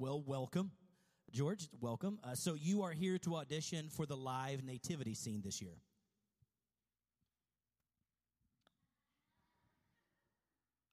Well, 0.00 0.22
welcome. 0.24 0.70
George, 1.32 1.68
welcome. 1.80 2.20
Uh, 2.22 2.36
so 2.36 2.54
you 2.54 2.82
are 2.82 2.92
here 2.92 3.18
to 3.18 3.34
audition 3.34 3.88
for 3.90 4.06
the 4.06 4.14
live 4.14 4.62
nativity 4.62 5.12
scene 5.12 5.42
this 5.44 5.60
year. 5.60 5.74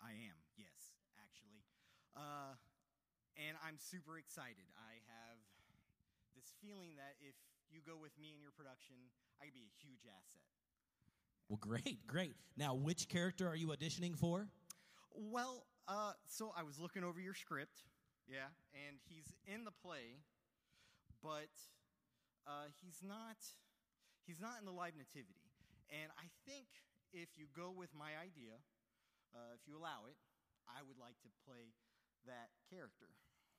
I 0.02 0.10
am, 0.10 0.42
yes, 0.58 0.98
actually. 1.22 1.62
Uh, 2.18 2.58
and 3.38 3.56
I'm 3.64 3.78
super 3.78 4.18
excited. 4.18 4.66
I 4.76 4.98
have 5.06 5.38
this 6.36 6.56
feeling 6.60 6.96
that 6.98 7.14
if 7.22 7.36
you 7.70 7.82
go 7.86 8.02
with 8.02 8.18
me 8.20 8.34
in 8.34 8.42
your 8.42 8.52
production, 8.58 8.96
I 9.40 9.46
could 9.46 9.54
be 9.54 9.70
a 9.70 9.76
huge 9.86 10.02
asset. 10.10 10.42
Well, 11.48 11.60
great, 11.62 12.08
great. 12.08 12.34
Now, 12.58 12.74
which 12.74 13.08
character 13.08 13.48
are 13.48 13.56
you 13.56 13.68
auditioning 13.68 14.18
for? 14.18 14.48
Well, 15.14 15.68
uh, 15.88 16.14
so 16.26 16.52
I 16.58 16.64
was 16.64 16.80
looking 16.80 17.04
over 17.04 17.20
your 17.20 17.36
script, 17.36 17.84
yeah, 18.28 18.50
and 18.74 18.98
he's 19.08 19.34
in 19.46 19.66
the 19.66 19.72
play, 19.72 20.22
but 21.22 21.54
uh, 22.48 22.70
he's 22.82 23.02
not. 23.02 23.38
He's 24.26 24.42
not 24.42 24.58
in 24.58 24.66
the 24.66 24.74
live 24.74 24.98
nativity, 24.98 25.46
and 25.94 26.10
I 26.18 26.26
think 26.50 26.66
if 27.14 27.30
you 27.38 27.46
go 27.56 27.70
with 27.70 27.94
my 27.94 28.18
idea, 28.18 28.58
uh, 29.34 29.54
if 29.54 29.62
you 29.70 29.78
allow 29.78 30.10
it, 30.10 30.18
I 30.66 30.82
would 30.82 30.98
like 30.98 31.22
to 31.22 31.30
play 31.46 31.78
that 32.26 32.50
character. 32.70 33.14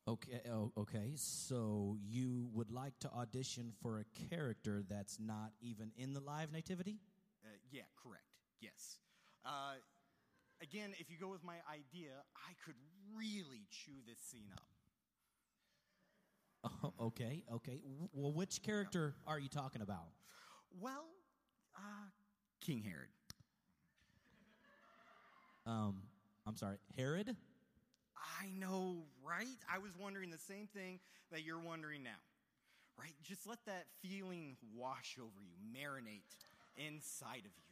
Okay, 0.08 0.40
oh, 0.50 0.72
okay. 0.78 1.12
So 1.16 1.96
you 2.00 2.48
would 2.54 2.70
like 2.70 2.98
to 3.00 3.10
audition 3.10 3.72
for 3.82 3.98
a 3.98 4.06
character 4.30 4.84
that's 4.88 5.18
not 5.18 5.50
even 5.60 5.90
in 5.96 6.14
the 6.14 6.20
live 6.20 6.52
nativity? 6.52 6.98
Uh, 7.42 7.58
yeah, 7.70 7.82
correct. 8.00 8.22
Yes. 8.60 8.98
Uh, 9.44 9.82
again, 10.62 10.92
if 10.98 11.10
you 11.10 11.16
go 11.20 11.28
with 11.28 11.44
my 11.44 11.56
idea, 11.70 12.10
I 12.36 12.52
could 12.64 12.74
really 13.16 13.66
chew 13.70 13.92
this 14.06 14.18
scene 14.18 14.50
up. 14.52 14.62
Oh, 16.82 16.92
okay, 17.00 17.44
okay. 17.52 17.78
Well, 18.12 18.32
which 18.32 18.60
character 18.60 19.14
are 19.24 19.38
you 19.38 19.48
talking 19.48 19.82
about? 19.82 20.08
Well, 20.80 21.04
uh, 21.76 22.08
King 22.60 22.82
Herod. 22.82 23.08
Um, 25.64 26.02
I'm 26.44 26.56
sorry, 26.56 26.78
Herod? 26.96 27.36
I 28.40 28.48
know, 28.58 29.04
right? 29.24 29.46
I 29.72 29.78
was 29.78 29.92
wondering 29.96 30.30
the 30.30 30.38
same 30.38 30.66
thing 30.66 30.98
that 31.30 31.44
you're 31.44 31.60
wondering 31.60 32.02
now, 32.02 32.18
right? 32.98 33.14
Just 33.22 33.46
let 33.46 33.58
that 33.66 33.86
feeling 34.02 34.56
wash 34.74 35.18
over 35.20 35.40
you, 35.44 35.56
marinate 35.72 36.22
inside 36.76 37.44
of 37.44 37.52
you. 37.56 37.65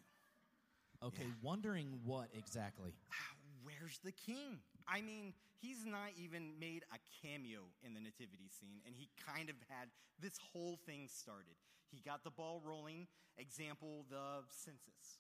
Okay, 1.04 1.24
Yeah. 1.24 1.32
wondering 1.42 2.00
what 2.04 2.28
exactly? 2.34 2.92
Ah, 3.12 3.36
Where's 3.62 3.98
the 4.04 4.12
king? 4.12 4.60
I 4.86 5.00
mean, 5.00 5.32
he's 5.60 5.84
not 5.86 6.10
even 6.16 6.58
made 6.58 6.84
a 6.92 6.98
cameo 7.22 7.60
in 7.82 7.94
the 7.94 8.00
nativity 8.00 8.48
scene, 8.48 8.80
and 8.86 8.94
he 8.94 9.08
kind 9.26 9.48
of 9.48 9.56
had 9.68 9.88
this 10.20 10.36
whole 10.52 10.76
thing 10.86 11.08
started. 11.08 11.54
He 11.90 12.00
got 12.00 12.24
the 12.24 12.30
ball 12.30 12.60
rolling. 12.64 13.06
Example, 13.38 14.04
the 14.10 14.44
census. 14.50 15.18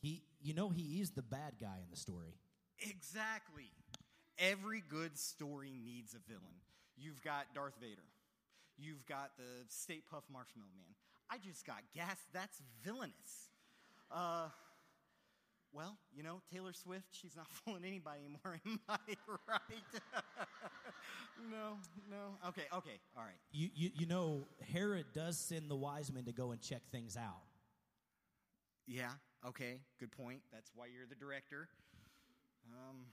He, 0.00 0.22
you 0.40 0.54
know, 0.54 0.70
he 0.70 1.00
is 1.00 1.10
the 1.10 1.22
bad 1.22 1.54
guy 1.60 1.80
in 1.82 1.90
the 1.90 1.96
story. 1.96 2.34
Exactly. 2.80 3.70
Every 4.38 4.82
good 4.88 5.18
story 5.18 5.72
needs 5.84 6.14
a 6.14 6.18
villain. 6.28 6.62
You've 6.96 7.22
got 7.22 7.46
Darth 7.54 7.74
Vader. 7.80 8.06
You've 8.78 9.04
got 9.06 9.32
the 9.36 9.64
Stay 9.68 10.00
Puft 10.12 10.30
Marshmallow 10.32 10.70
Man. 10.76 10.94
I 11.30 11.38
just 11.38 11.66
got 11.66 11.82
gas. 11.94 12.16
That's 12.32 12.62
villainous. 12.82 13.50
Uh, 14.10 14.48
well, 15.72 15.98
you 16.14 16.22
know, 16.22 16.40
Taylor 16.52 16.72
Swift, 16.72 17.06
she's 17.10 17.36
not 17.36 17.46
fooling 17.64 17.84
anybody 17.84 18.20
anymore, 18.20 18.60
am 18.66 18.80
I 18.88 18.98
right? 19.48 20.02
no, 21.50 21.76
no. 22.10 22.48
Okay, 22.48 22.64
okay, 22.74 22.98
all 23.16 23.24
right. 23.24 23.38
You, 23.52 23.68
you, 23.74 23.90
you 23.94 24.06
know, 24.06 24.46
Herod 24.72 25.06
does 25.12 25.38
send 25.38 25.70
the 25.70 25.76
wise 25.76 26.12
men 26.12 26.24
to 26.24 26.32
go 26.32 26.52
and 26.52 26.60
check 26.60 26.82
things 26.90 27.16
out. 27.16 27.42
Yeah, 28.86 29.10
okay, 29.46 29.80
good 30.00 30.12
point. 30.12 30.40
That's 30.52 30.70
why 30.74 30.86
you're 30.86 31.06
the 31.06 31.14
director. 31.14 31.68
Um, 32.72 33.04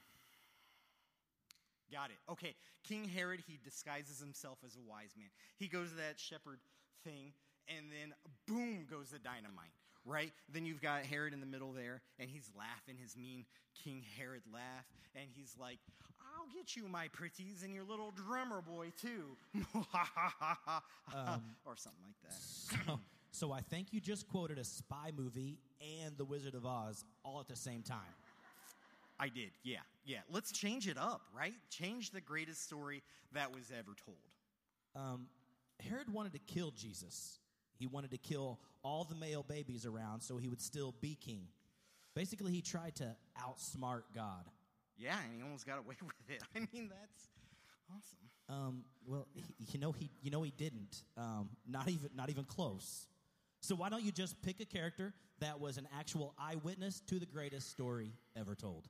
got 1.91 2.09
it. 2.09 2.17
Okay, 2.31 2.55
King 2.87 3.09
Herod, 3.09 3.41
he 3.45 3.59
disguises 3.63 4.19
himself 4.19 4.59
as 4.65 4.75
a 4.77 4.81
wise 4.81 5.13
man. 5.17 5.27
He 5.57 5.67
goes 5.67 5.89
to 5.89 5.95
that 5.97 6.19
shepherd 6.19 6.59
thing, 7.03 7.33
and 7.67 7.87
then 7.91 8.13
boom 8.47 8.85
goes 8.89 9.09
the 9.09 9.19
dynamite, 9.19 9.75
right? 10.05 10.31
Then 10.53 10.65
you've 10.65 10.81
got 10.81 11.05
Herod 11.05 11.33
in 11.33 11.39
the 11.39 11.45
middle 11.45 11.71
there, 11.73 12.01
and 12.19 12.29
he's 12.29 12.49
laughing 12.57 12.95
his 13.01 13.17
mean 13.17 13.45
King 13.83 14.03
Herod 14.17 14.43
laugh, 14.53 14.85
and 15.15 15.25
he's 15.35 15.55
like, 15.59 15.79
I'll 16.37 16.47
get 16.53 16.75
you, 16.75 16.87
my 16.87 17.07
pretties, 17.09 17.63
and 17.63 17.73
your 17.73 17.83
little 17.83 18.11
drummer 18.11 18.61
boy, 18.61 18.91
too. 19.01 19.35
or 21.65 21.75
something 21.75 22.03
like 22.03 22.21
that. 22.23 22.33
So, 22.33 22.99
so 23.31 23.51
I 23.51 23.61
think 23.61 23.87
you 23.91 23.99
just 23.99 24.27
quoted 24.27 24.57
a 24.57 24.63
spy 24.63 25.11
movie 25.15 25.59
and 26.03 26.17
The 26.17 26.25
Wizard 26.25 26.55
of 26.55 26.65
Oz 26.65 27.03
all 27.23 27.39
at 27.39 27.47
the 27.47 27.55
same 27.55 27.81
time. 27.81 27.99
I 29.19 29.29
did, 29.29 29.51
yeah, 29.63 29.79
yeah. 30.05 30.19
Let's 30.29 30.51
change 30.51 30.87
it 30.87 30.97
up, 30.97 31.21
right? 31.35 31.53
Change 31.69 32.11
the 32.11 32.19
greatest 32.19 32.63
story 32.63 33.01
that 33.33 33.53
was 33.53 33.71
ever 33.71 33.95
told. 34.05 34.17
Um, 34.95 35.27
Herod 35.79 36.11
wanted 36.11 36.33
to 36.33 36.39
kill 36.39 36.71
Jesus. 36.71 37.39
He 37.77 37.87
wanted 37.87 38.11
to 38.11 38.17
kill 38.17 38.59
all 38.83 39.03
the 39.03 39.15
male 39.15 39.43
babies 39.43 39.85
around 39.85 40.21
so 40.21 40.37
he 40.37 40.47
would 40.47 40.61
still 40.61 40.93
be 41.01 41.15
king. 41.15 41.47
Basically, 42.15 42.51
he 42.51 42.61
tried 42.61 42.95
to 42.95 43.15
outsmart 43.37 44.03
God. 44.13 44.45
Yeah, 44.97 45.17
and 45.23 45.35
he 45.35 45.43
almost 45.43 45.65
got 45.67 45.79
away 45.79 45.95
with 46.01 46.29
it. 46.29 46.41
I 46.55 46.59
mean, 46.59 46.89
that's 46.89 47.29
awesome. 47.91 48.19
Um, 48.47 48.83
well, 49.05 49.27
he, 49.33 49.43
you 49.71 49.79
know 49.79 49.91
he, 49.91 50.09
you 50.21 50.31
know 50.31 50.43
he 50.43 50.53
didn't. 50.55 51.03
Um, 51.17 51.49
not 51.67 51.89
even, 51.89 52.09
not 52.15 52.29
even 52.29 52.45
close. 52.45 53.07
So 53.61 53.75
why 53.75 53.89
don't 53.89 54.03
you 54.03 54.11
just 54.11 54.41
pick 54.43 54.59
a 54.59 54.65
character 54.65 55.13
that 55.39 55.59
was 55.59 55.77
an 55.77 55.87
actual 55.97 56.35
eyewitness 56.39 57.01
to 57.07 57.19
the 57.19 57.25
greatest 57.25 57.71
story 57.71 58.11
ever 58.37 58.55
told? 58.55 58.87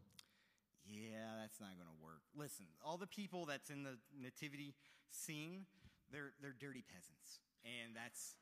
Yeah, 0.85 1.41
that's 1.41 1.59
not 1.59 1.69
going 1.77 1.87
to 1.87 2.03
work. 2.03 2.21
Listen, 2.35 2.65
all 2.85 2.97
the 2.97 3.07
people 3.07 3.45
that's 3.45 3.69
in 3.69 3.83
the 3.83 3.97
nativity 4.21 4.75
scene, 5.09 5.65
they're 6.11 6.33
they're 6.41 6.55
dirty 6.59 6.83
peasants, 6.87 7.39
and 7.63 7.95
that's 7.95 8.35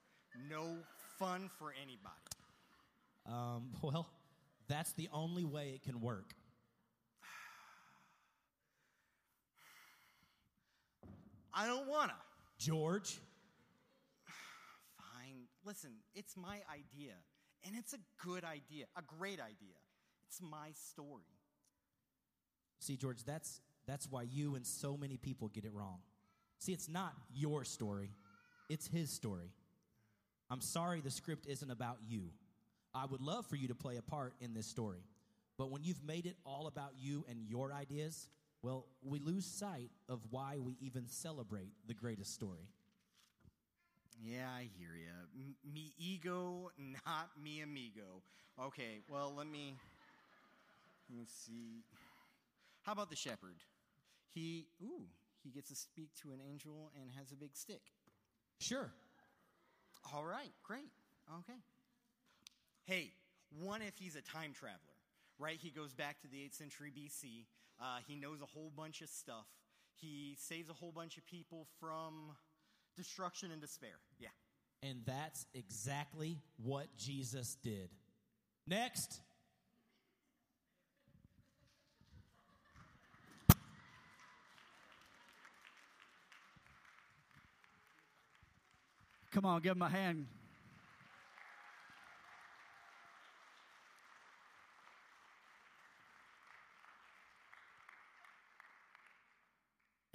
no 0.50 0.78
fun 1.18 1.50
for 1.60 1.74
anybody. 1.82 2.14
Um, 3.26 3.70
well, 3.82 4.10
that's 4.68 4.94
the 4.94 5.10
only 5.14 5.44
way 5.44 5.72
it 5.76 5.84
can 5.84 6.02
work. 6.02 6.34
I 11.54 11.68
don't 11.68 11.88
wanna. 11.88 12.16
George, 12.58 13.20
Fine. 14.98 15.48
Listen, 15.66 15.92
it's 16.16 16.36
my 16.38 16.60
idea, 16.72 17.14
and 17.66 17.76
it's 17.78 17.94
a 17.94 18.00
good 18.26 18.44
idea, 18.44 18.86
a 18.96 19.02
great 19.02 19.40
idea. 19.40 19.76
It's 20.28 20.42
my 20.42 20.72
story. 20.74 21.24
See, 22.80 22.98
George, 22.98 23.24
that's, 23.24 23.62
that's 23.88 24.10
why 24.10 24.24
you 24.24 24.56
and 24.56 24.66
so 24.66 24.98
many 24.98 25.18
people 25.18 25.48
get 25.50 25.64
it 25.64 25.72
wrong. 25.74 26.00
See, 26.60 26.74
it's 26.74 26.90
not 26.90 27.14
your 27.34 27.64
story, 27.64 28.10
it's 28.70 28.88
his 28.88 29.10
story. 29.10 29.52
I'm 30.54 30.62
sorry 30.62 31.02
the 31.02 31.10
script 31.10 31.48
isn't 31.48 31.72
about 31.72 31.98
you. 32.08 32.30
I 32.94 33.08
would 33.08 33.22
love 33.22 33.48
for 33.48 33.56
you 33.56 33.70
to 33.70 33.74
play 33.74 33.98
a 33.98 34.04
part 34.04 34.36
in 34.40 34.54
this 34.54 34.68
story. 34.68 35.00
But 35.58 35.72
when 35.72 35.84
you've 35.84 36.04
made 36.04 36.28
it 36.28 36.36
all 36.46 36.68
about 36.68 36.92
you 36.96 37.26
and 37.28 37.40
your 37.50 37.74
ideas, 37.74 38.30
well, 38.62 38.86
we 39.02 39.18
lose 39.18 39.48
sight 39.48 39.90
of 40.08 40.20
why 40.30 40.60
we 40.60 40.78
even 40.80 41.08
celebrate 41.08 41.72
the 41.88 41.96
greatest 41.96 42.36
story. 42.36 42.68
Yeah, 44.24 44.46
I 44.56 44.70
hear 44.78 44.92
you. 44.96 45.10
M- 45.36 45.74
me 45.74 45.92
ego, 45.98 46.70
not 47.04 47.32
me 47.44 47.62
amigo. 47.62 48.22
Okay, 48.64 49.00
well, 49.10 49.34
let 49.36 49.48
me 49.48 49.74
let 51.10 51.18
me 51.18 51.26
see. 51.28 51.82
How 52.84 52.92
about 52.92 53.10
the 53.10 53.16
shepherd? 53.16 53.56
He 54.36 54.68
ooh, 54.84 55.08
he 55.44 55.50
gets 55.50 55.70
to 55.70 55.76
speak 55.76 56.10
to 56.22 56.30
an 56.30 56.40
angel 56.48 56.92
and 57.02 57.10
has 57.18 57.32
a 57.32 57.36
big 57.36 57.56
stick. 57.56 57.82
Sure. 58.60 58.92
All 60.12 60.26
right, 60.26 60.52
great. 60.64 60.90
Okay. 61.40 61.60
Hey, 62.86 63.14
one 63.62 63.82
if 63.82 63.98
he's 63.98 64.16
a 64.16 64.22
time 64.22 64.54
traveler, 64.54 64.98
right? 65.40 65.58
He 65.62 65.70
goes 65.70 65.94
back 65.94 66.20
to 66.22 66.28
the 66.28 66.38
8th 66.38 66.56
century 66.56 66.92
BC. 66.92 67.46
Uh, 67.82 68.00
he 68.08 68.16
knows 68.16 68.42
a 68.42 68.46
whole 68.46 68.72
bunch 68.76 69.02
of 69.02 69.10
stuff. 69.10 69.48
He 69.96 70.36
saves 70.40 70.70
a 70.70 70.74
whole 70.74 70.92
bunch 70.92 71.18
of 71.18 71.26
people 71.26 71.68
from 71.80 72.32
destruction 72.98 73.52
and 73.52 73.62
despair. 73.62 74.00
Yeah. 74.20 74.28
And 74.82 75.02
that's 75.06 75.46
exactly 75.54 76.40
what 76.62 76.88
Jesus 76.98 77.56
did. 77.64 77.90
Next. 78.68 79.22
Come 89.34 89.46
on, 89.46 89.62
give 89.62 89.76
him 89.76 89.82
a 89.82 89.90
hand. 89.90 90.28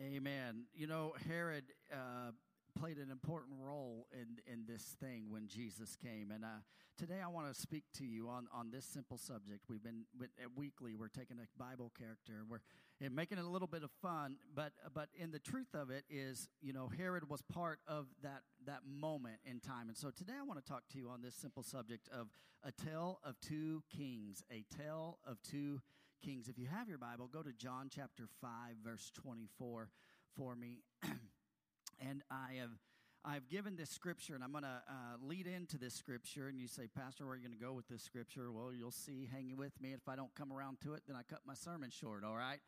Amen. 0.01 0.67
You 0.73 0.87
know, 0.87 1.15
Herod 1.27 1.65
uh, 1.93 2.31
played 2.79 2.99
an 2.99 3.11
important 3.11 3.57
role 3.61 4.07
in, 4.13 4.39
in 4.53 4.67
this 4.69 4.95
thing 5.01 5.25
when 5.31 5.49
Jesus 5.49 5.97
came. 5.97 6.31
And 6.31 6.45
uh, 6.45 6.63
today 6.97 7.19
I 7.21 7.27
want 7.27 7.53
to 7.53 7.61
speak 7.61 7.83
to 7.97 8.05
you 8.05 8.29
on, 8.29 8.47
on 8.55 8.71
this 8.71 8.85
simple 8.85 9.19
subject. 9.19 9.65
We've 9.69 9.83
been, 9.83 10.05
weekly, 10.57 10.95
we're 10.95 11.09
taking 11.09 11.39
a 11.39 11.61
Bible 11.61 11.91
character. 11.99 12.45
We're 12.49 12.61
and 13.01 13.15
making 13.15 13.39
it 13.39 13.45
a 13.45 13.49
little 13.49 13.69
bit 13.69 13.83
of 13.83 13.91
fun, 14.03 14.37
but, 14.55 14.73
but 14.93 15.09
in 15.17 15.31
the 15.31 15.39
truth 15.39 15.75
of 15.75 15.91
it 15.91 16.05
is, 16.11 16.49
you 16.61 16.73
know, 16.73 16.91
Herod 16.97 17.29
was 17.29 17.43
part 17.43 17.79
of 17.87 18.07
that, 18.23 18.43
that 18.67 18.81
moment 18.87 19.37
in 19.45 19.61
time. 19.61 19.89
And 19.89 19.97
so 19.97 20.11
today 20.11 20.33
I 20.39 20.43
want 20.43 20.65
to 20.65 20.69
talk 20.69 20.83
to 20.93 20.99
you 20.99 21.09
on 21.09 21.23
this 21.23 21.35
simple 21.35 21.63
subject 21.63 22.09
of 22.09 22.29
a 22.65 22.73
tale 22.73 23.21
of 23.25 23.41
two 23.41 23.83
kings, 23.97 24.43
a 24.51 24.65
tale 24.77 25.19
of 25.25 25.41
two 25.43 25.81
kings. 26.25 26.49
If 26.49 26.59
you 26.59 26.67
have 26.67 26.89
your 26.89 26.99
Bible, 26.99 27.29
go 27.33 27.43
to 27.43 27.53
John 27.53 27.89
chapter 27.95 28.25
5, 28.41 28.51
verse 28.85 29.13
24 29.15 29.91
for 30.37 30.57
me. 30.57 30.83
and 32.01 32.23
I 32.31 32.55
have. 32.61 32.71
I've 33.25 33.49
given 33.49 33.77
this 33.77 33.91
scripture, 33.91 34.37
and 34.37 34.45
I'm 34.45 34.53
going 34.53 34.63
to 34.63 34.81
uh, 34.89 35.17
lead 35.21 35.49
into 35.49 35.77
this 35.77 35.93
scripture. 35.93 36.49
And 36.49 36.59
you 36.59 36.69
say, 36.69 36.87
Pastor, 36.87 37.27
where 37.27 37.35
are 37.35 37.37
you 37.37 37.47
going 37.47 37.59
to 37.59 37.63
go 37.63 37.73
with 37.73 37.89
this 37.89 38.03
scripture? 38.03 38.51
Well, 38.51 38.73
you'll 38.73 38.93
see. 38.93 39.29
Hanging 39.31 39.57
with 39.57 39.79
me. 39.81 39.93
If 39.93 40.09
I 40.09 40.17
don't 40.17 40.35
come 40.35 40.53
around 40.53 40.81
to 40.83 40.95
it, 40.95 41.03
then 41.07 41.17
I 41.17 41.23
cut 41.29 41.41
my 41.45 41.55
sermon 41.55 41.91
short, 41.91 42.25
all 42.25 42.37
right? 42.37 42.61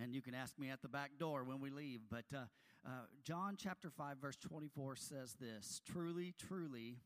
And 0.00 0.14
you 0.14 0.20
can 0.20 0.34
ask 0.34 0.58
me 0.58 0.70
at 0.70 0.82
the 0.82 0.88
back 0.88 1.12
door 1.18 1.44
when 1.44 1.60
we 1.60 1.70
leave. 1.70 2.00
But 2.10 2.24
uh, 2.34 2.40
uh, 2.86 2.90
John 3.24 3.56
chapter 3.58 3.90
5, 3.90 4.18
verse 4.18 4.36
24 4.36 4.96
says 4.96 5.34
this 5.40 5.80
Truly, 5.90 6.34
truly, 6.46 6.98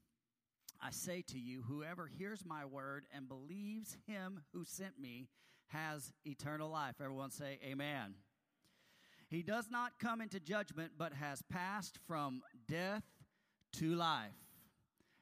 I 0.83 0.91
say 0.91 1.23
to 1.29 1.39
you, 1.39 1.63
whoever 1.69 2.07
hears 2.07 2.45
my 2.45 2.65
word 2.65 3.05
and 3.15 3.29
believes 3.29 3.97
him 4.07 4.41
who 4.53 4.65
sent 4.65 4.99
me 4.99 5.29
has 5.69 6.13
eternal 6.25 6.69
life. 6.69 6.97
Everyone 7.01 7.31
say, 7.31 7.59
Amen. 7.65 8.15
He 9.29 9.43
does 9.43 9.71
not 9.71 9.93
come 10.01 10.21
into 10.21 10.41
judgment, 10.41 10.93
but 10.99 11.13
has 11.13 11.41
passed 11.43 11.99
from 12.09 12.43
death 12.67 13.05
to 13.75 13.95
life. 13.95 14.33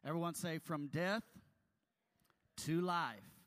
Everyone 0.06 0.35
say, 0.35 0.59
from 0.59 0.87
death 0.87 1.25
to 2.65 2.81
life. 2.81 3.38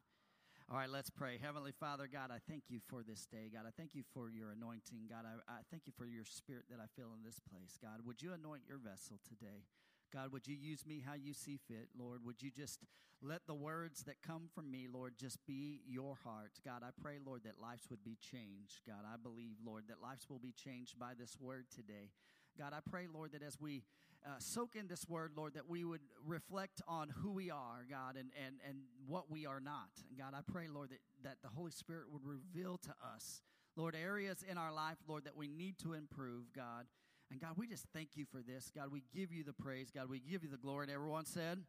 All 0.71 0.77
right, 0.77 0.89
let's 0.89 1.09
pray. 1.09 1.35
Heavenly 1.35 1.73
Father, 1.73 2.07
God, 2.07 2.31
I 2.31 2.39
thank 2.47 2.69
you 2.69 2.79
for 2.87 3.03
this 3.03 3.27
day. 3.27 3.51
God, 3.51 3.67
I 3.67 3.75
thank 3.75 3.93
you 3.93 4.03
for 4.13 4.29
your 4.31 4.51
anointing. 4.55 5.03
God, 5.09 5.27
I, 5.27 5.35
I 5.51 5.59
thank 5.69 5.83
you 5.85 5.91
for 5.91 6.05
your 6.05 6.23
spirit 6.23 6.63
that 6.71 6.79
I 6.79 6.87
feel 6.95 7.11
in 7.11 7.27
this 7.27 7.41
place. 7.51 7.75
God, 7.75 8.07
would 8.07 8.21
you 8.21 8.31
anoint 8.31 8.61
your 8.69 8.77
vessel 8.77 9.19
today? 9.27 9.67
God, 10.13 10.31
would 10.31 10.47
you 10.47 10.55
use 10.55 10.85
me 10.87 11.03
how 11.05 11.13
you 11.13 11.33
see 11.33 11.59
fit, 11.67 11.89
Lord? 11.99 12.23
Would 12.23 12.41
you 12.41 12.51
just 12.51 12.79
let 13.21 13.47
the 13.47 13.53
words 13.53 14.03
that 14.03 14.23
come 14.25 14.47
from 14.55 14.71
me, 14.71 14.87
Lord, 14.87 15.15
just 15.19 15.45
be 15.45 15.81
your 15.85 16.15
heart? 16.23 16.53
God, 16.63 16.83
I 16.87 16.95
pray, 17.03 17.17
Lord, 17.19 17.41
that 17.43 17.59
lives 17.61 17.89
would 17.89 18.05
be 18.05 18.15
changed. 18.21 18.79
God, 18.87 19.03
I 19.03 19.17
believe, 19.21 19.59
Lord, 19.65 19.83
that 19.89 20.01
lives 20.01 20.29
will 20.29 20.39
be 20.39 20.53
changed 20.53 20.97
by 20.97 21.19
this 21.19 21.35
word 21.37 21.65
today. 21.75 22.15
God, 22.57 22.71
I 22.71 22.79
pray, 22.89 23.07
Lord, 23.13 23.33
that 23.33 23.43
as 23.43 23.59
we 23.59 23.83
uh, 24.25 24.29
soak 24.39 24.75
in 24.75 24.87
this 24.87 25.07
word, 25.07 25.31
Lord, 25.35 25.53
that 25.55 25.67
we 25.67 25.83
would 25.83 26.01
reflect 26.25 26.81
on 26.87 27.09
who 27.09 27.31
we 27.31 27.49
are, 27.49 27.85
God, 27.89 28.15
and, 28.17 28.29
and, 28.45 28.55
and 28.67 28.79
what 29.07 29.31
we 29.31 29.45
are 29.45 29.59
not. 29.59 29.89
And 30.09 30.17
God, 30.17 30.33
I 30.37 30.41
pray, 30.51 30.67
Lord, 30.67 30.89
that, 30.89 30.99
that 31.23 31.37
the 31.41 31.49
Holy 31.49 31.71
Spirit 31.71 32.05
would 32.11 32.25
reveal 32.25 32.77
to 32.77 32.93
us, 33.15 33.41
Lord, 33.75 33.95
areas 33.95 34.43
in 34.47 34.57
our 34.57 34.71
life, 34.73 34.97
Lord, 35.07 35.25
that 35.25 35.35
we 35.35 35.47
need 35.47 35.77
to 35.79 35.93
improve, 35.93 36.51
God. 36.55 36.85
And 37.31 37.39
God, 37.39 37.51
we 37.55 37.67
just 37.67 37.85
thank 37.93 38.09
you 38.15 38.25
for 38.25 38.41
this. 38.41 38.71
God, 38.75 38.91
we 38.91 39.03
give 39.15 39.31
you 39.31 39.43
the 39.43 39.53
praise. 39.53 39.89
God, 39.89 40.09
we 40.09 40.19
give 40.19 40.43
you 40.43 40.49
the 40.49 40.57
glory. 40.57 40.85
And 40.85 40.91
everyone 40.93 41.25
said, 41.25 41.59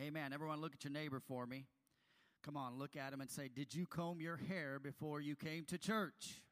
Amen. 0.00 0.32
Everyone, 0.32 0.60
look 0.60 0.74
at 0.74 0.82
your 0.82 0.92
neighbor 0.92 1.20
for 1.20 1.46
me. 1.46 1.66
Come 2.42 2.56
on, 2.56 2.78
look 2.78 2.96
at 2.96 3.12
him 3.12 3.20
and 3.20 3.30
say, 3.30 3.48
Did 3.48 3.74
you 3.74 3.86
comb 3.86 4.20
your 4.20 4.36
hair 4.36 4.78
before 4.78 5.20
you 5.20 5.36
came 5.36 5.64
to 5.66 5.78
church? 5.78 6.42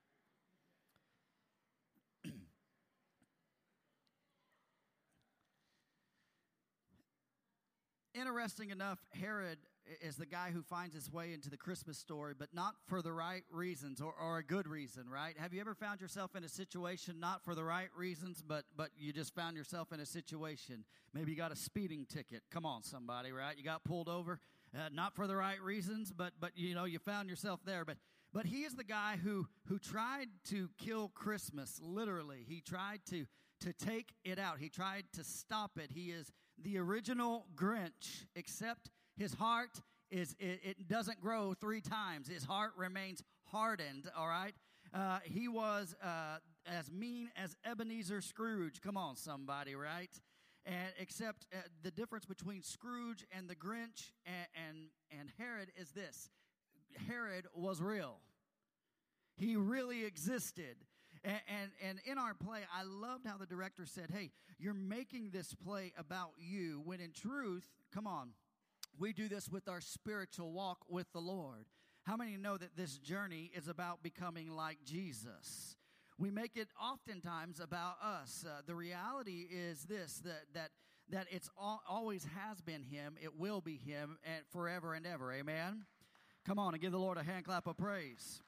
Interesting 8.14 8.70
enough, 8.70 8.99
Herod 9.19 9.59
is 10.03 10.17
the 10.17 10.26
guy 10.26 10.50
who 10.53 10.62
finds 10.62 10.94
his 10.94 11.11
way 11.11 11.32
into 11.32 11.49
the 11.49 11.56
Christmas 11.56 11.97
story, 11.97 12.35
but 12.38 12.49
not 12.53 12.75
for 12.87 13.00
the 13.00 13.12
right 13.12 13.43
reasons 13.50 14.03
or, 14.03 14.12
or 14.20 14.38
a 14.38 14.44
good 14.44 14.69
reason, 14.69 15.09
right? 15.09 15.35
Have 15.38 15.55
you 15.55 15.62
ever 15.62 15.75
found 15.75 16.00
yourself 16.00 16.37
in 16.37 16.44
a 16.44 16.49
situation 16.49 17.19
not 17.19 17.43
for 17.43 17.55
the 17.55 17.64
right 17.64 17.88
reasons, 17.97 18.43
but 18.47 18.64
but 18.76 18.91
you 18.99 19.14
just 19.14 19.35
found 19.35 19.56
yourself 19.56 19.93
in 19.93 20.00
a 20.00 20.06
situation? 20.06 20.85
Maybe 21.14 21.31
you 21.31 21.38
got 21.38 21.53
a 21.53 21.56
speeding 21.56 22.05
ticket. 22.06 22.43
Come 22.50 22.67
on, 22.67 22.82
somebody, 22.82 23.32
right? 23.32 23.56
You 23.56 23.64
got 23.64 23.82
pulled 23.82 24.11
over, 24.11 24.38
uh, 24.76 24.91
not 24.93 25.17
for 25.17 25.26
the 25.26 25.37
right 25.37 25.61
reasons, 25.62 26.12
but 26.15 26.35
but 26.38 26.53
you 26.55 26.75
know 26.75 26.85
you 26.85 26.99
found 26.99 27.31
yourself 27.31 27.61
there. 27.65 27.87
But 27.87 27.97
but 28.35 28.44
he 28.44 28.65
is 28.65 28.75
the 28.75 28.85
guy 28.85 29.17
who 29.23 29.47
who 29.69 29.79
tried 29.79 30.29
to 30.50 30.69
kill 30.76 31.08
Christmas. 31.08 31.81
Literally, 31.82 32.44
he 32.47 32.61
tried 32.61 33.00
to 33.08 33.25
to 33.61 33.73
take 33.73 34.12
it 34.25 34.38
out. 34.38 34.58
He 34.58 34.69
tried 34.69 35.05
to 35.15 35.25
stop 35.25 35.79
it. 35.79 35.91
He 35.93 36.11
is 36.11 36.31
the 36.62 36.79
original 36.79 37.47
Grinch, 37.56 38.26
except 38.35 38.91
his 39.17 39.35
heart 39.35 39.81
is 40.11 40.35
it, 40.38 40.61
it 40.62 40.88
doesn't 40.88 41.20
grow 41.20 41.55
three 41.55 41.81
times. 41.81 42.29
His 42.29 42.44
heart 42.44 42.73
remains 42.76 43.23
hardened. 43.44 44.11
All 44.17 44.29
right. 44.29 44.55
Uh, 44.94 45.19
he 45.25 45.49
was 45.49 45.94
uh, 46.03 46.37
as 46.67 46.91
mean 46.91 47.31
as 47.37 47.56
Ebenezer 47.64 48.20
Scrooge. 48.20 48.81
Come 48.82 48.97
on, 48.97 49.17
somebody, 49.17 49.75
right? 49.75 50.11
And 50.67 50.93
except 50.99 51.47
uh, 51.53 51.59
the 51.82 51.91
difference 51.91 52.26
between 52.26 52.62
Scrooge 52.62 53.25
and 53.37 53.49
the 53.49 53.56
Grinch 53.56 54.12
and, 54.26 54.47
and 54.55 54.76
and 55.19 55.31
Herod 55.38 55.70
is 55.76 55.91
this: 55.93 56.31
Herod 57.08 57.47
was 57.55 57.81
real. 57.81 58.19
He 59.37 59.56
really 59.56 60.05
existed. 60.05 60.76
And, 61.25 61.41
and, 61.47 61.71
and, 61.89 62.01
in 62.05 62.19
our 62.19 62.35
play, 62.35 62.61
I 62.77 62.83
loved 62.83 63.27
how 63.27 63.37
the 63.37 63.47
director 63.47 63.87
said, 63.87 64.11
Hey, 64.13 64.33
you're 64.59 64.75
making 64.75 65.31
this 65.31 65.55
play 65.55 65.93
about 65.97 66.33
you, 66.39 66.83
when 66.85 67.01
in 67.01 67.13
truth, 67.13 67.69
come 67.95 68.09
on, 68.09 68.31
we 68.99 69.13
do 69.13 69.29
this 69.29 69.49
with 69.49 69.69
our 69.69 69.81
spiritual 69.81 70.53
walk 70.53 70.79
with 70.89 71.13
the 71.13 71.21
Lord. 71.21 71.67
How 72.05 72.17
many 72.17 72.37
know 72.37 72.57
that 72.57 72.77
this 72.77 72.99
journey 72.99 73.53
is 73.55 73.69
about 73.69 74.03
becoming 74.03 74.51
like 74.51 74.79
Jesus? 74.85 75.77
We 76.19 76.31
make 76.31 76.57
it 76.57 76.69
oftentimes 76.81 77.61
about 77.61 77.97
us. 78.03 78.45
Uh, 78.47 78.63
the 78.67 78.75
reality 78.75 79.47
is 79.51 79.85
this 79.85 80.21
that, 80.25 80.43
that, 80.55 80.71
that 81.11 81.27
it's 81.31 81.49
all, 81.57 81.83
always 81.89 82.27
has 82.37 82.61
been 82.61 82.83
Him, 82.83 83.15
it 83.23 83.39
will 83.39 83.61
be 83.61 83.77
Him, 83.77 84.19
and 84.25 84.45
forever 84.51 84.95
and 84.95 85.07
ever. 85.07 85.33
Amen? 85.33 85.85
Come 86.45 86.59
on 86.59 86.75
and 86.75 86.83
give 86.83 86.93
the 86.93 86.99
Lord 86.99 87.19
a 87.19 87.23
hand 87.23 87.45
clap 87.45 87.67
of 87.69 87.77
praise. 87.77 88.41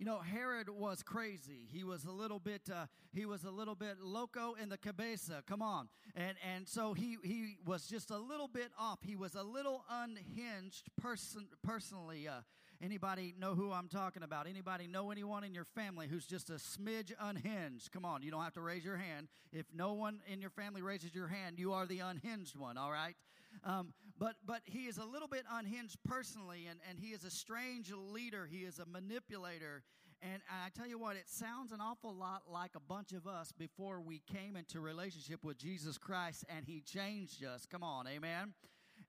You 0.00 0.06
know, 0.06 0.20
Herod 0.20 0.70
was 0.70 1.02
crazy. 1.02 1.68
He 1.70 1.84
was 1.84 2.06
a 2.06 2.10
little 2.10 2.38
bit, 2.38 2.62
uh, 2.72 2.86
he 3.12 3.26
was 3.26 3.44
a 3.44 3.50
little 3.50 3.74
bit 3.74 3.96
loco 4.00 4.54
in 4.54 4.70
the 4.70 4.78
cabeza. 4.78 5.42
Come 5.46 5.60
on, 5.60 5.90
and 6.16 6.38
and 6.54 6.66
so 6.66 6.94
he 6.94 7.18
he 7.22 7.58
was 7.66 7.86
just 7.86 8.10
a 8.10 8.16
little 8.16 8.48
bit 8.48 8.70
off. 8.78 9.00
He 9.02 9.14
was 9.14 9.34
a 9.34 9.42
little 9.42 9.84
unhinged 9.90 10.88
person 10.96 11.48
personally. 11.62 12.26
Uh, 12.26 12.40
anybody 12.82 13.34
know 13.38 13.54
who 13.54 13.72
I'm 13.72 13.88
talking 13.88 14.22
about? 14.22 14.46
Anybody 14.46 14.86
know 14.86 15.10
anyone 15.10 15.44
in 15.44 15.52
your 15.52 15.66
family 15.66 16.06
who's 16.08 16.24
just 16.24 16.48
a 16.48 16.54
smidge 16.54 17.12
unhinged? 17.20 17.92
Come 17.92 18.06
on, 18.06 18.22
you 18.22 18.30
don't 18.30 18.42
have 18.42 18.54
to 18.54 18.62
raise 18.62 18.82
your 18.82 18.96
hand. 18.96 19.28
If 19.52 19.66
no 19.74 19.92
one 19.92 20.20
in 20.26 20.40
your 20.40 20.48
family 20.48 20.80
raises 20.80 21.14
your 21.14 21.28
hand, 21.28 21.58
you 21.58 21.74
are 21.74 21.84
the 21.84 21.98
unhinged 21.98 22.56
one. 22.56 22.78
All 22.78 22.90
right. 22.90 23.16
Um, 23.64 23.92
but 24.20 24.34
but 24.46 24.60
he 24.64 24.80
is 24.80 24.98
a 24.98 25.04
little 25.04 25.26
bit 25.26 25.44
unhinged 25.50 25.96
personally, 26.04 26.66
and, 26.68 26.78
and 26.88 27.00
he 27.00 27.08
is 27.08 27.24
a 27.24 27.30
strange 27.30 27.90
leader. 27.92 28.46
He 28.46 28.58
is 28.58 28.78
a 28.78 28.84
manipulator. 28.84 29.82
And 30.22 30.42
I 30.50 30.68
tell 30.76 30.86
you 30.86 30.98
what, 30.98 31.16
it 31.16 31.30
sounds 31.30 31.72
an 31.72 31.80
awful 31.80 32.14
lot 32.14 32.42
like 32.46 32.72
a 32.76 32.80
bunch 32.80 33.12
of 33.12 33.26
us 33.26 33.52
before 33.52 34.02
we 34.02 34.20
came 34.30 34.54
into 34.54 34.78
relationship 34.78 35.42
with 35.42 35.56
Jesus 35.56 35.96
Christ 35.96 36.44
and 36.54 36.66
he 36.66 36.82
changed 36.82 37.42
us. 37.42 37.64
Come 37.64 37.82
on, 37.82 38.06
amen. 38.06 38.52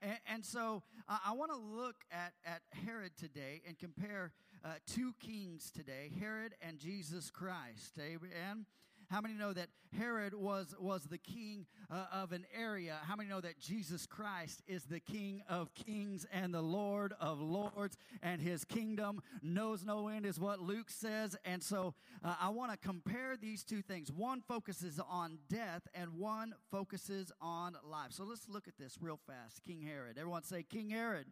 And, 0.01 0.17
and 0.25 0.45
so 0.45 0.83
uh, 1.09 1.17
I 1.25 1.33
want 1.33 1.51
to 1.51 1.57
look 1.57 1.95
at, 2.11 2.31
at 2.45 2.61
Herod 2.85 3.11
today 3.17 3.61
and 3.67 3.77
compare 3.77 4.31
uh, 4.63 4.75
two 4.87 5.13
kings 5.19 5.69
today 5.69 6.11
Herod 6.17 6.55
and 6.61 6.79
Jesus 6.79 7.29
Christ. 7.29 7.99
Amen. 7.99 8.65
How 9.11 9.19
many 9.19 9.33
know 9.33 9.51
that 9.51 9.67
Herod 9.97 10.33
was, 10.33 10.73
was 10.79 11.03
the 11.03 11.17
king 11.17 11.65
uh, 11.89 12.05
of 12.13 12.31
an 12.31 12.45
area? 12.57 12.97
How 13.03 13.17
many 13.17 13.27
know 13.27 13.41
that 13.41 13.59
Jesus 13.59 14.05
Christ 14.05 14.63
is 14.67 14.85
the 14.85 15.01
king 15.01 15.41
of 15.49 15.73
kings 15.73 16.25
and 16.31 16.53
the 16.53 16.61
Lord 16.61 17.13
of 17.19 17.41
lords 17.41 17.97
and 18.23 18.41
his 18.41 18.63
kingdom 18.63 19.21
knows 19.43 19.83
no 19.83 20.07
end 20.07 20.25
is 20.25 20.39
what 20.39 20.61
Luke 20.61 20.89
says. 20.89 21.35
And 21.43 21.61
so 21.61 21.93
uh, 22.23 22.35
I 22.39 22.47
want 22.49 22.71
to 22.71 22.77
compare 22.77 23.35
these 23.35 23.65
two 23.65 23.81
things. 23.81 24.13
One 24.13 24.39
focuses 24.39 24.97
on 25.09 25.39
death 25.49 25.81
and 25.93 26.13
one 26.13 26.53
focuses 26.69 27.33
on 27.41 27.75
life. 27.83 28.11
So 28.13 28.23
let's 28.23 28.47
look 28.47 28.69
at 28.69 28.77
this 28.77 28.97
real 29.01 29.19
fast. 29.27 29.61
King 29.61 29.81
Herod. 29.81 30.17
Everyone 30.17 30.43
say 30.43 30.63
King 30.63 30.89
Herod. 30.89 31.25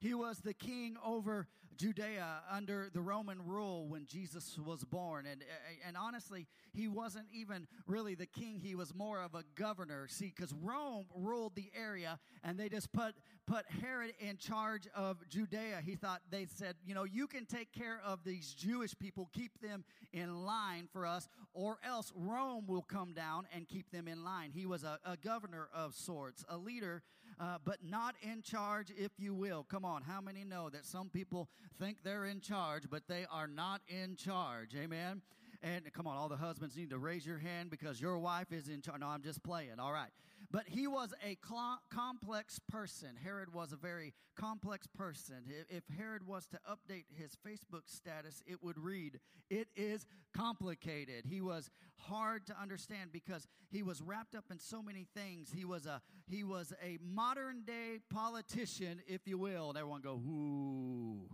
He 0.00 0.14
was 0.14 0.38
the 0.38 0.54
king 0.54 0.96
over 1.04 1.48
Judea 1.78 2.40
under 2.50 2.88
the 2.92 3.00
Roman 3.00 3.44
rule 3.46 3.86
when 3.86 4.04
Jesus 4.06 4.58
was 4.58 4.84
born. 4.84 5.26
And, 5.26 5.44
and 5.86 5.96
honestly, 5.96 6.48
he 6.72 6.88
wasn't 6.88 7.26
even 7.32 7.68
really 7.86 8.16
the 8.16 8.26
king. 8.26 8.60
He 8.60 8.74
was 8.74 8.92
more 8.94 9.22
of 9.22 9.34
a 9.34 9.44
governor. 9.54 10.08
See, 10.08 10.32
because 10.34 10.52
Rome 10.52 11.06
ruled 11.14 11.54
the 11.54 11.70
area 11.78 12.18
and 12.42 12.58
they 12.58 12.68
just 12.68 12.92
put, 12.92 13.14
put 13.46 13.64
Herod 13.80 14.12
in 14.18 14.38
charge 14.38 14.88
of 14.94 15.18
Judea. 15.28 15.80
He 15.84 15.94
thought, 15.94 16.20
they 16.30 16.46
said, 16.46 16.74
you 16.84 16.94
know, 16.94 17.04
you 17.04 17.28
can 17.28 17.46
take 17.46 17.72
care 17.72 18.00
of 18.04 18.24
these 18.24 18.54
Jewish 18.54 18.98
people, 18.98 19.30
keep 19.32 19.60
them 19.60 19.84
in 20.12 20.44
line 20.44 20.88
for 20.92 21.06
us, 21.06 21.28
or 21.54 21.78
else 21.86 22.12
Rome 22.16 22.66
will 22.66 22.82
come 22.82 23.12
down 23.12 23.46
and 23.54 23.68
keep 23.68 23.90
them 23.92 24.08
in 24.08 24.24
line. 24.24 24.50
He 24.52 24.66
was 24.66 24.82
a, 24.82 24.98
a 25.04 25.16
governor 25.16 25.68
of 25.72 25.94
sorts, 25.94 26.44
a 26.48 26.56
leader 26.56 27.02
uh, 27.40 27.58
but 27.64 27.78
not 27.84 28.14
in 28.22 28.42
charge, 28.42 28.92
if 28.96 29.12
you 29.18 29.34
will. 29.34 29.64
Come 29.68 29.84
on, 29.84 30.02
how 30.02 30.20
many 30.20 30.44
know 30.44 30.68
that 30.70 30.84
some 30.84 31.08
people 31.08 31.48
think 31.78 31.98
they're 32.02 32.24
in 32.24 32.40
charge, 32.40 32.84
but 32.90 33.02
they 33.08 33.26
are 33.30 33.46
not 33.46 33.80
in 33.88 34.16
charge? 34.16 34.74
Amen. 34.76 35.22
And 35.62 35.92
come 35.92 36.06
on, 36.06 36.16
all 36.16 36.28
the 36.28 36.36
husbands 36.36 36.76
need 36.76 36.90
to 36.90 36.98
raise 36.98 37.26
your 37.26 37.38
hand 37.38 37.70
because 37.70 38.00
your 38.00 38.18
wife 38.18 38.52
is 38.52 38.68
in 38.68 38.80
charge. 38.80 39.00
No, 39.00 39.08
I'm 39.08 39.22
just 39.22 39.42
playing. 39.42 39.80
All 39.80 39.92
right. 39.92 40.10
But 40.50 40.64
he 40.66 40.86
was 40.86 41.12
a 41.22 41.36
cl- 41.46 41.82
complex 41.92 42.58
person. 42.70 43.10
Herod 43.22 43.52
was 43.52 43.72
a 43.72 43.76
very 43.76 44.14
complex 44.38 44.86
person. 44.86 45.44
If 45.68 45.84
Herod 45.94 46.26
was 46.26 46.46
to 46.48 46.60
update 46.68 47.04
his 47.14 47.36
Facebook 47.46 47.82
status, 47.84 48.42
it 48.46 48.62
would 48.62 48.78
read, 48.78 49.20
It 49.50 49.68
is 49.76 50.06
complicated. 50.34 51.26
He 51.26 51.42
was 51.42 51.70
hard 51.96 52.46
to 52.46 52.58
understand 52.58 53.12
because 53.12 53.46
he 53.70 53.82
was 53.82 54.00
wrapped 54.00 54.34
up 54.34 54.46
in 54.50 54.58
so 54.58 54.82
many 54.82 55.06
things. 55.14 55.52
He 55.54 55.66
was 55.66 55.84
a, 55.84 56.00
he 56.26 56.44
was 56.44 56.72
a 56.82 56.98
modern 57.02 57.64
day 57.66 57.98
politician, 58.10 59.02
if 59.06 59.28
you 59.28 59.36
will. 59.36 59.68
And 59.68 59.76
everyone 59.78 60.00
go, 60.00 60.14
Ooh. 60.14 61.28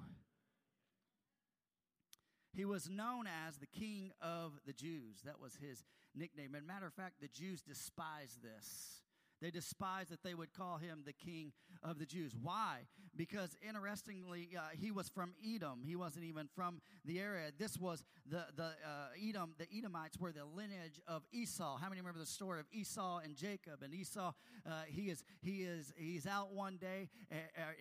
He 2.52 2.64
was 2.64 2.88
known 2.88 3.26
as 3.46 3.58
the 3.58 3.66
King 3.66 4.12
of 4.20 4.52
the 4.66 4.72
Jews. 4.72 5.22
That 5.24 5.40
was 5.40 5.56
his 5.60 5.84
nickname. 6.14 6.54
And 6.54 6.66
matter 6.66 6.86
of 6.86 6.94
fact, 6.94 7.20
the 7.20 7.28
Jews 7.28 7.62
despised 7.62 8.42
this. 8.42 9.03
They 9.40 9.50
despised 9.50 10.10
that 10.10 10.22
they 10.22 10.34
would 10.34 10.52
call 10.52 10.78
him 10.78 11.02
the 11.04 11.12
king 11.12 11.52
of 11.82 11.98
the 11.98 12.06
Jews. 12.06 12.32
Why? 12.40 12.86
Because 13.16 13.56
interestingly, 13.66 14.50
uh, 14.56 14.62
he 14.72 14.90
was 14.90 15.08
from 15.08 15.34
Edom. 15.44 15.82
He 15.84 15.96
wasn't 15.96 16.24
even 16.24 16.48
from 16.54 16.80
the 17.04 17.20
area. 17.20 17.50
This 17.58 17.78
was 17.78 18.04
the 18.28 18.44
the 18.56 18.64
uh, 18.64 19.28
Edom. 19.28 19.54
The 19.58 19.66
Edomites 19.76 20.18
were 20.18 20.32
the 20.32 20.44
lineage 20.44 21.00
of 21.06 21.22
Esau. 21.32 21.76
How 21.76 21.88
many 21.88 22.00
remember 22.00 22.20
the 22.20 22.26
story 22.26 22.60
of 22.60 22.66
Esau 22.72 23.18
and 23.18 23.36
Jacob? 23.36 23.82
And 23.82 23.94
Esau, 23.94 24.32
uh, 24.66 24.70
he 24.86 25.10
is 25.10 25.22
he 25.42 25.62
is 25.62 25.92
he's 25.96 26.26
out 26.26 26.52
one 26.52 26.78
day 26.78 27.08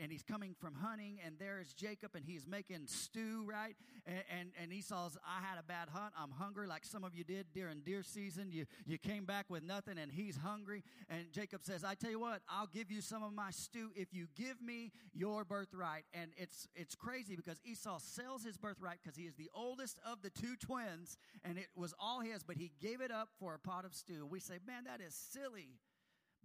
and 0.02 0.12
he's 0.12 0.24
coming 0.24 0.56
from 0.60 0.76
hunting, 0.76 1.20
and 1.26 1.36
there 1.40 1.60
is 1.60 1.74
Jacob, 1.74 2.12
and 2.16 2.26
he's 2.26 2.46
making 2.46 2.88
stew, 2.88 3.46
right? 3.48 3.76
And, 4.06 4.24
and 4.30 4.50
and 4.62 4.74
Esau's, 4.74 5.18
I 5.26 5.42
had 5.46 5.60
a 5.60 5.64
bad 5.64 5.90
hunt. 5.92 6.14
I'm 6.20 6.32
hungry, 6.32 6.68
like 6.68 6.86
some 6.86 7.04
of 7.04 7.16
you 7.16 7.24
did 7.24 7.48
during 7.54 7.80
deer 7.82 8.04
season. 8.04 8.52
You 8.52 8.66
you 8.86 8.98
came 8.98 9.26
back 9.26 9.50
with 9.50 9.64
nothing, 9.64 9.98
and 9.98 10.12
he's 10.12 10.38
hungry. 10.38 10.84
And 11.10 11.32
Jacob 11.32 11.43
Jacob 11.44 11.66
says, 11.66 11.84
I 11.84 11.94
tell 11.94 12.10
you 12.10 12.22
what, 12.22 12.42
I'll 12.48 12.70
give 12.74 12.90
you 12.90 13.02
some 13.02 13.22
of 13.22 13.34
my 13.34 13.52
stew 13.52 13.90
if 13.98 14.14
you 14.14 14.28
give 14.34 14.62
me 14.62 14.94
your 15.14 15.44
birthright. 15.44 16.06
And 16.14 16.32
it's, 16.38 16.70
it's 16.74 16.96
crazy 16.96 17.36
because 17.36 17.60
Esau 17.66 18.00
sells 18.00 18.46
his 18.46 18.56
birthright 18.56 19.00
because 19.04 19.18
he 19.18 19.24
is 19.24 19.36
the 19.36 19.50
oldest 19.54 20.00
of 20.06 20.22
the 20.22 20.30
two 20.30 20.56
twins 20.56 21.18
and 21.44 21.58
it 21.58 21.68
was 21.76 21.94
all 22.00 22.22
his, 22.22 22.44
but 22.44 22.56
he 22.56 22.72
gave 22.82 23.02
it 23.02 23.12
up 23.12 23.28
for 23.42 23.56
a 23.56 23.60
pot 23.60 23.84
of 23.84 23.94
stew. 23.94 24.26
We 24.26 24.40
say, 24.40 24.54
man, 24.66 24.86
that 24.86 25.02
is 25.06 25.14
silly. 25.14 25.80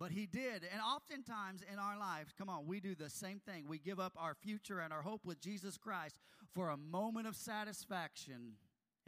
But 0.00 0.10
he 0.10 0.26
did. 0.26 0.64
And 0.72 0.82
oftentimes 0.84 1.62
in 1.72 1.78
our 1.78 1.96
lives, 1.96 2.34
come 2.36 2.48
on, 2.48 2.66
we 2.66 2.80
do 2.80 2.96
the 2.96 3.08
same 3.08 3.38
thing. 3.38 3.66
We 3.68 3.78
give 3.78 4.00
up 4.00 4.14
our 4.18 4.34
future 4.34 4.80
and 4.80 4.92
our 4.92 5.02
hope 5.02 5.24
with 5.24 5.40
Jesus 5.40 5.78
Christ 5.78 6.18
for 6.52 6.70
a 6.70 6.76
moment 6.76 7.28
of 7.28 7.36
satisfaction. 7.36 8.54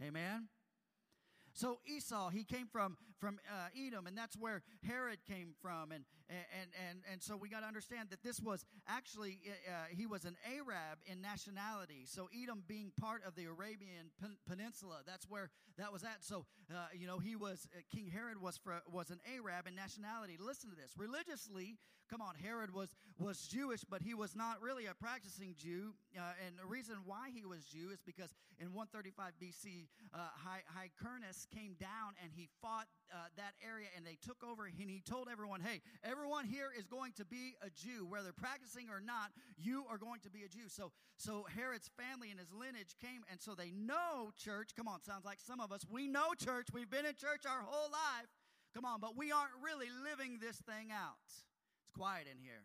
Amen? 0.01 0.47
So 1.53 1.81
Esau, 1.85 2.31
he 2.31 2.45
came 2.45 2.69
from 2.69 2.97
from 3.21 3.39
uh, 3.49 3.69
Edom, 3.77 4.07
and 4.07 4.17
that's 4.17 4.37
where 4.37 4.63
Herod 4.83 5.19
came 5.29 5.53
from, 5.61 5.93
and 5.93 6.05
and 6.29 6.71
and 6.89 6.99
and 7.11 7.23
so 7.23 7.37
we 7.37 7.49
got 7.49 7.61
to 7.61 7.67
understand 7.67 8.09
that 8.11 8.23
this 8.23 8.41
was 8.41 8.65
actually 8.89 9.39
uh, 9.47 9.71
uh, 9.71 9.75
he 9.91 10.07
was 10.07 10.25
an 10.25 10.37
Arab 10.47 10.99
in 11.07 11.21
nationality. 11.21 12.07
So 12.07 12.29
Edom 12.35 12.65
being 12.67 12.93
part 12.99 13.23
of 13.27 13.35
the 13.35 13.45
Arabian 13.45 14.11
pen- 14.21 14.39
Peninsula, 14.49 15.03
that's 15.07 15.29
where 15.29 15.51
that 15.77 15.93
was 15.93 16.03
at. 16.03 16.25
So 16.25 16.47
uh, 16.73 16.89
you 16.95 17.07
know 17.07 17.19
he 17.19 17.37
was 17.37 17.69
uh, 17.77 17.81
King 17.95 18.09
Herod 18.09 18.41
was 18.41 18.57
for, 18.57 18.81
was 18.91 19.11
an 19.11 19.21
Arab 19.37 19.67
in 19.67 19.75
nationality. 19.75 20.37
Listen 20.41 20.71
to 20.71 20.77
this. 20.77 20.95
Religiously, 20.97 21.77
come 22.09 22.23
on, 22.23 22.35
Herod 22.43 22.73
was 22.73 22.95
was 23.19 23.47
Jewish, 23.47 23.85
but 23.85 24.01
he 24.01 24.15
was 24.15 24.35
not 24.35 24.63
really 24.63 24.87
a 24.87 24.95
practicing 24.95 25.55
Jew. 25.59 25.93
Uh, 26.17 26.33
and 26.47 26.57
the 26.59 26.67
reason 26.67 26.97
why 27.05 27.31
he 27.35 27.45
was 27.45 27.65
Jew 27.67 27.91
is 27.93 28.01
because 28.01 28.33
in 28.59 28.73
135 28.73 29.35
BC, 29.43 29.89
Hyrcanus 30.75 31.47
came 31.53 31.75
down 31.79 32.15
and 32.23 32.33
he 32.35 32.49
fought 32.63 32.87
Uh, 33.11 33.27
that 33.37 33.55
area, 33.67 33.89
and 33.97 34.07
they 34.07 34.17
took 34.23 34.43
over. 34.47 34.67
And 34.67 34.75
he 34.75 35.03
told 35.05 35.29
everyone, 35.31 35.61
"Hey, 35.61 35.83
everyone." 36.03 36.31
everyone 36.31 36.45
here 36.45 36.71
is 36.79 36.87
going 36.87 37.13
to 37.13 37.25
be 37.25 37.57
a 37.61 37.71
Jew, 37.71 38.07
whether 38.09 38.33
practicing 38.33 38.89
or 38.89 39.01
not, 39.01 39.33
you 39.59 39.85
are 39.91 39.99
going 39.99 40.21
to 40.21 40.31
be 40.31 40.45
a 40.45 40.49
Jew. 40.49 40.69
So, 40.69 40.93
so 41.17 41.47
Herod's 41.57 41.91
family 41.99 42.31
and 42.31 42.39
his 42.39 42.53
lineage 42.53 42.95
came, 43.01 43.25
and 43.31 43.41
so 43.41 43.55
they 43.55 43.73
know 43.73 44.31
church. 44.37 44.71
Come 44.77 44.87
on, 44.87 45.03
sounds 45.03 45.25
like 45.25 45.41
some 45.41 45.61
of 45.61 45.73
us. 45.73 45.83
We 45.91 46.07
know 46.07 46.35
church. 46.39 46.69
We've 46.73 46.91
been 46.91 47.05
in 47.05 47.15
church 47.15 47.45
our 47.47 47.63
whole 47.67 47.91
life. 47.91 48.31
Come 48.75 48.85
on, 48.85 49.01
but 49.01 49.17
we 49.17 49.33
aren't 49.33 49.59
really 49.65 49.89
living 50.05 50.39
this 50.41 50.57
thing 50.57 50.93
out. 50.93 51.19
It's 51.27 51.91
quiet 51.97 52.27
in 52.31 52.39
here. 52.39 52.63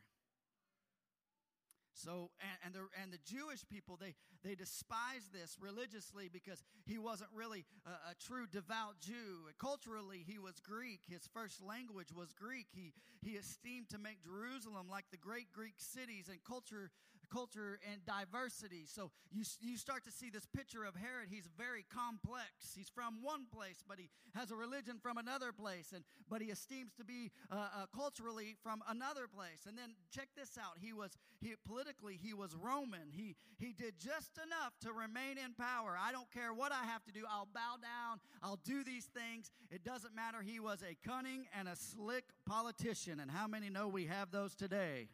So, 1.95 2.29
and, 2.43 2.59
and, 2.65 2.73
the, 2.75 2.83
and 3.01 3.11
the 3.11 3.23
Jewish 3.23 3.65
people, 3.71 3.97
they, 3.99 4.15
they 4.43 4.53
despised 4.53 5.31
this 5.31 5.55
religiously 5.59 6.29
because 6.31 6.61
he 6.85 6.97
wasn't 6.97 7.29
really 7.33 7.63
a, 7.85 8.11
a, 8.11 8.15
true 8.19 8.45
devout 8.51 8.99
Jew. 8.99 9.47
Culturally, 9.59 10.23
he 10.27 10.37
was 10.37 10.59
Greek. 10.59 10.99
His 11.07 11.27
first 11.33 11.63
language 11.63 12.11
was 12.13 12.33
Greek. 12.33 12.67
He, 12.75 12.91
he 13.21 13.37
esteemed 13.37 13.89
to 13.89 13.97
make 13.97 14.21
Jerusalem 14.23 14.87
like 14.91 15.05
the 15.09 15.17
great 15.17 15.51
Greek 15.53 15.75
cities 15.77 16.27
and 16.29 16.43
culture 16.43 16.91
culture 17.35 17.79
and 17.91 17.99
diversity. 18.05 18.85
So 18.87 19.11
you, 19.29 19.43
you 19.59 19.77
start 19.77 20.05
to 20.05 20.11
see 20.11 20.29
this 20.29 20.45
picture 20.45 20.85
of 20.85 20.95
Herod. 20.95 21.27
He's 21.29 21.49
very 21.57 21.83
complex. 21.93 22.71
He's 22.75 22.87
from 22.87 23.21
one 23.21 23.45
place, 23.53 23.83
but 23.85 23.99
he 23.99 24.09
has 24.33 24.51
a 24.51 24.55
religion 24.55 24.99
from 25.01 25.17
another 25.17 25.51
place, 25.51 25.91
and 25.93 26.05
but 26.29 26.41
he 26.41 26.47
esteems 26.47 26.93
to 26.93 27.03
be 27.03 27.31
uh, 27.51 27.55
uh, 27.55 27.85
culturally 27.93 28.55
from 28.63 28.81
another 28.87 29.27
place. 29.27 29.67
And 29.67 29.77
then 29.77 29.95
check 30.11 30.29
this 30.37 30.57
out: 30.57 30.77
he 30.79 30.93
was 30.93 31.17
he 31.41 31.55
politically 31.67 32.17
he 32.21 32.33
was 32.33 32.55
Roman. 32.55 33.11
He 33.11 33.35
he 33.57 33.73
did 33.73 33.95
just 33.99 34.37
enough 34.37 34.73
to 34.81 34.93
remain 34.93 35.37
in 35.37 35.53
power. 35.53 35.97
I 35.99 36.13
don't 36.13 36.31
care 36.31 36.53
what 36.53 36.71
I 36.71 36.85
have 36.85 37.03
to 37.05 37.11
do. 37.11 37.23
I'll 37.29 37.49
bow 37.53 37.75
down. 37.81 38.19
I'll 38.41 38.59
do 38.63 38.83
these 38.83 39.05
things. 39.05 39.51
It 39.71 39.83
doesn't 39.83 40.15
matter. 40.15 40.41
He 40.41 40.61
was 40.61 40.81
a 40.83 40.95
cunning 41.07 41.47
and 41.57 41.67
a 41.67 41.75
slick 41.75 42.23
politician. 42.45 43.19
And 43.19 43.29
how 43.29 43.47
many 43.47 43.69
know 43.69 43.89
we 43.89 44.05
have 44.05 44.31
those 44.31 44.55
today? 44.55 45.09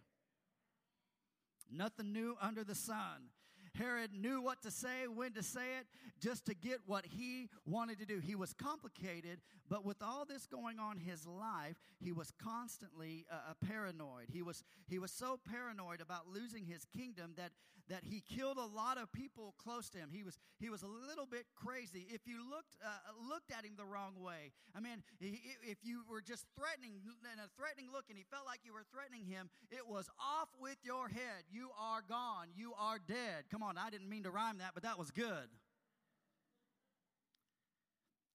Nothing 1.71 2.13
new 2.13 2.35
under 2.41 2.63
the 2.63 2.75
sun. 2.75 3.29
Herod 3.73 4.11
knew 4.13 4.41
what 4.41 4.61
to 4.63 4.71
say, 4.71 5.07
when 5.07 5.31
to 5.33 5.43
say 5.43 5.77
it, 5.79 5.87
just 6.19 6.45
to 6.47 6.53
get 6.53 6.79
what 6.85 7.05
he 7.05 7.49
wanted 7.65 7.99
to 7.99 8.05
do. 8.05 8.19
He 8.19 8.35
was 8.35 8.53
complicated, 8.53 9.39
but 9.69 9.85
with 9.85 10.01
all 10.01 10.25
this 10.25 10.45
going 10.45 10.77
on 10.77 10.97
in 10.97 11.03
his 11.03 11.25
life, 11.25 11.77
he 11.99 12.11
was 12.11 12.31
constantly 12.43 13.25
uh, 13.31 13.53
paranoid. 13.65 14.25
He 14.31 14.41
was, 14.41 14.63
he 14.87 14.99
was 14.99 15.11
so 15.11 15.39
paranoid 15.49 16.01
about 16.01 16.27
losing 16.27 16.65
his 16.65 16.85
kingdom 16.85 17.33
that 17.37 17.51
that 17.89 18.03
he 18.03 18.21
killed 18.21 18.57
a 18.57 18.65
lot 18.65 18.97
of 18.97 19.11
people 19.11 19.53
close 19.57 19.89
to 19.91 19.97
him. 19.97 20.09
He 20.11 20.23
was, 20.23 20.37
he 20.59 20.69
was 20.69 20.83
a 20.83 20.87
little 20.87 21.25
bit 21.25 21.45
crazy. 21.55 22.07
If 22.09 22.27
you 22.27 22.47
looked, 22.49 22.75
uh, 22.83 22.89
looked 23.27 23.51
at 23.51 23.65
him 23.65 23.73
the 23.77 23.85
wrong 23.85 24.13
way, 24.19 24.51
I 24.75 24.79
mean, 24.79 25.03
if 25.19 25.77
you 25.83 26.03
were 26.09 26.21
just 26.21 26.45
threatening, 26.55 27.01
and 27.31 27.39
a 27.39 27.49
threatening 27.57 27.89
look, 27.91 28.05
and 28.09 28.17
he 28.17 28.25
felt 28.29 28.45
like 28.45 28.59
you 28.63 28.73
were 28.73 28.85
threatening 28.91 29.25
him, 29.25 29.49
it 29.69 29.87
was 29.87 30.09
off 30.19 30.49
with 30.59 30.77
your 30.83 31.07
head. 31.07 31.47
You 31.49 31.69
are 31.79 32.01
gone. 32.07 32.47
You 32.55 32.73
are 32.79 32.99
dead. 32.99 33.45
Come 33.51 33.63
on, 33.63 33.77
I 33.77 33.89
didn't 33.89 34.09
mean 34.09 34.23
to 34.23 34.31
rhyme 34.31 34.59
that, 34.59 34.71
but 34.73 34.83
that 34.83 34.97
was 34.97 35.11
good. 35.11 35.49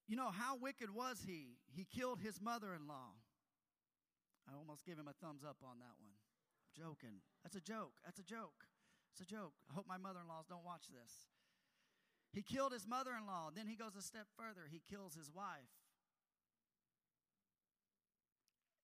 You 0.08 0.14
know, 0.14 0.30
how 0.30 0.56
wicked 0.56 0.94
was 0.94 1.24
he? 1.26 1.58
He 1.74 1.84
killed 1.84 2.20
his 2.20 2.40
mother 2.40 2.74
in 2.74 2.86
law. 2.86 3.18
I 4.48 4.54
almost 4.56 4.86
gave 4.86 4.96
him 4.96 5.08
a 5.08 5.14
thumbs 5.24 5.42
up 5.42 5.56
on 5.64 5.78
that 5.80 5.98
one. 5.98 6.14
I'm 6.14 6.70
joking. 6.78 7.18
That's 7.42 7.56
a 7.56 7.60
joke. 7.60 7.98
That's 8.04 8.20
a 8.20 8.22
joke. 8.22 8.70
It's 9.16 9.24
a 9.24 9.32
joke. 9.32 9.56
I 9.64 9.72
hope 9.72 9.88
my 9.88 9.96
mother 9.96 10.20
in 10.20 10.28
laws 10.28 10.44
don't 10.44 10.60
watch 10.60 10.92
this. 10.92 11.32
He 12.36 12.44
killed 12.44 12.76
his 12.76 12.84
mother 12.84 13.16
in 13.16 13.24
law. 13.24 13.48
Then 13.48 13.64
he 13.64 13.72
goes 13.72 13.96
a 13.96 14.04
step 14.04 14.28
further. 14.36 14.68
He 14.68 14.84
kills 14.84 15.16
his 15.16 15.32
wife. 15.32 15.72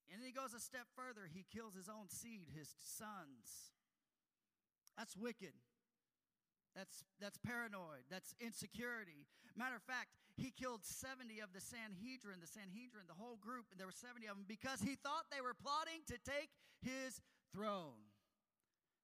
And 0.09 0.17
then 0.17 0.25
he 0.25 0.33
goes 0.33 0.57
a 0.57 0.61
step 0.65 0.89
further. 0.97 1.29
He 1.29 1.45
kills 1.53 1.77
his 1.77 1.85
own 1.85 2.09
seed, 2.09 2.49
his 2.49 2.73
sons. 2.81 3.77
That's 4.97 5.13
wicked. 5.21 5.53
That's, 6.73 7.05
that's 7.21 7.37
paranoid. 7.37 8.09
That's 8.09 8.33
insecurity. 8.41 9.29
Matter 9.53 9.77
of 9.77 9.85
fact, 9.85 10.17
he 10.41 10.49
killed 10.49 10.81
70 10.81 11.45
of 11.45 11.53
the 11.53 11.61
Sanhedrin, 11.61 12.41
the 12.41 12.49
Sanhedrin, 12.49 13.05
the 13.05 13.21
whole 13.21 13.37
group, 13.37 13.69
and 13.69 13.77
there 13.77 13.85
were 13.85 13.93
70 13.93 14.25
of 14.33 14.41
them 14.41 14.49
because 14.49 14.81
he 14.81 14.97
thought 14.97 15.29
they 15.29 15.45
were 15.45 15.53
plotting 15.53 16.01
to 16.09 16.17
take 16.25 16.49
his 16.81 17.21
throne. 17.53 18.01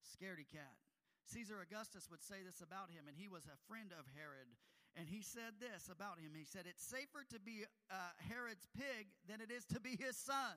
Scaredy 0.01 0.49
cat. 0.49 0.88
Caesar 1.29 1.61
Augustus 1.61 2.09
would 2.11 2.25
say 2.25 2.41
this 2.41 2.65
about 2.65 2.89
him, 2.89 3.05
and 3.05 3.17
he 3.17 3.29
was 3.29 3.45
a 3.45 3.61
friend 3.69 3.93
of 3.93 4.09
Herod. 4.17 4.49
And 4.97 5.07
he 5.07 5.21
said 5.21 5.61
this 5.61 5.87
about 5.93 6.19
him. 6.19 6.33
He 6.35 6.49
said, 6.49 6.65
It's 6.65 6.83
safer 6.83 7.23
to 7.31 7.39
be 7.39 7.69
uh, 7.93 7.95
Herod's 8.19 8.67
pig 8.75 9.13
than 9.29 9.41
it 9.41 9.53
is 9.53 9.65
to 9.71 9.79
be 9.81 9.95
his 9.95 10.17
son. 10.17 10.57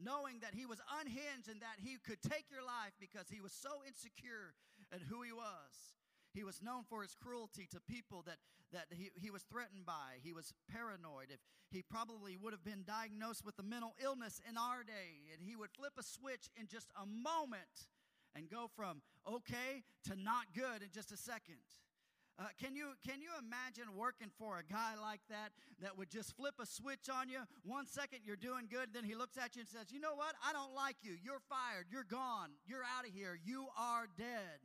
Knowing 0.00 0.40
that 0.40 0.56
he 0.56 0.66
was 0.66 0.80
unhinged 1.00 1.48
and 1.48 1.60
that 1.60 1.80
he 1.80 1.96
could 2.00 2.20
take 2.20 2.50
your 2.50 2.64
life 2.64 2.96
because 3.00 3.28
he 3.28 3.40
was 3.40 3.52
so 3.52 3.84
insecure 3.86 4.56
at 4.92 5.00
who 5.08 5.22
he 5.22 5.32
was. 5.32 5.96
He 6.32 6.44
was 6.44 6.60
known 6.60 6.84
for 6.84 7.00
his 7.00 7.16
cruelty 7.16 7.68
to 7.72 7.80
people 7.80 8.20
that, 8.26 8.36
that 8.72 8.92
he, 8.92 9.08
he 9.16 9.30
was 9.30 9.44
threatened 9.48 9.86
by. 9.86 10.20
He 10.20 10.34
was 10.34 10.52
paranoid. 10.68 11.32
If 11.32 11.40
he 11.70 11.80
probably 11.80 12.36
would 12.36 12.52
have 12.52 12.64
been 12.64 12.84
diagnosed 12.84 13.44
with 13.44 13.58
a 13.58 13.62
mental 13.62 13.94
illness 14.02 14.40
in 14.48 14.58
our 14.58 14.84
day, 14.84 15.32
and 15.32 15.40
he 15.40 15.56
would 15.56 15.70
flip 15.70 15.94
a 15.98 16.02
switch 16.02 16.50
in 16.60 16.66
just 16.66 16.90
a 16.92 17.06
moment 17.06 17.88
and 18.36 18.50
go 18.50 18.68
from 18.76 19.00
okay 19.26 19.82
to 20.04 20.14
not 20.14 20.52
good 20.54 20.82
in 20.82 20.88
just 20.92 21.10
a 21.12 21.16
second. 21.16 21.56
Uh, 22.38 22.44
can 22.60 22.76
you 22.76 22.92
can 23.00 23.22
you 23.22 23.30
imagine 23.40 23.96
working 23.96 24.28
for 24.38 24.58
a 24.58 24.64
guy 24.64 24.92
like 25.00 25.22
that 25.30 25.56
that 25.80 25.96
would 25.96 26.10
just 26.10 26.36
flip 26.36 26.54
a 26.60 26.66
switch 26.66 27.08
on 27.08 27.30
you? 27.30 27.40
One 27.64 27.86
second 27.86 28.20
you're 28.24 28.36
doing 28.36 28.68
good, 28.70 28.92
then 28.92 29.04
he 29.04 29.14
looks 29.14 29.38
at 29.38 29.56
you 29.56 29.60
and 29.60 29.68
says, 29.68 29.90
"You 29.90 30.00
know 30.00 30.14
what? 30.14 30.34
I 30.44 30.52
don't 30.52 30.74
like 30.74 30.96
you. 31.00 31.16
You're 31.24 31.40
fired. 31.48 31.86
You're 31.90 32.04
gone. 32.04 32.50
You're 32.66 32.84
out 32.84 33.08
of 33.08 33.14
here. 33.14 33.38
You 33.42 33.68
are 33.78 34.06
dead." 34.18 34.60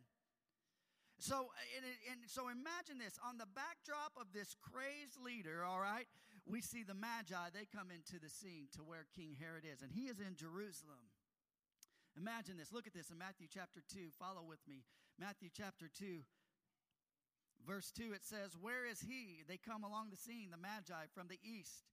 So, 1.22 1.54
and, 1.78 1.86
and 2.10 2.20
so 2.26 2.50
imagine 2.50 2.98
this 2.98 3.14
on 3.22 3.38
the 3.38 3.46
backdrop 3.54 4.18
of 4.18 4.34
this 4.34 4.58
crazed 4.58 5.22
leader, 5.22 5.64
all 5.64 5.80
right, 5.80 6.10
we 6.50 6.62
see 6.62 6.82
the 6.82 6.98
Magi, 6.98 7.38
they 7.54 7.70
come 7.70 7.94
into 7.94 8.18
the 8.18 8.28
scene 8.28 8.74
to 8.74 8.82
where 8.82 9.06
King 9.14 9.38
Herod 9.38 9.62
is, 9.62 9.84
and 9.84 9.94
he 9.94 10.10
is 10.10 10.18
in 10.18 10.34
Jerusalem. 10.34 11.11
Imagine 12.18 12.58
this. 12.58 12.74
Look 12.74 12.88
at 12.88 12.94
this 12.94 13.10
in 13.10 13.18
Matthew 13.18 13.48
chapter 13.52 13.82
2. 13.94 14.12
Follow 14.20 14.44
with 14.48 14.60
me. 14.68 14.84
Matthew 15.20 15.50
chapter 15.54 15.86
2, 15.88 16.20
verse 17.66 17.92
2, 17.92 18.14
it 18.14 18.24
says, 18.24 18.58
Where 18.60 18.86
is 18.90 19.02
he? 19.02 19.44
They 19.48 19.58
come 19.58 19.84
along 19.84 20.10
the 20.10 20.18
scene, 20.18 20.50
the 20.52 20.58
Magi 20.58 21.06
from 21.14 21.28
the 21.28 21.40
east. 21.44 21.86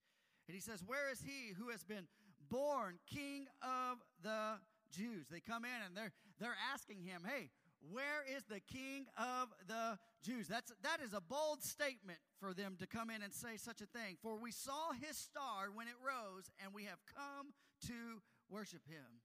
And 0.48 0.54
he 0.54 0.60
says, 0.60 0.82
Where 0.86 1.10
is 1.10 1.20
he 1.20 1.52
who 1.58 1.68
has 1.68 1.84
been 1.84 2.08
born 2.50 2.98
king 3.06 3.46
of 3.62 3.98
the 4.22 4.58
Jews? 4.90 5.28
They 5.30 5.40
come 5.40 5.64
in 5.64 5.80
and 5.84 5.96
they're, 5.96 6.12
they're 6.40 6.56
asking 6.72 7.02
him, 7.02 7.22
Hey, 7.26 7.50
where 7.90 8.24
is 8.36 8.42
the 8.44 8.60
king 8.60 9.06
of 9.16 9.48
the 9.66 9.98
Jews? 10.24 10.48
That's, 10.48 10.72
that 10.82 11.00
is 11.04 11.12
a 11.12 11.20
bold 11.20 11.62
statement 11.62 12.18
for 12.40 12.54
them 12.54 12.76
to 12.80 12.86
come 12.86 13.10
in 13.10 13.22
and 13.22 13.32
say 13.32 13.56
such 13.56 13.80
a 13.80 13.86
thing. 13.86 14.16
For 14.22 14.36
we 14.36 14.50
saw 14.50 14.92
his 14.92 15.16
star 15.16 15.70
when 15.72 15.86
it 15.86 15.94
rose, 16.02 16.50
and 16.64 16.74
we 16.74 16.84
have 16.84 16.98
come 17.14 17.52
to 17.86 18.22
worship 18.50 18.82
him. 18.88 19.22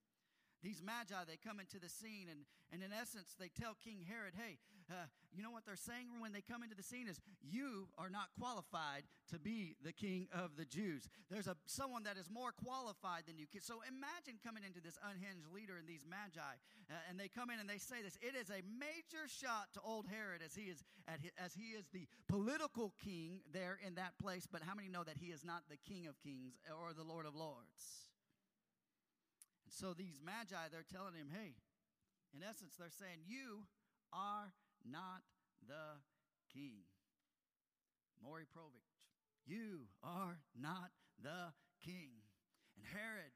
These 0.63 0.81
magi, 0.81 1.27
they 1.27 1.35
come 1.35 1.59
into 1.59 1.77
the 1.77 1.91
scene, 1.91 2.31
and, 2.31 2.47
and 2.71 2.81
in 2.81 2.95
essence, 2.95 3.35
they 3.37 3.51
tell 3.51 3.75
King 3.83 3.99
Herod, 4.07 4.31
hey, 4.33 4.57
uh, 4.89 5.11
you 5.35 5.43
know 5.43 5.51
what 5.51 5.65
they're 5.65 5.75
saying 5.75 6.07
when 6.19 6.31
they 6.31 6.41
come 6.41 6.63
into 6.63 6.75
the 6.75 6.83
scene 6.83 7.07
is, 7.07 7.19
you 7.41 7.87
are 7.97 8.09
not 8.09 8.31
qualified 8.39 9.03
to 9.31 9.39
be 9.39 9.75
the 9.83 9.91
king 9.91 10.27
of 10.31 10.55
the 10.55 10.65
Jews. 10.65 11.07
There's 11.29 11.47
a, 11.47 11.55
someone 11.65 12.03
that 12.03 12.17
is 12.17 12.29
more 12.29 12.51
qualified 12.51 13.23
than 13.27 13.37
you. 13.37 13.47
So 13.59 13.83
imagine 13.87 14.39
coming 14.43 14.63
into 14.63 14.79
this 14.79 14.97
unhinged 15.03 15.51
leader 15.51 15.75
and 15.75 15.87
these 15.87 16.05
magi, 16.07 16.39
uh, 16.39 17.09
and 17.09 17.19
they 17.19 17.27
come 17.27 17.49
in 17.49 17.59
and 17.59 17.69
they 17.69 17.79
say 17.79 18.03
this. 18.03 18.17
It 18.21 18.35
is 18.35 18.49
a 18.49 18.63
major 18.63 19.27
shot 19.27 19.73
to 19.75 19.79
old 19.83 20.07
Herod 20.07 20.41
as 20.43 20.55
he 20.55 20.71
is, 20.71 20.83
his, 21.21 21.31
as 21.37 21.53
he 21.53 21.75
is 21.75 21.87
the 21.91 22.07
political 22.27 22.93
king 23.03 23.39
there 23.51 23.79
in 23.85 23.95
that 23.95 24.17
place, 24.19 24.47
but 24.47 24.61
how 24.63 24.75
many 24.75 24.87
know 24.87 25.03
that 25.03 25.17
he 25.19 25.27
is 25.27 25.43
not 25.43 25.63
the 25.69 25.77
king 25.77 26.07
of 26.07 26.19
kings 26.19 26.59
or 26.71 26.93
the 26.93 27.03
lord 27.03 27.25
of 27.25 27.35
lords? 27.35 28.02
So 29.73 29.93
these 29.93 30.21
magi, 30.21 30.69
they're 30.69 30.85
telling 30.85 31.17
him, 31.17 31.33
hey, 31.33 31.57
in 32.33 32.45
essence, 32.45 32.77
they're 32.77 32.93
saying, 32.93 33.25
you 33.25 33.65
are 34.13 34.53
not 34.85 35.25
the 35.65 35.97
king. 36.53 36.85
Maury 38.21 38.45
Povich, 38.45 39.09
you 39.45 39.89
are 40.03 40.37
not 40.53 40.93
the 41.21 41.51
king. 41.83 42.21
And 42.77 42.85
Herod, 42.85 43.33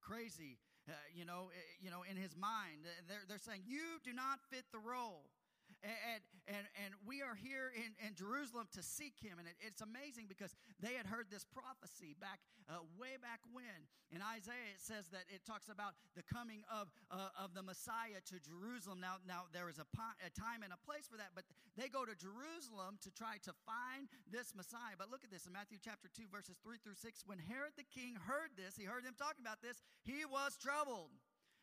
crazy, 0.00 0.60
uh, 0.88 0.92
you 1.14 1.24
know, 1.24 1.48
uh, 1.48 1.58
you 1.80 1.90
know, 1.90 2.04
in 2.08 2.16
his 2.16 2.36
mind, 2.36 2.84
they're, 3.08 3.24
they're 3.28 3.38
saying, 3.38 3.62
you 3.66 3.98
do 4.04 4.12
not 4.12 4.38
fit 4.50 4.64
the 4.72 4.78
role. 4.78 5.32
And, 5.80 6.20
and, 6.44 6.64
and 6.84 6.92
we 7.08 7.24
are 7.24 7.32
here 7.32 7.72
in, 7.72 7.96
in 8.04 8.12
Jerusalem 8.12 8.68
to 8.76 8.82
seek 8.84 9.16
him. 9.16 9.40
And 9.40 9.48
it, 9.48 9.56
it's 9.64 9.80
amazing 9.80 10.28
because 10.28 10.52
they 10.76 10.92
had 10.92 11.08
heard 11.08 11.32
this 11.32 11.48
prophecy 11.48 12.12
back 12.20 12.44
uh, 12.68 12.84
way 13.00 13.16
back 13.16 13.40
when. 13.50 13.88
In 14.12 14.20
Isaiah, 14.20 14.74
it 14.74 14.82
says 14.82 15.08
that 15.14 15.24
it 15.30 15.46
talks 15.46 15.70
about 15.70 15.96
the 16.18 16.26
coming 16.26 16.66
of, 16.68 16.90
uh, 17.08 17.32
of 17.38 17.54
the 17.54 17.62
Messiah 17.62 18.20
to 18.28 18.36
Jerusalem. 18.42 19.00
Now, 19.00 19.22
now 19.24 19.46
there 19.54 19.70
is 19.70 19.78
a, 19.78 19.86
a 20.20 20.30
time 20.34 20.66
and 20.66 20.74
a 20.74 20.80
place 20.84 21.06
for 21.06 21.16
that, 21.16 21.32
but 21.32 21.46
they 21.78 21.88
go 21.88 22.04
to 22.04 22.12
Jerusalem 22.18 22.98
to 23.06 23.10
try 23.14 23.40
to 23.46 23.54
find 23.64 24.10
this 24.28 24.52
Messiah. 24.52 24.98
But 24.98 25.08
look 25.08 25.24
at 25.24 25.30
this 25.30 25.46
in 25.46 25.54
Matthew 25.54 25.78
chapter 25.80 26.10
2, 26.12 26.28
verses 26.28 26.58
3 26.60 26.76
through 26.82 26.98
6. 26.98 27.24
When 27.24 27.38
Herod 27.40 27.78
the 27.78 27.86
king 27.88 28.18
heard 28.18 28.52
this, 28.58 28.76
he 28.76 28.84
heard 28.84 29.06
them 29.06 29.16
talking 29.16 29.40
about 29.40 29.62
this, 29.64 29.80
he 30.04 30.26
was 30.26 30.58
troubled 30.58 31.14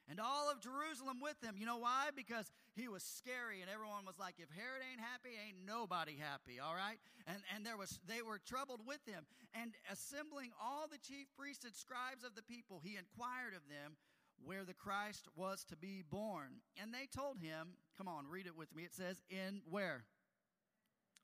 and 0.09 0.19
all 0.19 0.49
of 0.49 0.61
Jerusalem 0.61 1.19
with 1.21 1.35
him. 1.43 1.55
You 1.57 1.65
know 1.65 1.77
why? 1.77 2.09
Because 2.15 2.51
he 2.75 2.87
was 2.87 3.03
scary, 3.03 3.61
and 3.61 3.69
everyone 3.69 4.05
was 4.05 4.19
like, 4.19 4.35
if 4.39 4.49
Herod 4.49 4.81
ain't 4.83 5.01
happy, 5.01 5.35
ain't 5.35 5.65
nobody 5.65 6.15
happy, 6.17 6.59
all 6.59 6.75
right? 6.75 6.97
And, 7.27 7.37
and 7.53 7.65
there 7.65 7.77
was, 7.77 7.99
they 8.07 8.21
were 8.21 8.39
troubled 8.39 8.81
with 8.87 9.03
him. 9.05 9.25
And 9.53 9.73
assembling 9.91 10.51
all 10.61 10.87
the 10.87 10.99
chief 10.99 11.27
priests 11.37 11.65
and 11.65 11.75
scribes 11.75 12.23
of 12.23 12.35
the 12.35 12.43
people, 12.43 12.79
he 12.83 12.95
inquired 12.95 13.53
of 13.53 13.67
them 13.67 13.97
where 14.43 14.63
the 14.63 14.73
Christ 14.73 15.27
was 15.35 15.65
to 15.65 15.75
be 15.75 16.03
born. 16.07 16.61
And 16.81 16.93
they 16.93 17.07
told 17.07 17.39
him, 17.41 17.75
come 17.97 18.07
on, 18.07 18.29
read 18.29 18.45
it 18.45 18.55
with 18.55 18.73
me. 18.75 18.83
It 18.83 18.93
says, 18.93 19.21
in 19.29 19.61
where? 19.69 20.05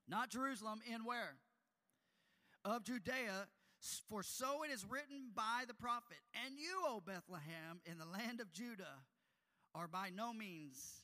Not 0.08 0.30
Jerusalem, 0.30 0.82
in 0.91 1.06
where? 1.06 1.38
Of 2.65 2.84
Judea 2.84 3.48
for 4.08 4.24
so 4.24 4.63
it 4.63 4.72
is 4.72 4.86
written 4.89 5.32
by 5.36 5.63
the 5.67 5.74
prophet, 5.74 6.19
and 6.46 6.58
you, 6.58 6.84
O 6.88 7.02
Bethlehem, 7.06 7.82
in 7.86 7.98
the 7.98 8.06
land 8.06 8.39
of 8.39 8.54
Judah, 8.54 9.04
are 9.76 9.88
by 9.88 10.10
no 10.15 10.34
means 10.34 11.04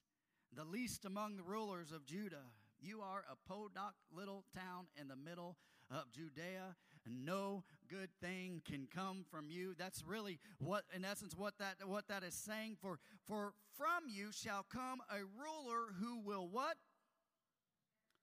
the 0.55 0.63
least 0.63 1.05
among 1.05 1.37
the 1.37 1.43
rulers 1.43 1.91
of 1.91 2.05
Judah. 2.05 2.51
You 2.81 3.01
are 3.01 3.23
a 3.29 3.49
podunk 3.49 3.95
little 4.15 4.45
town 4.55 4.87
in 4.99 5.07
the 5.07 5.15
middle 5.15 5.57
of 5.91 6.11
Judea, 6.11 6.75
and 7.05 7.25
no 7.25 7.63
good 7.89 8.09
thing 8.21 8.61
can 8.65 8.87
come 8.93 9.25
from 9.29 9.49
you. 9.49 9.73
That's 9.77 10.03
really 10.05 10.39
what, 10.59 10.83
in 10.95 11.03
essence, 11.03 11.35
what 11.35 11.57
that 11.57 11.75
what 11.85 12.07
that 12.07 12.23
is 12.23 12.35
saying. 12.35 12.77
For 12.81 12.99
for 13.25 13.53
from 13.77 14.09
you 14.09 14.31
shall 14.31 14.65
come 14.71 15.01
a 15.09 15.17
ruler 15.17 15.93
who 15.99 16.19
will 16.19 16.47
what? 16.47 16.77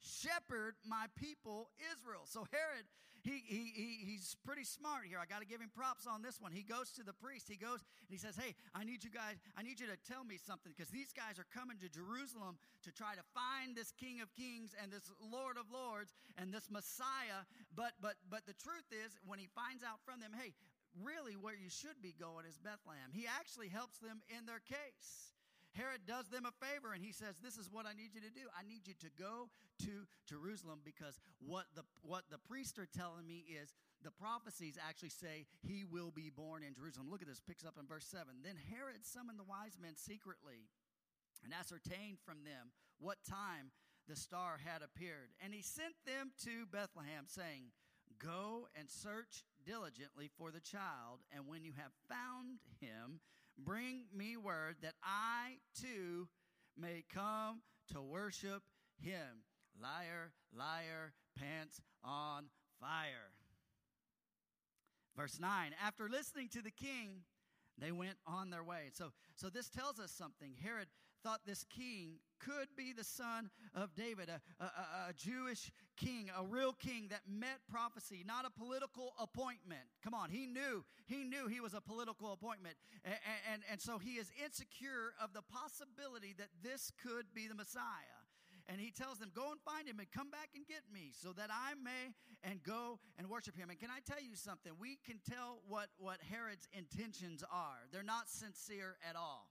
Shepherd 0.00 0.76
my 0.86 1.06
people 1.18 1.70
Israel. 1.92 2.22
So 2.24 2.46
Herod 2.50 2.86
he, 3.26 3.42
he, 3.42 3.74
he, 3.74 3.90
he's 4.06 4.38
pretty 4.46 4.62
smart 4.62 5.02
here. 5.02 5.18
I 5.18 5.26
got 5.26 5.42
to 5.42 5.50
give 5.50 5.58
him 5.58 5.74
props 5.74 6.06
on 6.06 6.22
this 6.22 6.38
one. 6.38 6.54
He 6.54 6.62
goes 6.62 6.94
to 6.94 7.02
the 7.02 7.12
priest. 7.12 7.50
He 7.50 7.58
goes 7.58 7.82
and 8.06 8.14
he 8.14 8.22
says, 8.22 8.38
Hey, 8.38 8.54
I 8.70 8.86
need 8.86 9.02
you 9.02 9.10
guys, 9.10 9.42
I 9.58 9.66
need 9.66 9.82
you 9.82 9.90
to 9.90 9.98
tell 10.06 10.22
me 10.22 10.38
something 10.38 10.70
because 10.70 10.94
these 10.94 11.10
guys 11.10 11.42
are 11.42 11.50
coming 11.50 11.74
to 11.82 11.90
Jerusalem 11.90 12.54
to 12.86 12.94
try 12.94 13.18
to 13.18 13.26
find 13.34 13.74
this 13.74 13.90
King 13.98 14.22
of 14.22 14.30
Kings 14.38 14.78
and 14.78 14.94
this 14.94 15.10
Lord 15.18 15.58
of 15.58 15.66
Lords 15.74 16.14
and 16.38 16.54
this 16.54 16.70
Messiah. 16.70 17.42
But, 17.74 17.98
but, 17.98 18.14
but 18.30 18.46
the 18.46 18.54
truth 18.54 18.86
is, 18.94 19.18
when 19.26 19.42
he 19.42 19.50
finds 19.50 19.82
out 19.82 19.98
from 20.06 20.22
them, 20.22 20.30
Hey, 20.30 20.54
really 21.02 21.34
where 21.34 21.58
you 21.58 21.68
should 21.68 21.98
be 21.98 22.14
going 22.14 22.46
is 22.46 22.62
Bethlehem, 22.62 23.10
he 23.10 23.26
actually 23.26 23.74
helps 23.74 23.98
them 23.98 24.22
in 24.30 24.46
their 24.46 24.62
case. 24.62 25.34
Herod 25.76 26.08
does 26.08 26.26
them 26.32 26.48
a 26.48 26.54
favor 26.64 26.96
and 26.96 27.04
he 27.04 27.12
says, 27.12 27.36
This 27.44 27.60
is 27.60 27.68
what 27.70 27.84
I 27.84 27.92
need 27.92 28.16
you 28.16 28.24
to 28.24 28.32
do. 28.32 28.48
I 28.56 28.64
need 28.64 28.88
you 28.88 28.96
to 29.04 29.10
go 29.20 29.52
to 29.84 30.08
Jerusalem 30.24 30.80
because 30.84 31.20
what 31.38 31.68
the, 31.76 31.84
what 32.00 32.24
the 32.32 32.40
priests 32.40 32.78
are 32.80 32.88
telling 32.88 33.28
me 33.28 33.44
is 33.44 33.76
the 34.02 34.10
prophecies 34.10 34.80
actually 34.80 35.12
say 35.12 35.44
he 35.60 35.84
will 35.84 36.10
be 36.10 36.32
born 36.32 36.64
in 36.64 36.74
Jerusalem. 36.74 37.12
Look 37.12 37.20
at 37.20 37.28
this, 37.28 37.44
picks 37.44 37.64
up 37.64 37.76
in 37.78 37.86
verse 37.86 38.08
7. 38.08 38.24
Then 38.42 38.56
Herod 38.72 39.04
summoned 39.04 39.38
the 39.38 39.44
wise 39.44 39.76
men 39.80 39.96
secretly 39.96 40.64
and 41.44 41.52
ascertained 41.52 42.18
from 42.24 42.44
them 42.44 42.72
what 42.98 43.20
time 43.28 43.70
the 44.08 44.16
star 44.16 44.58
had 44.64 44.82
appeared. 44.82 45.30
And 45.44 45.52
he 45.52 45.62
sent 45.62 45.94
them 46.06 46.32
to 46.44 46.66
Bethlehem, 46.70 47.26
saying, 47.26 47.74
Go 48.18 48.68
and 48.78 48.88
search 48.88 49.44
diligently 49.66 50.30
for 50.38 50.50
the 50.50 50.60
child, 50.60 51.20
and 51.34 51.46
when 51.46 51.64
you 51.64 51.72
have 51.76 51.92
found 52.08 52.60
him, 52.80 53.20
Bring 53.58 54.04
me 54.14 54.36
word 54.36 54.76
that 54.82 54.94
I 55.02 55.58
too 55.80 56.28
may 56.78 57.04
come 57.12 57.62
to 57.92 58.02
worship 58.02 58.62
him. 58.98 59.44
Liar, 59.80 60.32
liar, 60.56 61.12
pants 61.38 61.80
on 62.04 62.46
fire. 62.80 63.32
Verse 65.16 65.38
9 65.40 65.74
After 65.82 66.08
listening 66.08 66.48
to 66.50 66.62
the 66.62 66.70
king, 66.70 67.22
they 67.78 67.92
went 67.92 68.16
on 68.26 68.50
their 68.50 68.64
way. 68.64 68.90
So, 68.92 69.12
so 69.34 69.48
this 69.48 69.68
tells 69.68 69.98
us 69.98 70.10
something. 70.10 70.54
Herod 70.62 70.88
thought 71.26 71.40
this 71.44 71.64
king 71.64 72.20
could 72.38 72.68
be 72.76 72.92
the 72.92 73.02
son 73.02 73.50
of 73.74 73.92
David, 73.96 74.28
a, 74.28 74.40
a, 74.62 75.10
a, 75.10 75.12
Jewish 75.12 75.72
king, 75.96 76.30
a 76.38 76.44
real 76.44 76.72
king 76.72 77.08
that 77.10 77.22
met 77.28 77.58
prophecy, 77.68 78.22
not 78.24 78.46
a 78.46 78.50
political 78.50 79.12
appointment. 79.18 79.82
Come 80.04 80.14
on, 80.14 80.30
he 80.30 80.46
knew, 80.46 80.84
he 81.06 81.24
knew 81.24 81.48
he 81.48 81.60
was 81.60 81.74
a 81.74 81.80
political 81.80 82.32
appointment. 82.32 82.76
And, 83.04 83.14
and, 83.52 83.62
and 83.72 83.80
so 83.80 83.98
he 83.98 84.22
is 84.22 84.30
insecure 84.44 85.14
of 85.20 85.32
the 85.32 85.42
possibility 85.42 86.32
that 86.38 86.50
this 86.62 86.92
could 87.02 87.26
be 87.34 87.48
the 87.48 87.56
Messiah. 87.56 88.22
And 88.68 88.80
he 88.80 88.92
tells 88.92 89.18
them, 89.18 89.30
Go 89.34 89.50
and 89.50 89.60
find 89.60 89.88
him 89.88 89.98
and 89.98 90.10
come 90.10 90.30
back 90.30 90.50
and 90.54 90.66
get 90.66 90.82
me 90.92 91.10
so 91.12 91.32
that 91.32 91.50
I 91.50 91.74
may 91.74 92.14
and 92.42 92.62
go 92.62 93.00
and 93.18 93.28
worship 93.28 93.56
him. 93.56 93.70
And 93.70 93.78
can 93.78 93.90
I 93.90 93.98
tell 94.06 94.22
you 94.22 94.36
something? 94.36 94.72
We 94.78 94.98
can 95.06 95.18
tell 95.28 95.58
what, 95.66 95.86
what 95.98 96.18
Herod's 96.30 96.68
intentions 96.72 97.42
are. 97.50 97.86
They're 97.92 98.02
not 98.02 98.28
sincere 98.28 98.96
at 99.08 99.16
all. 99.16 99.50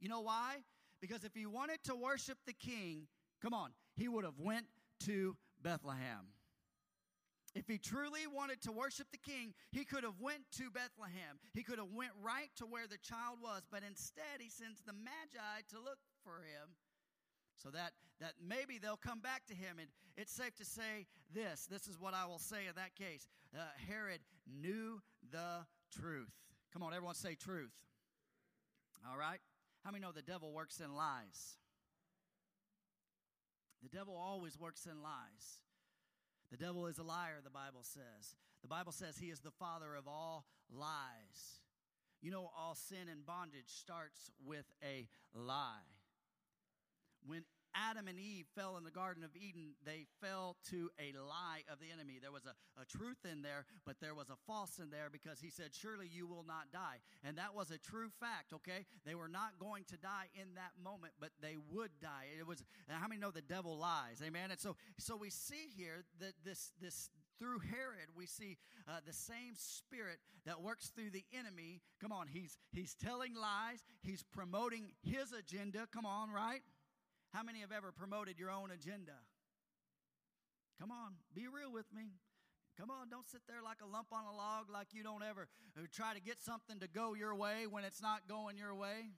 You 0.00 0.08
know 0.08 0.20
why? 0.20 0.56
Because 1.00 1.24
if 1.24 1.34
he 1.34 1.46
wanted 1.46 1.82
to 1.84 1.94
worship 1.94 2.38
the 2.46 2.52
king, 2.52 3.06
come 3.42 3.54
on, 3.54 3.70
he 3.96 4.08
would 4.08 4.24
have 4.24 4.38
went 4.38 4.66
to 5.04 5.36
Bethlehem. 5.62 6.32
If 7.54 7.66
he 7.68 7.78
truly 7.78 8.26
wanted 8.26 8.60
to 8.62 8.72
worship 8.72 9.06
the 9.10 9.18
king, 9.18 9.54
he 9.72 9.84
could 9.84 10.04
have 10.04 10.20
went 10.20 10.42
to 10.58 10.70
Bethlehem. 10.70 11.40
He 11.54 11.62
could 11.62 11.78
have 11.78 11.92
went 11.94 12.12
right 12.22 12.50
to 12.56 12.66
where 12.66 12.86
the 12.86 12.98
child 12.98 13.38
was, 13.42 13.62
but 13.70 13.80
instead 13.86 14.40
he 14.40 14.50
sends 14.50 14.82
the 14.82 14.92
magi 14.92 15.64
to 15.70 15.76
look 15.76 15.98
for 16.22 16.44
him 16.44 16.76
so 17.56 17.70
that 17.70 17.92
that 18.20 18.32
maybe 18.46 18.78
they'll 18.78 19.00
come 19.00 19.20
back 19.20 19.46
to 19.46 19.54
him. 19.54 19.78
And 19.80 19.88
it's 20.18 20.32
safe 20.32 20.54
to 20.56 20.64
say 20.66 21.06
this 21.34 21.66
this 21.66 21.86
is 21.88 21.98
what 21.98 22.12
i 22.14 22.26
will 22.26 22.38
say 22.38 22.68
in 22.68 22.74
that 22.76 22.94
case. 22.94 23.26
Uh, 23.54 23.60
herod 23.88 24.20
knew 24.46 25.00
the 25.32 25.64
truth. 25.98 26.32
Come 26.72 26.82
on 26.82 26.92
everyone 26.92 27.14
say 27.14 27.34
truth. 27.34 27.72
All 29.10 29.16
right 29.16 29.40
how 29.86 29.92
many 29.92 30.02
know 30.02 30.10
the 30.10 30.20
devil 30.20 30.52
works 30.52 30.80
in 30.80 30.96
lies? 30.96 31.58
The 33.84 33.96
devil 33.96 34.16
always 34.16 34.58
works 34.58 34.84
in 34.84 35.00
lies. 35.00 35.60
The 36.50 36.56
devil 36.56 36.88
is 36.88 36.98
a 36.98 37.04
liar, 37.04 37.38
the 37.44 37.50
Bible 37.50 37.84
says. 37.84 38.34
The 38.62 38.68
Bible 38.68 38.90
says 38.90 39.16
he 39.16 39.30
is 39.30 39.38
the 39.38 39.52
father 39.52 39.94
of 39.94 40.08
all 40.08 40.44
lies. 40.76 41.60
You 42.20 42.32
know, 42.32 42.50
all 42.58 42.74
sin 42.74 43.06
and 43.08 43.24
bondage 43.24 43.68
starts 43.68 44.32
with 44.44 44.64
a 44.82 45.06
lie. 45.32 45.86
When 47.24 47.44
Adam 47.76 48.08
and 48.08 48.18
Eve 48.18 48.46
fell 48.54 48.76
in 48.76 48.84
the 48.84 48.90
Garden 48.90 49.22
of 49.22 49.30
Eden, 49.36 49.74
they 49.84 50.06
fell 50.20 50.56
to 50.70 50.90
a 50.98 51.12
lie 51.18 51.62
of 51.70 51.78
the 51.78 51.92
enemy. 51.92 52.18
There 52.20 52.32
was 52.32 52.46
a, 52.46 52.54
a 52.80 52.84
truth 52.84 53.24
in 53.30 53.42
there, 53.42 53.66
but 53.84 53.96
there 54.00 54.14
was 54.14 54.30
a 54.30 54.36
false 54.46 54.78
in 54.78 54.90
there 54.90 55.08
because 55.10 55.40
he 55.40 55.50
said, 55.50 55.70
Surely 55.72 56.08
you 56.10 56.26
will 56.26 56.44
not 56.46 56.72
die. 56.72 56.98
And 57.24 57.36
that 57.38 57.54
was 57.54 57.70
a 57.70 57.78
true 57.78 58.08
fact, 58.20 58.52
okay? 58.54 58.86
They 59.04 59.14
were 59.14 59.28
not 59.28 59.58
going 59.58 59.84
to 59.88 59.96
die 59.96 60.28
in 60.34 60.54
that 60.54 60.72
moment, 60.82 61.14
but 61.20 61.30
they 61.40 61.56
would 61.72 61.90
die. 62.00 62.26
It 62.38 62.46
was, 62.46 62.64
how 62.88 63.08
many 63.08 63.20
know 63.20 63.30
the 63.30 63.42
devil 63.42 63.76
lies? 63.76 64.22
Amen? 64.24 64.50
And 64.50 64.60
so, 64.60 64.76
so 64.98 65.16
we 65.16 65.30
see 65.30 65.68
here 65.76 66.04
that 66.20 66.32
this, 66.44 66.72
this, 66.80 67.10
through 67.38 67.60
Herod, 67.70 68.08
we 68.16 68.26
see 68.26 68.56
uh, 68.88 69.00
the 69.06 69.12
same 69.12 69.54
spirit 69.54 70.18
that 70.46 70.62
works 70.62 70.88
through 70.88 71.10
the 71.10 71.24
enemy. 71.36 71.82
Come 72.00 72.12
on, 72.12 72.28
he's 72.28 72.56
he's 72.72 72.94
telling 72.94 73.34
lies. 73.34 73.84
He's 74.00 74.22
promoting 74.22 74.92
his 75.02 75.32
agenda. 75.32 75.86
Come 75.92 76.06
on, 76.06 76.30
right? 76.30 76.62
How 77.32 77.42
many 77.42 77.60
have 77.60 77.72
ever 77.72 77.92
promoted 77.92 78.38
your 78.38 78.50
own 78.50 78.70
agenda? 78.70 79.12
Come 80.80 80.90
on, 80.90 81.14
be 81.34 81.48
real 81.48 81.72
with 81.72 81.86
me. 81.94 82.12
Come 82.78 82.90
on, 82.90 83.08
don't 83.08 83.26
sit 83.26 83.40
there 83.48 83.62
like 83.64 83.78
a 83.82 83.86
lump 83.86 84.08
on 84.12 84.24
a 84.24 84.36
log, 84.36 84.68
like 84.70 84.88
you 84.92 85.02
don't 85.02 85.22
ever 85.22 85.48
try 85.92 86.12
to 86.12 86.20
get 86.20 86.42
something 86.42 86.78
to 86.80 86.88
go 86.88 87.14
your 87.14 87.34
way 87.34 87.66
when 87.68 87.84
it's 87.84 88.02
not 88.02 88.28
going 88.28 88.58
your 88.58 88.74
way. 88.74 89.12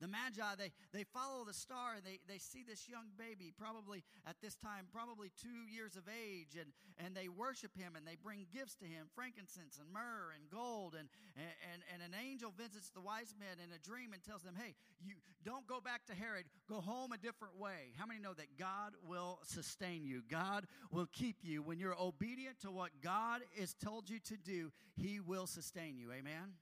The 0.00 0.08
Magi, 0.08 0.42
they, 0.58 0.72
they 0.92 1.04
follow 1.04 1.44
the 1.46 1.54
star 1.54 1.94
and 1.94 2.04
they, 2.04 2.18
they 2.26 2.38
see 2.38 2.64
this 2.66 2.88
young 2.88 3.14
baby, 3.16 3.52
probably 3.56 4.02
at 4.26 4.36
this 4.42 4.56
time, 4.56 4.86
probably 4.92 5.30
two 5.40 5.70
years 5.70 5.96
of 5.96 6.02
age, 6.10 6.58
and, 6.58 6.74
and 6.98 7.14
they 7.14 7.28
worship 7.28 7.76
him 7.78 7.94
and 7.96 8.06
they 8.06 8.16
bring 8.16 8.46
gifts 8.52 8.74
to 8.76 8.86
him 8.86 9.06
frankincense 9.14 9.78
and 9.78 9.86
myrrh 9.92 10.34
and 10.34 10.50
gold. 10.50 10.94
And, 10.98 11.08
and, 11.38 11.82
and 11.92 12.02
an 12.02 12.18
angel 12.18 12.52
visits 12.56 12.90
the 12.90 13.00
wise 13.00 13.34
men 13.38 13.62
in 13.62 13.70
a 13.72 13.78
dream 13.78 14.12
and 14.12 14.22
tells 14.22 14.42
them, 14.42 14.54
Hey, 14.58 14.74
you 15.00 15.14
don't 15.44 15.66
go 15.66 15.80
back 15.80 16.06
to 16.06 16.14
Herod, 16.14 16.46
go 16.68 16.80
home 16.80 17.12
a 17.12 17.18
different 17.18 17.58
way. 17.58 17.94
How 17.96 18.06
many 18.06 18.18
know 18.20 18.34
that 18.34 18.58
God 18.58 18.94
will 19.06 19.38
sustain 19.44 20.04
you? 20.04 20.22
God 20.28 20.66
will 20.90 21.08
keep 21.12 21.36
you. 21.42 21.62
When 21.62 21.78
you're 21.78 21.96
obedient 21.98 22.60
to 22.60 22.70
what 22.70 22.90
God 23.00 23.42
has 23.58 23.74
told 23.74 24.10
you 24.10 24.18
to 24.20 24.36
do, 24.36 24.72
He 24.96 25.20
will 25.20 25.46
sustain 25.46 25.96
you. 25.98 26.10
Amen? 26.10 26.58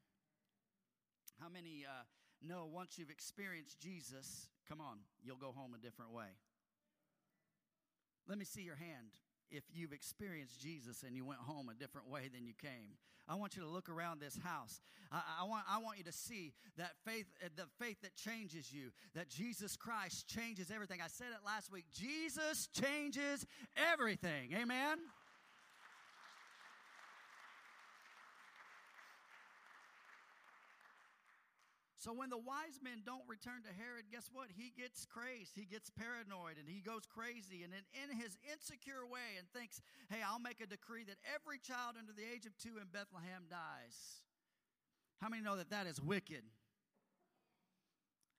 How 1.40 1.49
many. 1.49 1.87
Uh, 1.88 2.03
no, 2.46 2.68
once 2.72 2.98
you've 2.98 3.11
experienced 3.11 3.78
Jesus, 3.81 4.48
come 4.68 4.81
on, 4.81 4.98
you'll 5.22 5.37
go 5.37 5.52
home 5.52 5.74
a 5.74 5.78
different 5.78 6.12
way. 6.12 6.37
Let 8.28 8.38
me 8.38 8.44
see 8.44 8.62
your 8.62 8.76
hand 8.76 9.11
if 9.50 9.64
you've 9.74 9.92
experienced 9.92 10.61
Jesus 10.61 11.02
and 11.02 11.16
you 11.16 11.24
went 11.24 11.40
home 11.40 11.68
a 11.68 11.74
different 11.74 12.09
way 12.09 12.28
than 12.33 12.46
you 12.46 12.55
came. 12.61 12.96
I 13.28 13.37
want 13.37 13.55
you 13.55 13.62
to 13.62 13.68
look 13.68 13.88
around 13.88 14.20
this 14.20 14.37
house. 14.42 14.81
I, 15.12 15.20
I, 15.42 15.44
want, 15.44 15.64
I 15.68 15.78
want 15.78 15.98
you 15.98 16.05
to 16.05 16.12
see 16.12 16.52
that 16.76 16.92
faith, 17.05 17.26
uh, 17.44 17.48
the 17.55 17.66
faith 17.78 17.98
that 18.02 18.14
changes 18.16 18.72
you, 18.72 18.90
that 19.14 19.28
Jesus 19.28 19.76
Christ 19.76 20.26
changes 20.26 20.70
everything. 20.70 21.00
I 21.02 21.09
said 21.09 21.28
it 21.28 21.46
last 21.46 21.70
week. 21.70 21.85
Jesus 21.92 22.68
changes 22.72 23.46
everything. 23.92 24.52
Amen. 24.55 24.98
So 32.03 32.11
when 32.11 32.35
the 32.35 32.43
wise 32.43 32.83
men 32.83 33.07
don't 33.07 33.23
return 33.31 33.62
to 33.62 33.71
Herod, 33.71 34.11
guess 34.11 34.27
what? 34.35 34.51
He 34.51 34.75
gets 34.75 35.07
crazed. 35.07 35.55
He 35.55 35.71
gets 35.71 35.87
paranoid 35.87 36.59
and 36.59 36.67
he 36.67 36.83
goes 36.83 37.07
crazy. 37.07 37.62
And 37.62 37.71
in, 37.71 37.87
in 37.95 38.19
his 38.19 38.35
insecure 38.51 39.07
way, 39.07 39.38
and 39.38 39.47
thinks, 39.55 39.81
hey, 40.11 40.19
I'll 40.19 40.43
make 40.43 40.59
a 40.61 40.67
decree 40.67 41.07
that 41.07 41.23
every 41.31 41.62
child 41.62 41.95
under 41.95 42.11
the 42.11 42.27
age 42.27 42.43
of 42.43 42.59
two 42.59 42.83
in 42.83 42.91
Bethlehem 42.91 43.47
dies. 43.47 44.27
How 45.23 45.29
many 45.29 45.47
know 45.47 45.55
that 45.55 45.71
that 45.71 45.87
is 45.87 46.03
wicked? 46.03 46.43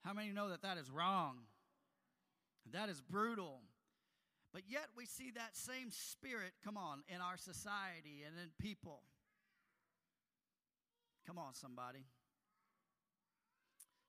How 0.03 0.11
many 0.11 0.35
know 0.35 0.49
that 0.49 0.63
that 0.63 0.77
is 0.77 0.91
wrong? 0.91 1.47
That 2.73 2.89
is 2.89 2.99
brutal. 2.99 3.61
But 4.51 4.63
yet 4.67 4.91
we 4.91 5.05
see 5.05 5.31
that 5.39 5.55
same 5.55 5.87
spirit, 5.89 6.51
come 6.65 6.75
on, 6.75 7.03
in 7.07 7.21
our 7.21 7.37
society 7.37 8.27
and 8.27 8.35
in 8.35 8.51
people. 8.59 9.03
Come 11.25 11.39
on, 11.39 11.53
somebody. 11.53 12.03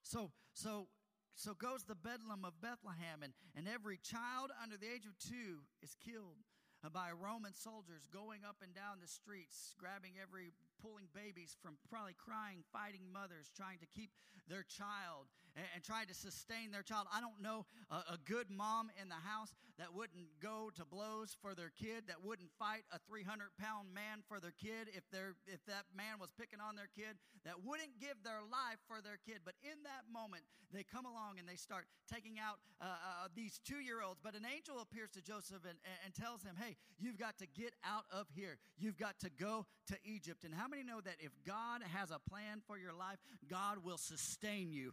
So, 0.05 0.31
so, 0.53 0.87
so 1.35 1.57
goes 1.57 1.83
the 1.85 1.97
bedlam 1.97 2.45
of 2.45 2.61
Bethlehem, 2.61 3.25
and, 3.25 3.33
and 3.57 3.67
every 3.67 3.97
child 3.97 4.53
under 4.63 4.77
the 4.77 4.87
age 4.87 5.09
of 5.09 5.17
two 5.17 5.65
is 5.83 5.97
killed 5.97 6.45
by 6.93 7.09
Roman 7.17 7.57
soldiers 7.57 8.05
going 8.13 8.45
up 8.45 8.61
and 8.61 8.77
down 8.77 9.01
the 9.01 9.09
streets, 9.09 9.73
grabbing 9.81 10.21
every, 10.21 10.53
pulling 10.77 11.09
babies 11.17 11.57
from 11.57 11.81
probably 11.89 12.13
crying, 12.13 12.61
fighting 12.69 13.09
mothers, 13.09 13.49
trying 13.57 13.81
to 13.81 13.89
keep 13.89 14.13
their 14.45 14.69
child 14.69 15.33
and, 15.57 15.67
and 15.75 15.83
trying 15.83 16.07
to 16.07 16.15
sustain 16.15 16.71
their 16.71 16.83
child. 16.83 17.07
I 17.13 17.21
don't 17.21 17.41
know 17.43 17.67
a, 17.91 18.15
a 18.15 18.19
good 18.25 18.51
mom 18.51 18.91
in 19.01 19.09
the 19.09 19.21
house 19.23 19.55
that 19.79 19.95
wouldn't 19.95 20.31
go 20.41 20.71
to 20.77 20.85
blows 20.85 21.37
for 21.43 21.55
their 21.55 21.73
kid, 21.75 22.07
that 22.07 22.23
wouldn't 22.23 22.51
fight 22.59 22.85
a 22.93 22.99
300 23.09 23.51
pound 23.59 23.91
man 23.95 24.23
for 24.29 24.39
their 24.39 24.55
kid 24.55 24.91
if, 24.95 25.03
they 25.11 25.35
if 25.47 25.65
that 25.67 25.91
man 25.95 26.19
was 26.21 26.31
picking 26.39 26.61
on 26.61 26.77
their 26.77 26.91
kid, 26.95 27.19
that 27.45 27.63
wouldn't 27.65 27.99
give 27.99 28.15
their 28.23 28.43
life 28.47 28.79
for 28.87 29.03
their 29.03 29.19
kid. 29.27 29.43
But 29.45 29.55
in 29.63 29.83
that 29.85 30.07
moment, 30.11 30.43
they 30.73 30.83
come 30.83 31.07
along 31.07 31.39
and 31.39 31.49
they 31.49 31.57
start 31.57 31.87
taking 32.11 32.39
out 32.39 32.59
uh, 32.81 32.87
uh, 32.87 33.29
these 33.35 33.61
two 33.65 33.79
year 33.79 34.03
olds. 34.03 34.19
But 34.23 34.35
an 34.35 34.47
angel 34.47 34.81
appears 34.81 35.11
to 35.15 35.23
Joseph 35.23 35.63
and, 35.63 35.79
and 36.05 36.15
tells 36.15 36.43
him, 36.43 36.55
Hey, 36.59 36.77
you've 36.99 37.19
got 37.19 37.39
to 37.39 37.47
get 37.47 37.75
out 37.85 38.05
of 38.11 38.27
here. 38.35 38.59
You've 38.79 38.99
got 38.99 39.19
to 39.21 39.31
go 39.31 39.67
to 39.87 39.97
Egypt. 40.05 40.45
And 40.45 40.55
how 40.55 40.69
many 40.69 40.83
know 40.83 41.01
that 41.01 41.17
if 41.21 41.31
God 41.47 41.83
has 41.95 42.11
a 42.11 42.19
plan 42.31 42.63
for 42.67 42.79
your 42.79 42.93
life, 42.93 43.19
God 43.49 43.85
will 43.85 43.99
sustain 43.99 44.73
you? 44.73 44.93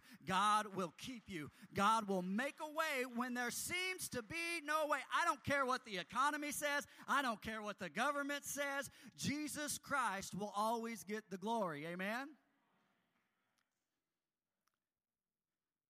God 0.52 0.76
will 0.76 0.94
keep 0.98 1.24
you. 1.28 1.50
God 1.74 2.08
will 2.08 2.22
make 2.22 2.56
a 2.62 2.70
way 2.70 3.06
when 3.16 3.34
there 3.34 3.52
seems 3.52 4.10
to 4.10 4.22
be 4.22 4.36
no 4.66 4.88
way. 4.88 5.00
I 5.22 5.26
don't 5.26 5.44
care 5.44 5.66
what 5.66 5.86
the 5.86 5.98
economy 5.98 6.52
says, 6.52 6.86
I 7.08 7.22
don't 7.22 7.42
care 7.42 7.62
what 7.62 7.80
the 7.80 7.90
government 7.90 8.46
says. 8.46 8.90
Jesus 9.18 9.78
Christ 9.78 10.34
will 10.38 10.52
always 10.56 11.04
get 11.04 11.24
the 11.30 11.38
glory. 11.38 11.86
Amen? 11.86 12.28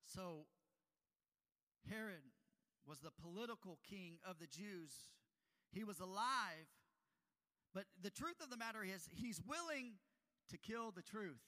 So, 0.06 0.46
Herod 1.90 2.22
was 2.86 3.00
the 3.00 3.12
political 3.22 3.80
king 3.90 4.18
of 4.28 4.38
the 4.40 4.48
Jews. 4.48 4.92
He 5.72 5.84
was 5.84 6.00
alive, 6.00 6.68
but 7.74 7.86
the 8.02 8.10
truth 8.10 8.42
of 8.44 8.50
the 8.50 8.58
matter 8.58 8.84
is, 8.84 9.08
he's 9.12 9.42
willing 9.48 9.94
to 10.50 10.58
kill 10.58 10.92
the 10.92 11.02
truth. 11.02 11.42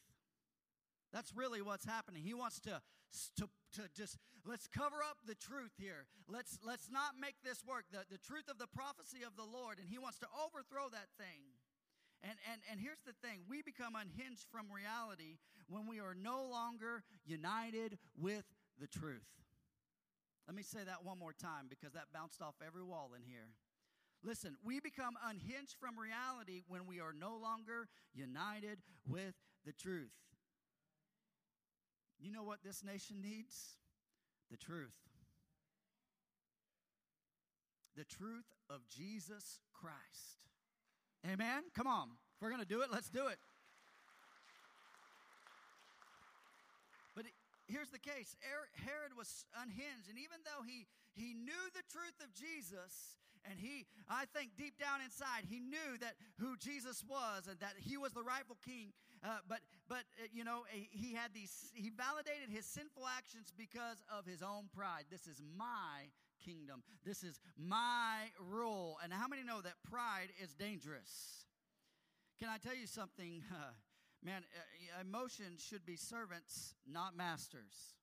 That's 1.12 1.32
really 1.36 1.62
what's 1.62 1.86
happening. 1.86 2.24
He 2.24 2.34
wants 2.34 2.60
to, 2.62 2.82
to, 3.38 3.48
to 3.78 3.90
just, 3.96 4.18
let's 4.46 4.68
cover 4.68 5.02
up 5.04 5.18
the 5.26 5.36
truth 5.36 5.74
here. 5.78 6.06
Let's, 6.28 6.60
let's 6.66 6.90
not 6.90 7.20
make 7.20 7.36
this 7.44 7.64
work. 7.66 7.86
The, 7.92 8.06
the 8.10 8.22
truth 8.22 8.50
of 8.50 8.58
the 8.58 8.68
prophecy 8.68 9.24
of 9.26 9.36
the 9.36 9.46
Lord, 9.46 9.80
and 9.80 9.88
he 9.88 9.98
wants 9.98 10.20
to 10.20 10.28
overthrow 10.34 10.90
that 10.92 11.10
thing. 11.18 11.54
And, 12.24 12.38
and, 12.50 12.62
and 12.72 12.80
here's 12.80 13.04
the 13.06 13.14
thing 13.26 13.44
we 13.50 13.62
become 13.62 13.96
unhinged 13.96 14.48
from 14.52 14.72
reality 14.72 15.38
when 15.68 15.88
we 15.88 16.00
are 16.00 16.16
no 16.16 16.48
longer 16.50 17.04
united 17.26 17.98
with 18.16 18.46
the 18.80 18.88
truth. 18.88 19.28
Let 20.48 20.56
me 20.56 20.64
say 20.64 20.84
that 20.86 21.04
one 21.04 21.20
more 21.20 21.34
time 21.34 21.68
because 21.70 21.94
that 21.94 22.12
bounced 22.14 22.42
off 22.42 22.56
every 22.66 22.84
wall 22.84 23.12
in 23.16 23.24
here. 23.24 23.52
Listen, 24.24 24.56
we 24.64 24.80
become 24.80 25.16
unhinged 25.28 25.76
from 25.80 26.00
reality 26.00 26.64
when 26.68 26.88
we 26.88 27.00
are 27.00 27.14
no 27.14 27.36
longer 27.36 27.88
united 28.14 28.80
with 29.08 29.36
the 29.66 29.74
truth. 29.74 30.12
You 32.24 32.32
know 32.32 32.44
what 32.44 32.64
this 32.64 32.82
nation 32.84 33.18
needs? 33.22 33.76
The 34.50 34.56
truth. 34.56 34.96
The 37.98 38.06
truth 38.06 38.48
of 38.70 38.80
Jesus 38.88 39.60
Christ. 39.74 40.48
Amen? 41.28 41.64
Come 41.76 41.86
on. 41.86 42.16
If 42.36 42.42
we're 42.42 42.50
going 42.50 42.64
to 42.64 42.68
do 42.68 42.82
it, 42.82 42.88
let's 42.92 43.10
do 43.10 43.28
it. 43.28 43.38
But 47.14 47.26
here's 47.68 47.90
the 47.90 48.00
case 48.00 48.36
Herod 48.40 49.12
was 49.18 49.46
unhinged, 49.62 50.08
and 50.08 50.18
even 50.18 50.40
though 50.48 50.64
he, 50.64 50.88
he 51.14 51.34
knew 51.36 51.64
the 51.76 51.84
truth 51.92 52.18
of 52.24 52.34
Jesus, 52.34 53.20
and 53.44 53.60
he, 53.60 53.86
I 54.08 54.26
think 54.32 54.56
deep 54.56 54.80
down 54.80 55.04
inside, 55.04 55.44
he 55.44 55.60
knew 55.60 56.00
that 56.00 56.16
who 56.40 56.56
Jesus 56.56 57.04
was 57.04 57.52
and 57.52 57.60
that 57.60 57.76
he 57.78 57.98
was 57.98 58.14
the 58.14 58.24
rightful 58.24 58.58
king. 58.64 58.96
Uh, 59.24 59.38
but, 59.48 59.60
but 59.88 60.04
uh, 60.20 60.28
you 60.34 60.44
know, 60.44 60.64
he 60.92 61.14
had 61.14 61.34
these, 61.34 61.72
he 61.74 61.90
validated 61.90 62.50
his 62.50 62.66
sinful 62.66 63.04
actions 63.18 63.54
because 63.58 64.04
of 64.12 64.26
his 64.26 64.42
own 64.42 64.68
pride. 64.76 65.06
This 65.10 65.28
is 65.28 65.42
my 65.58 66.12
kingdom. 66.44 66.84
This 67.06 67.24
is 67.24 67.40
my 67.58 68.28
rule. 68.38 68.98
And 69.02 69.14
how 69.14 69.28
many 69.28 69.44
know 69.44 69.62
that 69.62 69.76
pride 69.90 70.28
is 70.42 70.54
dangerous? 70.54 71.46
Can 72.40 72.50
I 72.50 72.58
tell 72.58 72.76
you 72.76 72.88
something? 72.88 73.44
Uh, 74.24 74.26
man, 74.26 74.44
emotions 75.02 75.62
should 75.62 75.86
be 75.86 75.98
servants, 75.98 76.76
not 76.90 77.14
masters. 77.14 77.96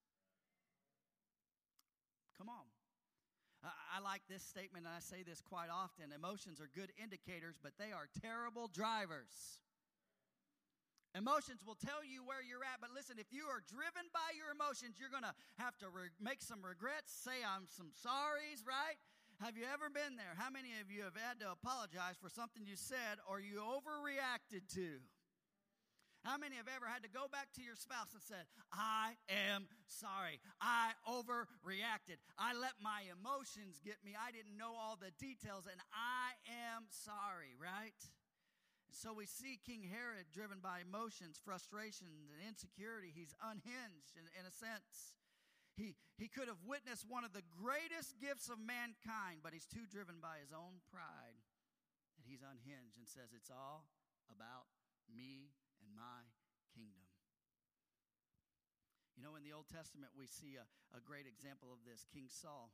Come 2.37 2.50
on. 2.50 2.68
I 3.64 4.00
like 4.00 4.20
this 4.28 4.42
statement, 4.42 4.85
and 4.85 4.94
I 4.94 5.00
say 5.00 5.22
this 5.22 5.40
quite 5.40 5.68
often. 5.72 6.12
Emotions 6.12 6.61
are 6.61 6.68
good 6.74 6.92
indicators, 7.02 7.56
but 7.62 7.72
they 7.78 7.92
are 7.92 8.09
terrible 8.20 8.68
drivers. 8.68 9.59
Emotions 11.18 11.66
will 11.66 11.78
tell 11.78 12.06
you 12.06 12.22
where 12.22 12.38
you're 12.38 12.62
at, 12.62 12.78
but 12.78 12.94
listen, 12.94 13.18
if 13.18 13.34
you 13.34 13.50
are 13.50 13.66
driven 13.66 14.06
by 14.14 14.30
your 14.38 14.54
emotions, 14.54 14.94
you're 14.94 15.10
going 15.10 15.26
to 15.26 15.34
have 15.58 15.74
to 15.82 15.90
re- 15.90 16.14
make 16.22 16.38
some 16.38 16.62
regrets, 16.62 17.10
say 17.10 17.42
I'm 17.42 17.66
some 17.66 17.90
sorries, 17.98 18.62
right? 18.62 18.94
Have 19.42 19.58
you 19.58 19.66
ever 19.66 19.90
been 19.90 20.14
there? 20.14 20.38
How 20.38 20.54
many 20.54 20.78
of 20.78 20.86
you 20.86 21.02
have 21.02 21.18
had 21.18 21.40
to 21.42 21.50
apologize 21.50 22.14
for 22.20 22.30
something 22.30 22.62
you 22.62 22.76
said 22.78 23.18
or 23.26 23.40
you 23.42 23.58
overreacted 23.58 24.70
to? 24.78 25.02
How 26.22 26.36
many 26.36 26.60
have 26.60 26.68
ever 26.68 26.84
had 26.84 27.02
to 27.02 27.08
go 27.08 27.32
back 27.32 27.48
to 27.56 27.64
your 27.64 27.74
spouse 27.74 28.12
and 28.12 28.20
said, 28.20 28.44
I 28.68 29.16
am 29.32 29.64
sorry. 29.88 30.38
I 30.60 30.92
overreacted. 31.08 32.20
I 32.36 32.52
let 32.52 32.76
my 32.84 33.08
emotions 33.08 33.80
get 33.80 33.96
me. 34.04 34.12
I 34.12 34.28
didn't 34.28 34.60
know 34.60 34.76
all 34.76 35.00
the 35.00 35.16
details, 35.16 35.64
and 35.64 35.80
I 35.96 36.36
am 36.76 36.84
sorry, 36.92 37.56
right? 37.56 37.96
So 38.90 39.14
we 39.14 39.26
see 39.26 39.62
King 39.62 39.87
Herod 39.87 40.29
driven 40.35 40.59
by 40.59 40.83
emotions, 40.83 41.38
frustrations, 41.38 42.31
and 42.31 42.42
insecurity. 42.42 43.14
He's 43.14 43.35
unhinged 43.38 44.18
in, 44.18 44.26
in 44.35 44.44
a 44.44 44.55
sense. 44.55 45.16
He, 45.79 45.94
he 46.18 46.29
could 46.29 46.50
have 46.50 46.61
witnessed 46.66 47.07
one 47.09 47.24
of 47.24 47.33
the 47.33 47.46
greatest 47.46 48.18
gifts 48.18 48.50
of 48.50 48.59
mankind, 48.59 49.40
but 49.40 49.55
he's 49.55 49.70
too 49.70 49.87
driven 49.87 50.18
by 50.18 50.42
his 50.42 50.50
own 50.53 50.83
pride 50.90 51.38
that 52.18 52.29
he's 52.29 52.44
unhinged 52.44 52.98
and 52.98 53.09
says, 53.09 53.33
It's 53.33 53.48
all 53.48 53.88
about 54.29 54.68
me 55.09 55.55
and 55.81 55.94
my 55.96 56.29
kingdom. 56.76 57.09
You 59.16 59.24
know, 59.24 59.37
in 59.37 59.44
the 59.44 59.53
Old 59.53 59.68
Testament, 59.68 60.12
we 60.16 60.29
see 60.29 60.57
a, 60.57 60.66
a 60.96 61.00
great 61.00 61.29
example 61.29 61.70
of 61.72 61.81
this 61.85 62.09
King 62.09 62.29
Saul 62.29 62.72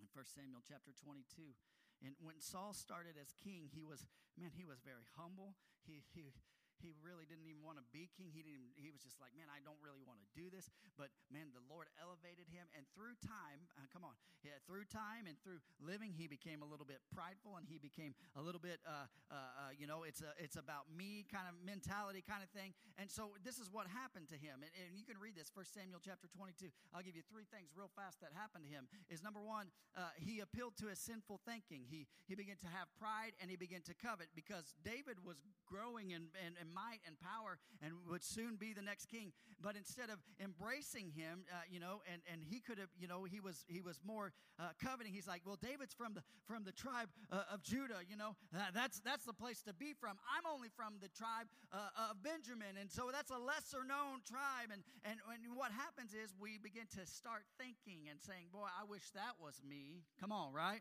in 0.00 0.08
1 0.12 0.24
Samuel 0.28 0.64
chapter 0.64 0.92
22. 0.92 1.56
And 2.00 2.16
when 2.20 2.40
Saul 2.40 2.72
started 2.72 3.14
as 3.20 3.32
king, 3.44 3.68
he 3.72 3.84
was, 3.84 4.04
man, 4.38 4.50
he 4.56 4.64
was 4.64 4.80
very 4.80 5.04
humble. 5.16 5.56
He, 5.84 6.02
he, 6.14 6.32
he 6.80 6.96
really 7.04 7.28
didn't 7.28 7.46
even 7.46 7.62
want 7.62 7.78
to 7.78 7.86
be 7.92 8.08
king. 8.16 8.32
He 8.32 8.42
didn't. 8.42 8.72
He 8.76 8.90
was 8.90 9.04
just 9.04 9.20
like, 9.20 9.36
man, 9.36 9.46
I 9.52 9.60
don't 9.60 9.78
really 9.84 10.02
want 10.02 10.18
to 10.24 10.28
do 10.32 10.48
this. 10.48 10.72
But 10.96 11.12
man, 11.30 11.52
the 11.52 11.62
Lord 11.68 11.92
elevated 12.00 12.48
him, 12.48 12.66
and 12.72 12.88
through 12.96 13.14
time, 13.20 13.68
uh, 13.76 13.86
come 13.92 14.02
on, 14.02 14.16
yeah, 14.42 14.56
through 14.64 14.88
time 14.88 15.28
and 15.28 15.36
through 15.44 15.60
living, 15.78 16.10
he 16.10 16.26
became 16.26 16.64
a 16.64 16.68
little 16.68 16.88
bit 16.88 17.04
prideful, 17.12 17.60
and 17.60 17.68
he 17.68 17.76
became 17.76 18.16
a 18.36 18.42
little 18.42 18.60
bit, 18.60 18.80
uh, 18.88 19.06
uh, 19.28 19.36
uh, 19.36 19.72
you 19.76 19.84
know, 19.84 20.02
it's 20.02 20.24
a, 20.24 20.32
it's 20.40 20.56
about 20.56 20.88
me 20.88 21.28
kind 21.28 21.44
of 21.44 21.54
mentality, 21.60 22.24
kind 22.24 22.40
of 22.40 22.50
thing. 22.56 22.72
And 22.96 23.12
so 23.12 23.36
this 23.44 23.60
is 23.60 23.68
what 23.68 23.84
happened 23.86 24.32
to 24.32 24.38
him, 24.40 24.64
and, 24.64 24.72
and 24.80 24.96
you 24.96 25.04
can 25.04 25.20
read 25.20 25.36
this, 25.36 25.52
First 25.52 25.76
Samuel 25.76 26.00
chapter 26.00 26.26
twenty-two. 26.32 26.72
I'll 26.96 27.04
give 27.04 27.16
you 27.16 27.24
three 27.28 27.44
things 27.48 27.76
real 27.76 27.92
fast 27.92 28.20
that 28.24 28.32
happened 28.32 28.64
to 28.64 28.72
him. 28.72 28.88
Is 29.12 29.20
number 29.20 29.40
one, 29.40 29.68
uh, 29.92 30.16
he 30.16 30.40
appealed 30.40 30.80
to 30.80 30.88
his 30.88 30.98
sinful 30.98 31.40
thinking. 31.44 31.84
He 31.84 32.08
he 32.24 32.34
began 32.34 32.56
to 32.64 32.70
have 32.72 32.88
pride, 32.96 33.36
and 33.40 33.50
he 33.50 33.56
began 33.56 33.82
to 33.86 33.94
covet 33.94 34.32
because 34.32 34.72
David 34.80 35.20
was 35.24 35.36
growing 35.68 36.12
and 36.12 36.32
and, 36.40 36.56
and 36.60 36.69
might 36.72 37.00
and 37.06 37.16
power 37.20 37.58
and 37.82 37.94
would 38.08 38.24
soon 38.24 38.56
be 38.56 38.72
the 38.72 38.82
next 38.82 39.06
king. 39.06 39.32
But 39.60 39.76
instead 39.76 40.08
of 40.08 40.18
embracing 40.42 41.12
him, 41.12 41.44
uh, 41.52 41.68
you 41.68 41.80
know, 41.80 42.00
and, 42.10 42.22
and 42.32 42.40
he 42.42 42.60
could 42.60 42.78
have, 42.78 42.88
you 42.98 43.06
know, 43.06 43.24
he 43.24 43.40
was 43.40 43.64
he 43.68 43.80
was 43.80 44.00
more 44.04 44.32
uh, 44.58 44.72
coveting. 44.82 45.12
He's 45.12 45.28
like, 45.28 45.42
well, 45.44 45.58
David's 45.60 45.92
from 45.92 46.14
the 46.14 46.22
from 46.46 46.64
the 46.64 46.72
tribe 46.72 47.08
uh, 47.30 47.52
of 47.52 47.62
Judah, 47.62 48.00
you 48.08 48.16
know, 48.16 48.36
uh, 48.54 48.72
that's 48.72 49.00
that's 49.00 49.24
the 49.24 49.34
place 49.34 49.60
to 49.62 49.74
be 49.74 49.92
from. 49.92 50.16
I'm 50.24 50.48
only 50.48 50.68
from 50.68 50.94
the 51.00 51.08
tribe 51.08 51.48
uh, 51.72 52.10
of 52.10 52.22
Benjamin, 52.22 52.80
and 52.80 52.90
so 52.90 53.10
that's 53.12 53.30
a 53.30 53.38
lesser 53.38 53.84
known 53.84 54.24
tribe. 54.24 54.72
And 54.72 54.82
and 55.04 55.20
and 55.28 55.56
what 55.56 55.72
happens 55.72 56.14
is 56.14 56.32
we 56.40 56.58
begin 56.58 56.88
to 56.96 57.04
start 57.04 57.44
thinking 57.58 58.08
and 58.08 58.20
saying, 58.20 58.48
boy, 58.52 58.68
I 58.68 58.84
wish 58.88 59.10
that 59.12 59.36
was 59.40 59.60
me. 59.66 60.04
Come 60.20 60.32
on, 60.32 60.52
right? 60.52 60.80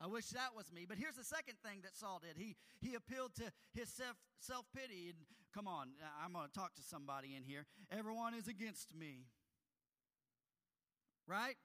I 0.00 0.06
wish 0.06 0.26
that 0.28 0.56
was 0.56 0.72
me. 0.72 0.86
But 0.88 0.96
here's 0.96 1.16
the 1.16 1.24
second 1.24 1.58
thing 1.62 1.80
that 1.82 1.94
Saul 1.94 2.20
did. 2.24 2.40
He 2.40 2.56
he 2.80 2.94
appealed 2.94 3.34
to 3.36 3.52
his 3.74 3.88
self 3.88 4.16
self 4.40 4.64
pity. 4.74 5.12
And 5.12 5.18
come 5.52 5.68
on, 5.68 5.88
I'm 6.24 6.32
going 6.32 6.48
to 6.48 6.52
talk 6.52 6.74
to 6.76 6.82
somebody 6.82 7.36
in 7.36 7.44
here. 7.44 7.66
Everyone 7.92 8.32
is 8.34 8.48
against 8.48 8.96
me. 8.96 9.28
Right? 11.26 11.56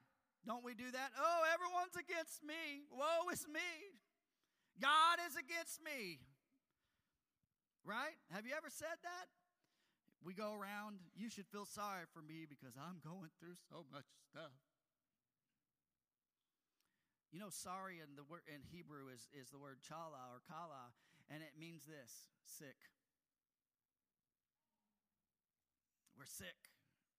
Don't 0.45 0.63
we 0.63 0.75
do 0.75 0.91
that? 0.91 1.09
Oh, 1.17 1.41
everyone's 1.53 1.95
against 1.97 2.43
me. 2.43 2.85
Woe 2.91 3.31
is 3.33 3.47
me. 3.47 3.97
God 4.79 5.17
is 5.25 5.33
against 5.33 5.81
me. 5.81 6.19
Right? 7.83 8.19
Have 8.29 8.45
you 8.45 8.53
ever 8.53 8.69
said 8.69 8.99
that? 9.01 9.25
We 10.25 10.33
go 10.33 10.53
around, 10.53 10.97
you 11.15 11.29
should 11.29 11.45
feel 11.47 11.65
sorry 11.65 12.09
for 12.13 12.21
me 12.21 12.45
because 12.49 12.73
I'm 12.73 12.97
going 13.05 13.29
through 13.37 13.61
so 13.69 13.85
much 13.93 14.09
stuff. 14.29 14.53
You 17.33 17.39
know, 17.39 17.51
sorry 17.51 17.99
in 17.99 18.15
the 18.15 18.23
word 18.23 18.47
in 18.47 18.63
Hebrew 18.71 19.11
is, 19.11 19.27
is 19.35 19.51
the 19.51 19.59
word 19.59 19.83
chala 19.83 20.31
or 20.31 20.39
kala, 20.47 20.95
and 21.27 21.43
it 21.43 21.59
means 21.59 21.83
this 21.83 22.31
sick. 22.45 22.77
We're 26.15 26.29
sick. 26.29 26.55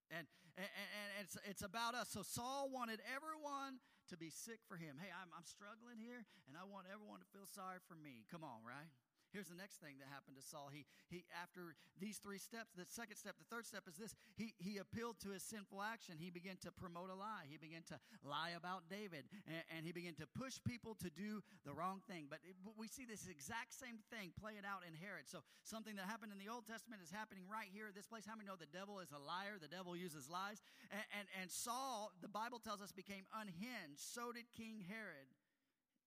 And, 0.09 0.25
and, 0.57 0.71
and 0.71 1.09
it's, 1.21 1.37
it's 1.45 1.64
about 1.66 1.92
us. 1.92 2.09
So 2.14 2.25
Saul 2.25 2.71
wanted 2.73 3.05
everyone 3.05 3.83
to 4.09 4.16
be 4.16 4.31
sick 4.31 4.62
for 4.64 4.79
him. 4.79 4.97
Hey, 5.03 5.11
I'm, 5.11 5.29
I'm 5.35 5.45
struggling 5.45 5.99
here, 5.99 6.25
and 6.49 6.55
I 6.57 6.64
want 6.64 6.87
everyone 6.88 7.21
to 7.21 7.29
feel 7.35 7.45
sorry 7.45 7.83
for 7.85 7.99
me. 7.99 8.25
Come 8.31 8.47
on, 8.47 8.62
right? 8.62 8.88
Here's 9.33 9.49
the 9.49 9.59
next 9.59 9.83
thing 9.83 9.99
that 9.99 10.09
happened 10.09 10.37
to 10.39 10.45
Saul. 10.45 10.71
He, 10.73 10.87
he 11.09 11.25
after 11.35 11.75
these 11.99 12.19
three 12.19 12.39
steps, 12.39 12.73
the 12.77 12.87
second 12.89 13.17
step, 13.17 13.37
the 13.39 13.49
third 13.49 13.67
step 13.67 13.85
is 13.89 13.97
this. 13.97 14.15
He, 14.37 14.55
he 14.59 14.79
appealed 14.79 15.19
to 15.25 15.31
his 15.31 15.43
sinful 15.43 15.83
action. 15.83 16.17
He 16.19 16.31
began 16.31 16.57
to 16.62 16.71
promote 16.71 17.11
a 17.11 17.19
lie. 17.19 17.49
He 17.49 17.57
began 17.57 17.83
to 17.91 17.97
lie 18.25 18.55
about 18.57 18.89
David, 18.89 19.29
and, 19.47 19.62
and 19.73 19.81
he 19.87 19.93
began 19.93 20.15
to 20.23 20.27
push 20.27 20.59
people 20.62 20.97
to 21.03 21.11
do 21.11 21.43
the 21.65 21.73
wrong 21.73 22.01
thing. 22.07 22.27
But 22.31 22.41
it, 22.45 22.57
we 22.77 22.89
see 22.89 23.05
this 23.05 23.27
exact 23.29 23.75
same 23.75 24.01
thing 24.12 24.33
playing 24.37 24.65
out 24.65 24.85
in 24.87 24.95
Herod. 24.95 25.27
So 25.27 25.41
something 25.62 25.97
that 25.97 26.07
happened 26.07 26.33
in 26.33 26.41
the 26.41 26.53
Old 26.53 26.67
Testament 26.67 27.03
is 27.03 27.11
happening 27.11 27.45
right 27.51 27.69
here 27.73 27.89
at 27.89 27.95
this 27.95 28.07
place. 28.07 28.25
How 28.27 28.37
many 28.37 28.47
know 28.47 28.59
the 28.59 28.71
devil 28.71 29.01
is 29.01 29.11
a 29.12 29.21
liar? 29.21 29.59
The 29.61 29.71
devil 29.71 29.97
uses 29.97 30.31
lies. 30.31 30.62
And, 30.91 31.05
and, 31.19 31.27
and 31.43 31.49
Saul, 31.51 32.12
the 32.23 32.31
Bible 32.31 32.59
tells 32.59 32.81
us, 32.81 32.93
became 32.93 33.27
unhinged. 33.35 34.01
So 34.01 34.33
did 34.33 34.47
King 34.57 34.85
Herod. 34.87 35.29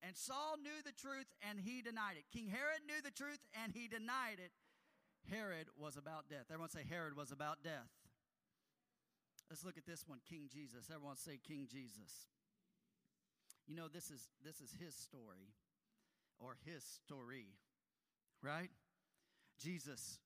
And 0.02 0.16
Saul 0.16 0.56
knew 0.62 0.82
the 0.86 0.96
truth 0.96 1.28
and 1.48 1.60
he 1.60 1.82
denied 1.82 2.16
it. 2.18 2.26
King 2.32 2.48
Herod 2.48 2.88
knew 2.88 3.02
the 3.04 3.12
truth 3.12 3.40
and 3.64 3.74
he 3.74 3.88
denied 3.88 4.40
it. 4.40 4.52
Herod 5.30 5.68
was 5.78 5.98
about 5.98 6.30
death. 6.30 6.46
Everyone 6.50 6.70
say 6.70 6.84
Herod 6.88 7.16
was 7.16 7.32
about 7.32 7.64
death. 7.64 7.92
Let's 9.50 9.66
look 9.66 9.78
at 9.78 9.86
this 9.86 10.04
one, 10.08 10.20
King 10.30 10.48
Jesus. 10.52 10.90
Everyone 10.94 11.18
say 11.18 11.40
King 11.46 11.68
Jesus. 11.70 12.28
You 13.68 13.76
know 13.76 13.88
this 13.88 14.10
is 14.10 14.30
this 14.44 14.62
is 14.62 14.74
his 14.80 14.96
story 14.96 15.54
or 16.40 16.58
his 16.66 16.84
story, 16.84 17.48
right? 18.42 18.70
Jesus 19.62 20.20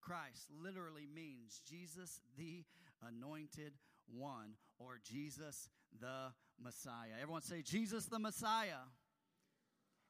Christ 0.00 0.48
literally 0.62 1.06
means 1.06 1.62
Jesus 1.68 2.20
the 2.36 2.64
anointed 3.06 3.74
one 4.06 4.56
or 4.78 4.98
Jesus 5.02 5.68
the 6.00 6.32
Messiah. 6.62 7.16
Everyone 7.20 7.42
say 7.42 7.62
Jesus 7.62 8.06
the 8.06 8.18
Messiah. 8.18 8.84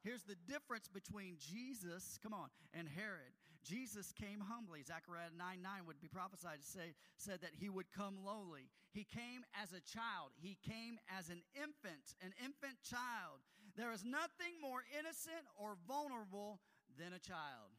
Here's 0.05 0.23
the 0.23 0.37
difference 0.47 0.87
between 0.87 1.41
Jesus, 1.41 2.19
come 2.23 2.35
on, 2.35 2.53
and 2.77 2.87
Herod. 2.87 3.33
Jesus 3.65 4.13
came 4.13 4.45
humbly. 4.45 4.85
Zechariah 4.85 5.33
9 5.33 5.63
9 5.65 5.89
would 5.89 6.01
be 6.01 6.13
prophesied 6.13 6.61
to 6.61 6.69
say, 6.69 6.93
said 7.17 7.41
that 7.41 7.57
he 7.57 7.73
would 7.73 7.89
come 7.97 8.21
lowly. 8.21 8.69
He 8.93 9.09
came 9.09 9.49
as 9.57 9.73
a 9.73 9.81
child, 9.81 10.37
he 10.37 10.61
came 10.61 11.01
as 11.09 11.31
an 11.31 11.41
infant, 11.57 12.13
an 12.21 12.37
infant 12.45 12.77
child. 12.85 13.41
There 13.77 13.91
is 13.91 14.05
nothing 14.05 14.61
more 14.61 14.85
innocent 14.93 15.49
or 15.57 15.81
vulnerable 15.89 16.61
than 17.01 17.17
a 17.17 17.19
child. 17.19 17.73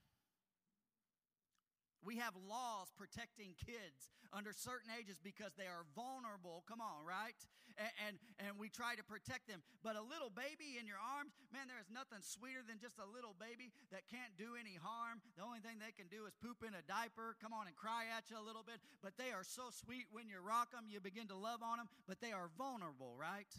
We 2.06 2.22
have 2.22 2.38
laws 2.46 2.94
protecting 2.94 3.58
kids 3.58 4.14
under 4.30 4.54
certain 4.54 4.94
ages 4.94 5.18
because 5.18 5.58
they 5.58 5.66
are 5.66 5.90
vulnerable. 5.98 6.62
Come 6.70 6.80
on, 6.80 7.02
right? 7.02 7.34
And, 7.82 7.92
and, 8.06 8.16
and 8.40 8.52
we 8.62 8.70
try 8.70 8.94
to 8.94 9.04
protect 9.04 9.50
them. 9.50 9.66
But 9.82 9.98
a 9.98 10.06
little 10.06 10.30
baby 10.30 10.78
in 10.78 10.86
your 10.86 11.02
arms, 11.02 11.34
man, 11.50 11.66
there 11.66 11.82
is 11.82 11.90
nothing 11.90 12.22
sweeter 12.22 12.62
than 12.62 12.78
just 12.78 13.02
a 13.02 13.08
little 13.10 13.34
baby 13.36 13.74
that 13.90 14.06
can't 14.06 14.32
do 14.38 14.54
any 14.54 14.78
harm. 14.78 15.20
The 15.34 15.44
only 15.44 15.66
thing 15.66 15.82
they 15.82 15.92
can 15.98 16.08
do 16.08 16.30
is 16.30 16.38
poop 16.38 16.62
in 16.62 16.78
a 16.78 16.86
diaper, 16.86 17.34
come 17.42 17.52
on 17.52 17.66
and 17.66 17.76
cry 17.76 18.06
at 18.14 18.30
you 18.30 18.38
a 18.38 18.46
little 18.46 18.64
bit. 18.64 18.80
But 19.02 19.18
they 19.18 19.34
are 19.34 19.44
so 19.44 19.74
sweet 19.74 20.06
when 20.14 20.30
you 20.30 20.38
rock 20.40 20.72
them, 20.72 20.86
you 20.88 21.02
begin 21.02 21.26
to 21.34 21.38
love 21.38 21.66
on 21.66 21.82
them, 21.82 21.90
but 22.06 22.22
they 22.22 22.32
are 22.32 22.54
vulnerable, 22.54 23.18
right? 23.18 23.50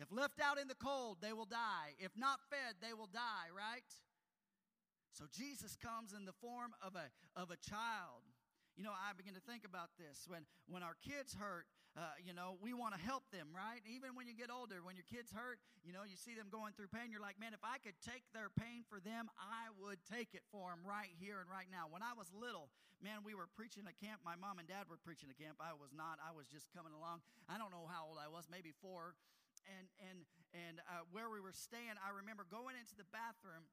If 0.00 0.08
left 0.08 0.40
out 0.40 0.56
in 0.56 0.66
the 0.66 0.78
cold, 0.80 1.20
they 1.20 1.36
will 1.36 1.50
die. 1.50 1.92
If 2.00 2.16
not 2.16 2.40
fed, 2.48 2.80
they 2.80 2.96
will 2.96 3.10
die, 3.12 3.52
right? 3.52 3.84
So 5.12 5.28
Jesus 5.28 5.76
comes 5.76 6.16
in 6.16 6.24
the 6.24 6.36
form 6.40 6.72
of 6.80 6.96
a, 6.96 7.12
of 7.36 7.52
a 7.52 7.60
child. 7.60 8.24
You 8.76 8.84
know, 8.84 8.96
I 8.96 9.12
begin 9.12 9.36
to 9.36 9.44
think 9.44 9.68
about 9.68 9.92
this. 10.00 10.24
When, 10.24 10.48
when 10.64 10.80
our 10.80 10.96
kids 11.04 11.36
hurt, 11.36 11.68
uh, 11.92 12.16
you 12.24 12.32
know, 12.32 12.56
we 12.64 12.72
want 12.72 12.96
to 12.96 13.00
help 13.04 13.28
them, 13.28 13.52
right? 13.52 13.84
Even 13.84 14.16
when 14.16 14.24
you 14.24 14.32
get 14.32 14.48
older, 14.48 14.80
when 14.80 14.96
your 14.96 15.04
kids 15.04 15.28
hurt, 15.28 15.60
you 15.84 15.92
know, 15.92 16.08
you 16.08 16.16
see 16.16 16.32
them 16.32 16.48
going 16.48 16.72
through 16.72 16.88
pain, 16.88 17.12
you're 17.12 17.20
like, 17.20 17.36
man, 17.36 17.52
if 17.52 17.60
I 17.60 17.76
could 17.84 18.00
take 18.00 18.24
their 18.32 18.48
pain 18.48 18.88
for 18.88 18.96
them, 18.96 19.28
I 19.36 19.68
would 19.76 20.00
take 20.08 20.32
it 20.32 20.40
for 20.48 20.72
them 20.72 20.80
right 20.88 21.12
here 21.20 21.44
and 21.44 21.52
right 21.52 21.68
now. 21.68 21.92
When 21.92 22.00
I 22.00 22.16
was 22.16 22.32
little, 22.32 22.72
man, 23.04 23.20
we 23.20 23.36
were 23.36 23.44
preaching 23.52 23.84
a 23.84 23.92
camp. 24.00 24.24
My 24.24 24.40
mom 24.40 24.56
and 24.56 24.64
dad 24.64 24.88
were 24.88 24.96
preaching 24.96 25.28
a 25.28 25.36
camp. 25.36 25.60
I 25.60 25.76
was 25.76 25.92
not. 25.92 26.16
I 26.24 26.32
was 26.32 26.48
just 26.48 26.72
coming 26.72 26.96
along. 26.96 27.20
I 27.52 27.60
don't 27.60 27.76
know 27.76 27.84
how 27.84 28.08
old 28.08 28.16
I 28.16 28.32
was, 28.32 28.48
maybe 28.48 28.72
four. 28.80 29.12
And, 29.68 29.86
and, 30.00 30.18
and 30.56 30.80
uh, 30.88 31.04
where 31.12 31.28
we 31.28 31.44
were 31.44 31.52
staying, 31.52 32.00
I 32.00 32.10
remember 32.16 32.48
going 32.48 32.80
into 32.80 32.96
the 32.96 33.06
bathroom 33.12 33.68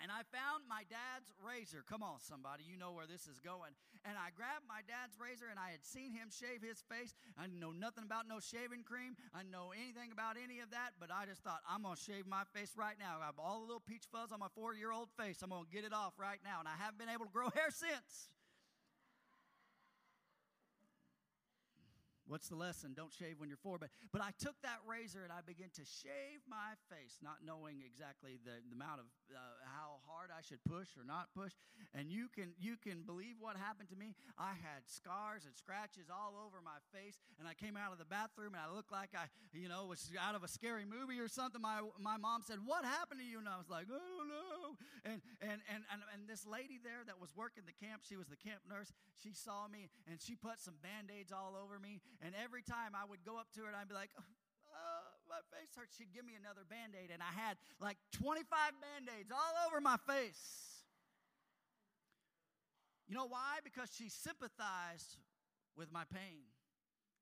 and 0.00 0.08
I 0.08 0.24
found 0.32 0.64
my 0.68 0.86
dad's 0.88 1.34
razor. 1.42 1.84
Come 1.84 2.02
on, 2.02 2.22
somebody, 2.22 2.64
you 2.64 2.78
know 2.78 2.92
where 2.92 3.06
this 3.06 3.28
is 3.28 3.42
going. 3.42 3.76
And 4.06 4.16
I 4.16 4.32
grabbed 4.32 4.66
my 4.66 4.82
dad's 4.86 5.18
razor, 5.20 5.46
and 5.52 5.60
I 5.60 5.70
had 5.74 5.84
seen 5.84 6.10
him 6.10 6.32
shave 6.32 6.64
his 6.64 6.82
face. 6.88 7.14
I 7.36 7.46
know 7.46 7.70
nothing 7.70 8.02
about 8.02 8.26
no 8.26 8.40
shaving 8.40 8.82
cream. 8.82 9.14
I 9.30 9.44
know 9.44 9.70
anything 9.70 10.10
about 10.10 10.40
any 10.40 10.58
of 10.64 10.72
that, 10.72 10.96
but 10.98 11.12
I 11.12 11.28
just 11.28 11.44
thought, 11.44 11.62
I'm 11.68 11.84
going 11.86 11.94
to 11.94 12.02
shave 12.02 12.26
my 12.26 12.42
face 12.50 12.74
right 12.74 12.96
now. 12.98 13.20
I 13.22 13.30
have 13.30 13.38
all 13.38 13.62
the 13.62 13.68
little 13.68 13.84
peach 13.84 14.08
fuzz 14.10 14.32
on 14.32 14.40
my 14.40 14.50
four 14.54 14.74
year 14.74 14.90
old 14.90 15.10
face. 15.14 15.42
I'm 15.42 15.50
going 15.50 15.66
to 15.66 15.74
get 15.74 15.84
it 15.84 15.94
off 15.94 16.18
right 16.18 16.40
now. 16.42 16.58
And 16.58 16.66
I 16.66 16.74
haven't 16.78 16.98
been 16.98 17.12
able 17.12 17.26
to 17.26 17.34
grow 17.34 17.50
hair 17.54 17.70
since. 17.70 18.32
What's 22.26 22.48
the 22.48 22.56
lesson? 22.56 22.94
Don't 22.94 23.12
shave 23.12 23.42
when 23.42 23.50
you're 23.50 23.60
four. 23.60 23.78
But, 23.78 23.90
but 24.12 24.22
I 24.22 24.30
took 24.38 24.54
that 24.62 24.78
razor 24.86 25.26
and 25.26 25.32
I 25.32 25.42
began 25.42 25.74
to 25.74 25.84
shave 25.84 26.40
my 26.46 26.78
face, 26.86 27.18
not 27.18 27.42
knowing 27.42 27.82
exactly 27.82 28.38
the, 28.46 28.62
the 28.62 28.74
amount 28.74 29.02
of 29.02 29.06
uh, 29.34 29.38
how 29.66 29.98
hard 30.06 30.30
I 30.30 30.40
should 30.40 30.62
push 30.62 30.94
or 30.94 31.02
not 31.02 31.34
push. 31.34 31.52
And 31.94 32.10
you 32.10 32.30
can, 32.30 32.54
you 32.62 32.78
can 32.78 33.02
believe 33.02 33.42
what 33.42 33.58
happened 33.58 33.90
to 33.90 33.98
me. 33.98 34.14
I 34.38 34.54
had 34.54 34.86
scars 34.86 35.44
and 35.44 35.54
scratches 35.58 36.06
all 36.06 36.38
over 36.38 36.62
my 36.62 36.78
face. 36.94 37.18
And 37.42 37.50
I 37.50 37.58
came 37.58 37.74
out 37.74 37.90
of 37.90 37.98
the 37.98 38.06
bathroom 38.06 38.54
and 38.54 38.62
I 38.62 38.70
looked 38.70 38.94
like 38.94 39.10
I, 39.18 39.26
you 39.50 39.66
know, 39.66 39.90
was 39.90 40.06
out 40.14 40.38
of 40.38 40.46
a 40.46 40.50
scary 40.50 40.86
movie 40.86 41.18
or 41.18 41.28
something. 41.28 41.60
My, 41.60 41.82
my 41.98 42.16
mom 42.16 42.46
said, 42.46 42.62
What 42.62 42.86
happened 42.86 43.18
to 43.18 43.26
you? 43.26 43.42
And 43.42 43.50
I 43.50 43.58
was 43.58 43.68
like, 43.68 43.90
I 43.90 43.98
don't 43.98 44.30
know. 44.30 44.78
And, 45.02 45.18
and, 45.42 45.58
and, 45.66 45.82
and, 45.90 46.00
and 46.14 46.20
this 46.30 46.46
lady 46.46 46.78
there 46.78 47.02
that 47.10 47.18
was 47.18 47.34
working 47.34 47.66
the 47.66 47.74
camp, 47.74 48.06
she 48.06 48.14
was 48.14 48.30
the 48.30 48.38
camp 48.38 48.62
nurse. 48.70 48.94
She 49.18 49.34
saw 49.34 49.66
me 49.66 49.90
and 50.06 50.22
she 50.22 50.38
put 50.38 50.62
some 50.62 50.78
band 50.78 51.10
aids 51.10 51.32
all 51.34 51.58
over 51.58 51.82
me. 51.82 51.98
And 52.20 52.34
every 52.36 52.62
time 52.62 52.92
I 52.92 53.08
would 53.08 53.24
go 53.24 53.40
up 53.40 53.48
to 53.56 53.64
her 53.64 53.68
and 53.72 53.76
I'd 53.76 53.88
be 53.88 53.96
like, 53.96 54.12
oh, 54.14 54.22
oh 54.22 55.08
my 55.30 55.40
face 55.56 55.72
hurts, 55.72 55.96
she'd 55.96 56.12
give 56.12 56.26
me 56.26 56.36
another 56.36 56.68
band 56.68 56.92
aid. 56.92 57.08
And 57.08 57.24
I 57.24 57.32
had 57.32 57.56
like 57.80 57.96
25 58.20 58.44
band 58.52 59.08
aids 59.08 59.32
all 59.32 59.54
over 59.66 59.80
my 59.80 59.96
face. 60.04 60.84
You 63.08 63.16
know 63.16 63.28
why? 63.28 63.60
Because 63.64 63.92
she 63.92 64.08
sympathized 64.08 65.20
with 65.76 65.92
my 65.92 66.04
pain, 66.08 66.48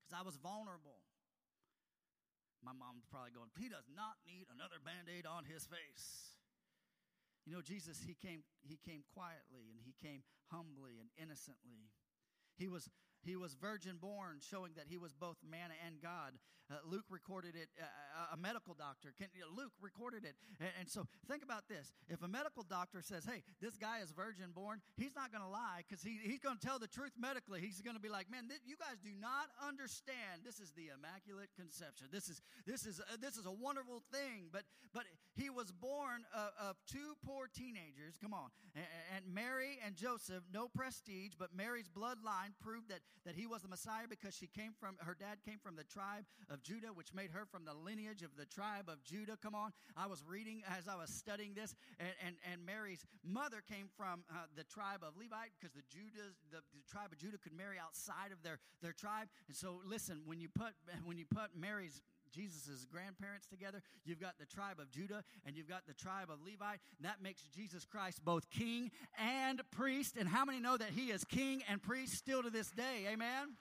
because 0.03 0.15
I 0.15 0.23
was 0.23 0.39
vulnerable. 0.39 1.03
My 2.61 2.77
mom's 2.77 3.09
probably 3.09 3.33
going, 3.33 3.49
he 3.57 3.73
does 3.73 3.89
not 3.89 4.21
need 4.29 4.47
another 4.53 4.77
band 4.79 5.09
aid 5.09 5.25
on 5.25 5.49
his 5.49 5.65
face. 5.65 6.37
You 7.49 7.57
know, 7.57 7.65
Jesus, 7.65 7.99
he 8.05 8.15
came, 8.15 8.45
he 8.61 8.77
came 8.77 9.03
quietly 9.17 9.73
and 9.73 9.81
he 9.81 9.97
came 9.97 10.23
humbly 10.53 11.01
and 11.01 11.09
innocently. 11.17 11.89
He 12.55 12.69
was 12.69 12.87
he 13.25 13.37
was 13.37 13.55
virgin 13.55 13.97
born, 14.01 14.39
showing 14.41 14.73
that 14.77 14.87
he 14.89 14.99
was 14.99 15.13
both 15.13 15.37
man 15.49 15.71
and 15.87 16.01
God. 16.01 16.39
Uh, 16.71 16.79
Luke 16.87 17.11
recorded 17.11 17.59
it, 17.59 17.67
uh, 17.83 18.35
a 18.35 18.39
medical 18.39 18.75
doctor. 18.75 19.11
Can, 19.19 19.27
know, 19.35 19.51
Luke 19.51 19.75
recorded 19.83 20.23
it. 20.23 20.39
And, 20.61 20.71
and, 20.79 20.89
so 20.89 21.03
think 21.27 21.43
about 21.43 21.67
this. 21.67 21.91
If 22.09 22.23
a 22.23 22.29
medical 22.29 22.63
doctor 22.63 23.03
says, 23.03 23.27
hey, 23.27 23.43
this 23.61 23.75
guy 23.75 23.99
is 23.99 24.13
virgin 24.15 24.55
born, 24.55 24.79
he's 24.97 25.17
not 25.17 25.33
going 25.35 25.43
to 25.43 25.51
lie 25.51 25.83
because 25.83 26.01
he, 26.01 26.23
he's 26.23 26.39
going 26.39 26.59
to 26.59 26.65
tell 26.65 26.79
the 26.79 26.87
truth 26.87 27.11
medically. 27.19 27.61
He's 27.61 27.81
going 27.83 27.97
to 27.97 28.03
be 28.03 28.09
like, 28.09 28.31
man, 28.31 28.47
th- 28.47 28.63
you 28.65 28.77
guys 28.79 29.03
do 29.03 29.11
not 29.19 29.51
understand. 29.67 30.47
This 30.47 30.61
is 30.63 30.71
the 30.79 30.95
Immaculate 30.95 31.51
Conception. 31.59 32.07
This 32.13 32.31
is, 32.31 32.41
this 32.67 32.87
is, 32.87 33.01
uh, 33.01 33.19
this 33.19 33.35
is 33.35 33.47
a 33.47 33.53
wonderful 33.53 34.07
thing. 34.15 34.47
But, 34.53 34.63
but 34.95 35.11
he 35.35 35.51
was 35.51 35.73
born 35.75 36.23
of 36.63 36.77
two 36.87 37.19
poor 37.27 37.51
teenagers. 37.51 38.15
Come 38.23 38.33
on. 38.33 38.55
And, 38.77 38.87
and 39.17 39.25
Mary 39.27 39.83
and 39.85 39.97
Joseph, 39.97 40.47
no 40.55 40.69
prestige, 40.69 41.35
but 41.35 41.51
Mary's 41.51 41.91
bloodline 41.91 42.55
proved 42.63 42.91
that 42.91 43.03
that 43.25 43.35
he 43.35 43.47
was 43.47 43.63
the 43.63 43.69
Messiah 43.69 44.07
because 44.09 44.35
she 44.35 44.47
came 44.47 44.73
from, 44.79 44.97
her 44.99 45.17
dad 45.19 45.39
came 45.45 45.59
from 45.63 45.77
the 45.77 45.85
tribe 45.85 46.25
of 46.49 46.63
Judah, 46.63 46.89
which 46.95 47.13
made 47.15 47.31
her 47.31 47.45
from 47.45 47.65
the 47.65 47.75
lineage 47.75 48.23
of 48.23 48.37
the 48.37 48.47
tribe 48.47 48.89
of 48.89 49.03
Judah. 49.05 49.37
Come 49.43 49.55
on. 49.55 49.73
I 49.97 50.07
was 50.07 50.25
reading 50.27 50.63
as 50.79 50.89
I 50.89 50.97
was 50.97 51.11
studying 51.11 51.55
this, 51.55 51.75
and, 51.99 52.13
and, 52.25 52.37
and 52.51 52.65
Mary's 52.65 53.05
mother 53.25 53.63
came 53.67 53.89
from 53.97 54.25
uh, 54.31 54.47
the 54.57 54.65
tribe 54.65 55.01
of 55.03 55.17
Levite 55.17 55.53
because 55.59 55.75
the 55.75 55.85
Judah, 55.89 56.33
the, 56.51 56.59
the 56.73 56.85
tribe 56.91 57.13
of 57.13 57.19
Judah 57.19 57.39
could 57.39 57.57
marry 57.57 57.77
outside 57.79 58.33
of 58.33 58.43
their, 58.43 58.59
their 58.83 58.93
tribe. 58.93 59.29
And 59.49 59.57
so 59.57 59.81
listen, 59.85 60.23
when 60.25 60.41
you 60.41 60.49
put, 60.49 60.73
when 61.05 61.19
you 61.19 61.27
put 61.27 61.51
Mary's 61.57 62.03
Jesus' 62.31 62.87
grandparents 62.91 63.47
together. 63.47 63.83
You've 64.05 64.21
got 64.21 64.39
the 64.39 64.47
tribe 64.47 64.79
of 64.81 64.91
Judah 64.91 65.25
and 65.47 65.57
you've 65.57 65.69
got 65.69 65.87
the 65.87 65.95
tribe 65.95 66.29
of 66.31 66.43
Levi. 66.43 66.77
that 67.01 67.23
makes 67.23 67.43
Jesus 67.55 67.85
Christ 67.85 68.25
both 68.25 68.51
king 68.51 68.91
and 69.19 69.61
priest. 69.71 70.17
And 70.19 70.29
how 70.29 70.45
many 70.45 70.61
know 70.61 70.77
that 70.77 70.91
he 70.91 71.11
is 71.11 71.25
king 71.25 71.63
and 71.69 71.83
priest 71.83 72.15
still 72.15 72.43
to 72.43 72.51
this 72.51 72.71
day? 72.71 73.07
Amen. 73.09 73.57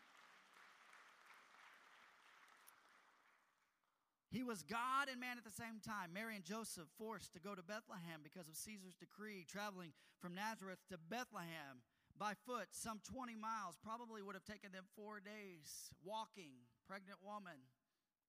He 4.31 4.43
was 4.43 4.61
God 4.61 5.09
and 5.09 5.19
man 5.19 5.41
at 5.41 5.43
the 5.43 5.49
same 5.49 5.81
time. 5.81 6.13
Mary 6.13 6.35
and 6.35 6.45
Joseph 6.45 6.85
forced 6.99 7.33
to 7.33 7.39
go 7.39 7.55
to 7.55 7.63
Bethlehem 7.63 8.21
because 8.21 8.47
of 8.47 8.55
Caesar's 8.55 8.93
decree, 8.93 9.43
traveling 9.49 9.91
from 10.21 10.35
Nazareth 10.35 10.77
to 10.89 10.97
Bethlehem 11.09 11.81
by 12.19 12.33
foot, 12.45 12.67
some 12.71 12.99
20 13.07 13.33
miles, 13.39 13.79
probably 13.81 14.21
would 14.21 14.35
have 14.35 14.43
taken 14.43 14.75
them 14.75 14.83
four 14.93 15.23
days 15.23 15.89
walking. 16.03 16.51
Pregnant 16.85 17.17
woman. 17.23 17.57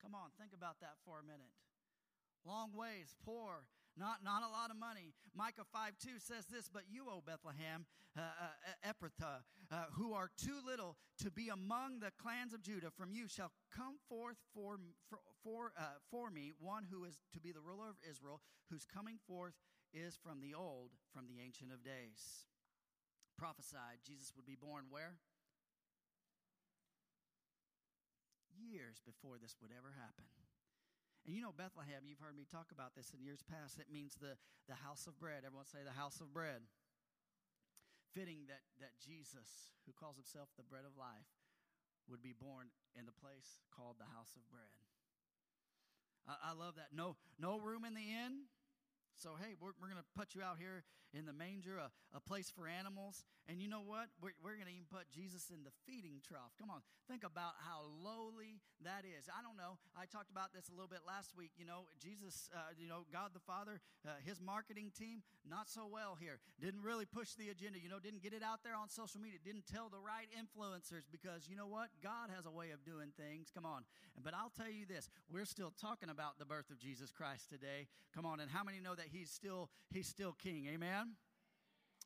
Come 0.02 0.14
on, 0.14 0.32
think 0.40 0.52
about 0.56 0.80
that 0.80 0.96
for 1.04 1.20
a 1.20 1.24
minute. 1.24 1.52
Long 2.44 2.72
ways, 2.72 3.14
poor, 3.24 3.68
not, 3.96 4.24
not 4.24 4.42
a 4.42 4.48
lot 4.48 4.70
of 4.70 4.76
money. 4.80 5.12
Micah 5.36 5.68
5 5.72 5.92
2 6.00 6.16
says 6.18 6.46
this, 6.46 6.68
But 6.72 6.84
you, 6.88 7.04
O 7.10 7.22
Bethlehem, 7.24 7.84
uh, 8.16 8.20
uh, 8.22 8.88
Ephrathah, 8.88 9.44
uh, 9.70 9.84
who 9.92 10.14
are 10.14 10.30
too 10.40 10.56
little 10.64 10.96
to 11.20 11.30
be 11.30 11.48
among 11.48 12.00
the 12.00 12.10
clans 12.16 12.54
of 12.54 12.62
Judah, 12.62 12.90
from 12.96 13.12
you 13.12 13.28
shall 13.28 13.52
come 13.74 14.00
forth 14.08 14.36
for, 14.54 14.80
for, 15.10 15.18
for, 15.44 15.72
uh, 15.78 16.00
for 16.10 16.30
me 16.30 16.52
one 16.58 16.86
who 16.90 17.04
is 17.04 17.20
to 17.34 17.40
be 17.40 17.52
the 17.52 17.60
ruler 17.60 17.90
of 17.90 17.96
Israel, 18.08 18.40
whose 18.70 18.86
coming 18.86 19.18
forth 19.28 19.54
is 19.92 20.16
from 20.16 20.40
the 20.40 20.54
old, 20.54 20.90
from 21.12 21.26
the 21.26 21.42
Ancient 21.44 21.72
of 21.72 21.84
Days. 21.84 22.46
Prophesied 23.36 24.00
Jesus 24.06 24.32
would 24.36 24.46
be 24.46 24.56
born 24.56 24.84
where? 24.90 25.16
Years 28.61 29.01
before 29.01 29.40
this 29.40 29.57
would 29.64 29.73
ever 29.73 29.96
happen. 29.96 30.29
And 31.25 31.37
you 31.37 31.40
know, 31.40 31.53
Bethlehem, 31.53 32.05
you've 32.09 32.20
heard 32.20 32.37
me 32.37 32.49
talk 32.49 32.73
about 32.73 32.96
this 32.96 33.12
in 33.12 33.20
years 33.20 33.44
past. 33.44 33.81
It 33.81 33.92
means 33.92 34.16
the, 34.16 34.37
the 34.68 34.79
house 34.81 35.05
of 35.09 35.20
bread. 35.20 35.44
Everyone 35.44 35.68
say 35.68 35.85
the 35.85 35.96
house 35.96 36.20
of 36.20 36.33
bread. 36.33 36.64
Fitting 38.16 38.49
that, 38.49 38.64
that 38.81 38.96
Jesus, 38.99 39.73
who 39.87 39.92
calls 39.92 40.16
himself 40.16 40.49
the 40.57 40.66
bread 40.66 40.88
of 40.88 40.96
life, 40.96 41.29
would 42.09 42.25
be 42.25 42.35
born 42.35 42.73
in 42.99 43.07
the 43.07 43.14
place 43.14 43.62
called 43.70 44.01
the 44.01 44.11
house 44.11 44.35
of 44.35 44.42
bread. 44.51 44.75
I, 46.27 46.51
I 46.51 46.53
love 46.57 46.75
that. 46.81 46.90
No, 46.90 47.14
no 47.38 47.61
room 47.61 47.85
in 47.85 47.94
the 47.94 48.09
inn. 48.11 48.51
So, 49.14 49.37
hey, 49.37 49.55
we're, 49.61 49.77
we're 49.79 49.92
going 49.92 50.01
to 50.01 50.11
put 50.16 50.35
you 50.35 50.42
out 50.42 50.57
here 50.59 50.83
in 51.12 51.27
the 51.27 51.35
manger, 51.35 51.79
a, 51.79 51.90
a 52.14 52.20
place 52.20 52.51
for 52.51 52.70
animals. 52.70 53.25
And 53.49 53.59
you 53.59 53.66
know 53.66 53.83
what? 53.83 54.07
We're, 54.23 54.37
we're 54.38 54.55
going 54.55 54.70
to 54.70 54.75
even 54.75 54.87
put 54.87 55.11
Jesus 55.11 55.51
in 55.51 55.66
the 55.66 55.75
feeding 55.87 56.23
trough. 56.23 56.55
Come 56.59 56.70
on, 56.70 56.87
think 57.11 57.26
about 57.26 57.59
how 57.66 57.91
lowly 57.99 58.62
that 58.87 59.03
is. 59.03 59.26
I 59.26 59.43
don't 59.43 59.59
know. 59.59 59.82
I 59.99 60.07
talked 60.07 60.30
about 60.30 60.55
this 60.55 60.70
a 60.70 60.74
little 60.74 60.91
bit 60.91 61.03
last 61.03 61.34
week. 61.34 61.51
You 61.59 61.66
know, 61.66 61.91
Jesus, 61.99 62.47
uh, 62.55 62.70
you 62.78 62.87
know, 62.87 63.11
God 63.11 63.34
the 63.34 63.43
Father, 63.43 63.82
uh, 64.07 64.22
his 64.22 64.39
marketing 64.39 64.95
team, 64.95 65.26
not 65.43 65.66
so 65.66 65.91
well 65.91 66.14
here. 66.14 66.39
Didn't 66.62 66.87
really 66.87 67.07
push 67.07 67.34
the 67.34 67.51
agenda, 67.51 67.82
you 67.82 67.91
know, 67.91 67.99
didn't 67.99 68.22
get 68.22 68.32
it 68.32 68.47
out 68.47 68.62
there 68.62 68.78
on 68.78 68.87
social 68.87 69.18
media, 69.18 69.43
didn't 69.43 69.66
tell 69.66 69.91
the 69.91 69.99
right 69.99 70.30
influencers 70.30 71.11
because 71.11 71.51
you 71.51 71.59
know 71.59 71.66
what? 71.66 71.91
God 72.03 72.30
has 72.30 72.47
a 72.47 72.55
way 72.55 72.70
of 72.70 72.87
doing 72.87 73.11
things. 73.18 73.51
Come 73.51 73.66
on. 73.66 73.82
But 74.22 74.34
I'll 74.34 74.53
tell 74.55 74.70
you 74.70 74.87
this 74.87 75.11
we're 75.26 75.49
still 75.49 75.72
talking 75.80 76.09
about 76.09 76.39
the 76.39 76.47
birth 76.47 76.70
of 76.70 76.78
Jesus 76.78 77.11
Christ 77.11 77.51
today. 77.51 77.91
Come 78.14 78.26
on. 78.26 78.39
And 78.39 78.51
how 78.51 78.62
many 78.62 78.78
know 78.78 78.95
that 78.95 79.11
he's 79.11 79.30
still 79.30 79.70
he's 79.91 80.07
still 80.07 80.37
king 80.39 80.68
amen 80.72 80.99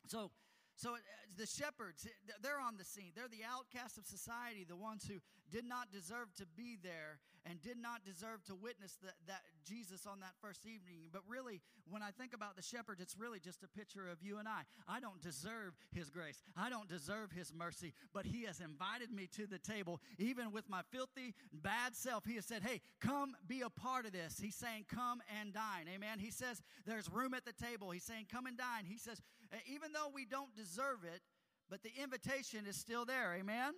so 0.07 0.31
so 0.77 0.93
uh, 0.93 0.97
the 1.37 1.45
shepherds 1.45 2.07
they're 2.41 2.59
on 2.59 2.77
the 2.77 2.83
scene. 2.83 3.11
They're 3.15 3.31
the 3.31 3.47
outcasts 3.47 3.97
of 3.97 4.05
society 4.05 4.65
the 4.67 4.75
ones 4.75 5.07
who 5.07 5.19
did 5.51 5.65
not 5.65 5.91
deserve 5.91 6.33
to 6.37 6.45
be 6.57 6.77
there 6.81 7.19
and 7.45 7.61
did 7.61 7.77
not 7.77 8.03
deserve 8.03 8.43
to 8.45 8.55
witness 8.55 8.97
the, 9.01 9.11
that 9.27 9.41
jesus 9.67 10.05
on 10.05 10.19
that 10.19 10.33
first 10.41 10.65
evening. 10.65 11.09
But 11.11 11.21
really 11.27 11.61
when 11.89 12.03
i 12.03 12.11
think 12.11 12.33
about 12.33 12.55
the 12.55 12.61
shepherds 12.61 12.99
it's 12.99 13.15
really 13.17 13.39
just 13.39 13.63
a 13.63 13.67
picture 13.67 14.07
of 14.07 14.21
you 14.21 14.37
and 14.37 14.47
i. 14.47 14.63
I 14.87 14.99
don't 14.99 15.21
deserve 15.21 15.75
his 15.93 16.09
grace. 16.09 16.43
I 16.57 16.69
don't 16.69 16.89
deserve 16.89 17.31
his 17.31 17.53
mercy 17.53 17.93
but 18.13 18.25
he 18.25 18.43
has 18.43 18.59
invited 18.59 19.11
me 19.11 19.27
to 19.35 19.47
the 19.47 19.59
table 19.59 20.01
even 20.17 20.51
with 20.51 20.69
my 20.69 20.81
filthy 20.91 21.33
bad 21.53 21.95
self. 21.95 22.25
He 22.25 22.35
has 22.35 22.45
said 22.45 22.63
hey 22.63 22.81
come 22.99 23.35
be 23.47 23.61
a 23.61 23.69
part 23.69 24.05
of 24.05 24.11
this. 24.11 24.39
He's 24.41 24.55
saying 24.55 24.85
come 24.93 25.21
and 25.39 25.53
dine. 25.53 25.87
Amen. 25.93 26.19
He 26.19 26.31
says 26.31 26.61
there's 26.85 27.09
room 27.09 27.33
at 27.33 27.45
the 27.45 27.53
table. 27.53 27.91
He's 27.91 28.03
saying 28.03 28.25
come 28.31 28.45
and 28.45 28.57
dine. 28.57 28.85
He 28.85 28.97
says 28.97 29.21
even 29.67 29.91
though 29.91 30.11
we 30.13 30.25
don't 30.25 30.55
deserve 30.55 31.03
it 31.03 31.21
but 31.69 31.81
the 31.83 31.91
invitation 32.01 32.65
is 32.67 32.75
still 32.75 33.05
there 33.05 33.33
amen 33.33 33.73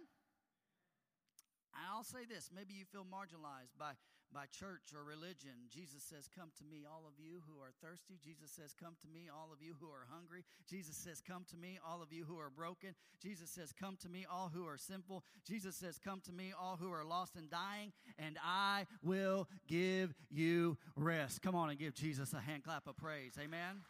I'll 1.78 2.03
say 2.03 2.25
this 2.28 2.49
maybe 2.53 2.73
you 2.73 2.86
feel 2.86 3.05
marginalized 3.05 3.78
by, 3.78 3.93
by 4.34 4.45
church 4.49 4.93
or 4.95 5.03
religion. 5.03 5.69
Jesus 5.69 6.03
says, 6.03 6.28
Come 6.28 6.49
to 6.57 6.65
me, 6.65 6.86
all 6.89 7.05
of 7.07 7.13
you 7.19 7.41
who 7.47 7.61
are 7.61 7.71
thirsty. 7.82 8.17
Jesus 8.23 8.51
says, 8.51 8.73
Come 8.73 8.95
to 9.01 9.07
me, 9.07 9.30
all 9.30 9.53
of 9.53 9.61
you 9.61 9.75
who 9.80 9.88
are 9.88 10.07
hungry. 10.09 10.43
Jesus 10.67 10.97
says, 10.97 11.21
Come 11.21 11.45
to 11.51 11.57
me, 11.57 11.80
all 11.86 12.01
of 12.01 12.11
you 12.11 12.25
who 12.25 12.38
are 12.38 12.49
broken. 12.49 12.95
Jesus 13.21 13.49
says, 13.49 13.71
Come 13.71 13.97
to 14.01 14.09
me, 14.09 14.25
all 14.30 14.49
who 14.53 14.65
are 14.65 14.78
sinful. 14.78 15.23
Jesus 15.45 15.75
says, 15.75 15.99
Come 16.03 16.21
to 16.25 16.32
me, 16.32 16.53
all 16.59 16.78
who 16.78 16.91
are 16.91 17.05
lost 17.05 17.36
and 17.36 17.49
dying, 17.49 17.93
and 18.17 18.38
I 18.43 18.86
will 19.03 19.47
give 19.67 20.13
you 20.30 20.78
rest. 20.95 21.41
Come 21.41 21.55
on 21.55 21.69
and 21.69 21.80
give 21.80 21.93
Jesus 21.93 22.34
a 22.34 22.39
hand 22.39 22.63
clap 22.63 22.88
of 22.88 22.97
praise. 22.97 23.34
Amen. 23.39 23.84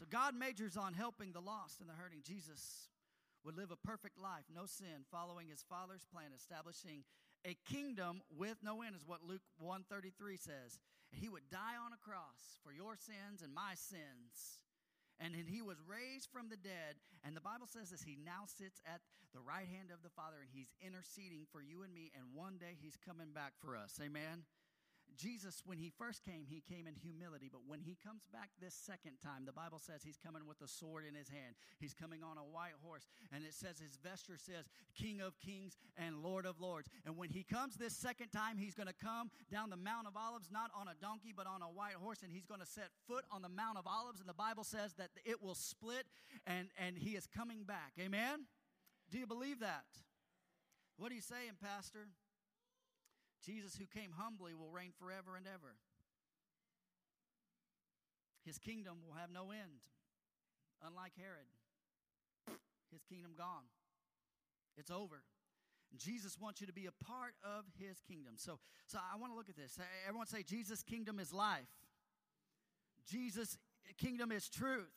So 0.00 0.08
God 0.08 0.32
majors 0.32 0.80
on 0.80 0.96
helping 0.96 1.36
the 1.36 1.44
lost 1.44 1.84
and 1.84 1.88
the 1.88 1.92
hurting. 1.92 2.24
Jesus 2.24 2.88
would 3.44 3.52
live 3.52 3.68
a 3.68 3.76
perfect 3.76 4.16
life, 4.16 4.48
no 4.48 4.64
sin, 4.64 5.04
following 5.12 5.52
his 5.52 5.60
Father's 5.68 6.08
plan, 6.08 6.32
establishing 6.32 7.04
a 7.44 7.52
kingdom 7.68 8.24
with 8.32 8.56
no 8.64 8.80
end, 8.80 8.96
is 8.96 9.04
what 9.04 9.20
Luke 9.28 9.44
133 9.60 10.40
says. 10.40 10.80
And 11.12 11.20
he 11.20 11.28
would 11.28 11.52
die 11.52 11.76
on 11.76 11.92
a 11.92 12.00
cross 12.00 12.56
for 12.64 12.72
your 12.72 12.96
sins 12.96 13.44
and 13.44 13.52
my 13.52 13.76
sins. 13.76 14.64
And 15.20 15.36
then 15.36 15.44
he 15.44 15.60
was 15.60 15.76
raised 15.84 16.32
from 16.32 16.48
the 16.48 16.56
dead. 16.56 16.96
And 17.20 17.36
the 17.36 17.44
Bible 17.44 17.68
says 17.68 17.92
this 17.92 18.00
He 18.00 18.16
now 18.16 18.48
sits 18.48 18.80
at 18.88 19.04
the 19.36 19.44
right 19.44 19.68
hand 19.68 19.92
of 19.92 20.00
the 20.00 20.16
Father 20.16 20.40
and 20.40 20.48
he's 20.48 20.72
interceding 20.80 21.44
for 21.52 21.60
you 21.60 21.84
and 21.84 21.92
me. 21.92 22.08
And 22.16 22.32
one 22.32 22.56
day 22.56 22.72
he's 22.80 22.96
coming 22.96 23.36
back 23.36 23.52
for 23.60 23.76
us. 23.76 24.00
Amen. 24.00 24.48
Jesus, 25.20 25.62
when 25.66 25.76
he 25.76 25.92
first 25.98 26.24
came, 26.24 26.44
he 26.48 26.62
came 26.64 26.86
in 26.86 26.94
humility, 26.94 27.50
but 27.52 27.60
when 27.66 27.80
he 27.80 27.96
comes 28.02 28.22
back 28.32 28.48
this 28.60 28.74
second 28.74 29.20
time, 29.22 29.44
the 29.44 29.52
Bible 29.52 29.78
says 29.78 30.02
he's 30.02 30.16
coming 30.16 30.46
with 30.46 30.60
a 30.62 30.68
sword 30.68 31.04
in 31.06 31.14
his 31.14 31.28
hand. 31.28 31.54
He's 31.78 31.92
coming 31.92 32.22
on 32.22 32.38
a 32.38 32.40
white 32.40 32.78
horse, 32.82 33.06
and 33.32 33.44
it 33.44 33.52
says 33.52 33.78
his 33.78 33.98
vesture 34.02 34.38
says, 34.38 34.68
King 34.96 35.20
of 35.20 35.38
kings 35.38 35.76
and 35.96 36.22
Lord 36.22 36.46
of 36.46 36.60
lords. 36.60 36.88
And 37.04 37.16
when 37.16 37.28
he 37.28 37.42
comes 37.42 37.76
this 37.76 37.94
second 37.94 38.28
time, 38.28 38.56
he's 38.56 38.74
going 38.74 38.88
to 38.88 39.04
come 39.04 39.30
down 39.52 39.68
the 39.68 39.76
Mount 39.76 40.06
of 40.06 40.16
Olives, 40.16 40.48
not 40.50 40.70
on 40.74 40.88
a 40.88 40.96
donkey, 41.00 41.34
but 41.36 41.46
on 41.46 41.60
a 41.60 41.68
white 41.68 42.00
horse, 42.00 42.22
and 42.22 42.32
he's 42.32 42.46
going 42.46 42.60
to 42.60 42.66
set 42.66 42.88
foot 43.06 43.24
on 43.30 43.42
the 43.42 43.48
Mount 43.48 43.76
of 43.76 43.86
Olives, 43.86 44.20
and 44.20 44.28
the 44.28 44.34
Bible 44.34 44.64
says 44.64 44.94
that 44.94 45.10
it 45.24 45.42
will 45.42 45.54
split, 45.54 46.06
and, 46.46 46.68
and 46.78 46.96
he 46.96 47.10
is 47.10 47.26
coming 47.26 47.64
back. 47.64 47.92
Amen? 48.00 48.46
Do 49.10 49.18
you 49.18 49.26
believe 49.26 49.60
that? 49.60 49.84
What 50.96 51.12
are 51.12 51.14
you 51.14 51.20
saying, 51.20 51.56
Pastor? 51.62 52.08
Jesus, 53.44 53.76
who 53.76 53.86
came 53.86 54.12
humbly, 54.16 54.54
will 54.54 54.70
reign 54.70 54.92
forever 54.98 55.36
and 55.36 55.46
ever. 55.46 55.76
His 58.44 58.58
kingdom 58.58 58.98
will 59.06 59.14
have 59.14 59.30
no 59.30 59.50
end. 59.50 59.84
Unlike 60.82 61.12
Herod, 61.16 61.48
his 62.90 63.02
kingdom 63.04 63.32
gone. 63.36 63.68
It's 64.76 64.90
over. 64.90 65.22
Jesus 65.96 66.38
wants 66.40 66.60
you 66.60 66.66
to 66.66 66.72
be 66.72 66.86
a 66.86 67.04
part 67.04 67.34
of 67.44 67.64
his 67.78 68.00
kingdom. 68.00 68.34
So, 68.36 68.58
so 68.86 68.98
I 68.98 69.18
want 69.18 69.32
to 69.32 69.36
look 69.36 69.50
at 69.50 69.56
this. 69.56 69.76
Everyone 70.06 70.26
say, 70.26 70.42
Jesus' 70.42 70.82
kingdom 70.82 71.18
is 71.18 71.32
life. 71.32 71.68
Jesus' 73.10 73.58
kingdom 73.98 74.32
is 74.32 74.48
truth. 74.48 74.94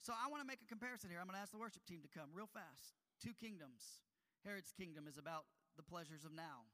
So 0.00 0.12
I 0.12 0.30
want 0.30 0.42
to 0.42 0.46
make 0.46 0.60
a 0.60 0.68
comparison 0.68 1.10
here. 1.10 1.18
I'm 1.20 1.26
going 1.26 1.36
to 1.36 1.42
ask 1.42 1.52
the 1.52 1.58
worship 1.58 1.84
team 1.86 2.00
to 2.02 2.08
come 2.08 2.30
real 2.34 2.48
fast. 2.48 2.96
Two 3.22 3.32
kingdoms. 3.38 4.02
Herod's 4.44 4.72
kingdom 4.72 5.06
is 5.06 5.18
about 5.18 5.44
the 5.76 5.82
pleasures 5.82 6.24
of 6.24 6.32
now 6.32 6.68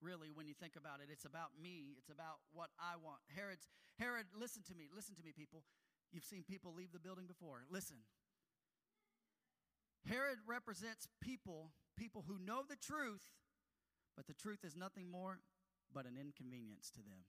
really 0.00 0.30
when 0.32 0.46
you 0.46 0.54
think 0.54 0.76
about 0.76 1.00
it 1.02 1.08
it's 1.10 1.24
about 1.24 1.50
me 1.60 1.96
it's 1.98 2.10
about 2.10 2.38
what 2.52 2.70
i 2.78 2.94
want. 2.98 3.18
Herod's 3.34 3.66
herod 3.98 4.26
listen 4.38 4.62
to 4.68 4.74
me 4.74 4.88
listen 4.94 5.14
to 5.16 5.22
me 5.22 5.32
people. 5.32 5.64
You've 6.12 6.24
seen 6.24 6.42
people 6.42 6.72
leave 6.72 6.92
the 6.92 6.98
building 6.98 7.26
before. 7.26 7.64
Listen. 7.68 7.98
Herod 10.08 10.38
represents 10.46 11.06
people 11.20 11.72
people 11.96 12.24
who 12.26 12.38
know 12.38 12.62
the 12.68 12.76
truth 12.76 13.24
but 14.16 14.26
the 14.26 14.34
truth 14.34 14.64
is 14.64 14.74
nothing 14.74 15.10
more 15.10 15.38
but 15.92 16.06
an 16.06 16.16
inconvenience 16.18 16.90
to 16.90 17.02
them. 17.02 17.22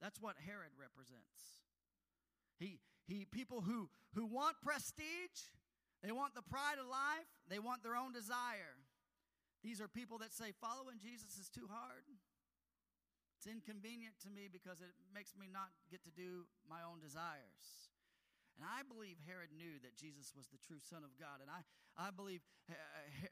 That's 0.00 0.20
what 0.20 0.34
herod 0.46 0.72
represents. 0.78 1.62
He 2.58 2.80
he 3.06 3.24
people 3.24 3.60
who 3.60 3.88
who 4.14 4.26
want 4.26 4.56
prestige 4.62 5.50
they 6.02 6.12
want 6.12 6.34
the 6.34 6.42
pride 6.42 6.78
of 6.80 6.88
life 6.88 7.28
they 7.48 7.58
want 7.58 7.82
their 7.82 7.96
own 7.96 8.12
desire 8.12 8.78
these 9.62 9.80
are 9.80 9.88
people 9.88 10.18
that 10.18 10.34
say 10.34 10.50
following 10.60 10.98
Jesus 10.98 11.38
is 11.38 11.48
too 11.48 11.70
hard. 11.70 12.02
It's 13.38 13.46
inconvenient 13.46 14.18
to 14.22 14.30
me 14.30 14.46
because 14.50 14.82
it 14.82 14.94
makes 15.14 15.34
me 15.34 15.46
not 15.50 15.70
get 15.90 16.02
to 16.04 16.12
do 16.14 16.46
my 16.68 16.82
own 16.86 17.02
desires. 17.02 17.91
And 18.56 18.64
I 18.68 18.84
believe 18.84 19.16
Herod 19.24 19.50
knew 19.50 19.80
that 19.82 19.96
Jesus 19.96 20.32
was 20.36 20.46
the 20.52 20.60
true 20.60 20.80
Son 20.80 21.02
of 21.02 21.16
God. 21.16 21.40
And 21.40 21.48
I, 21.48 21.64
I 21.96 22.12
believe 22.12 22.44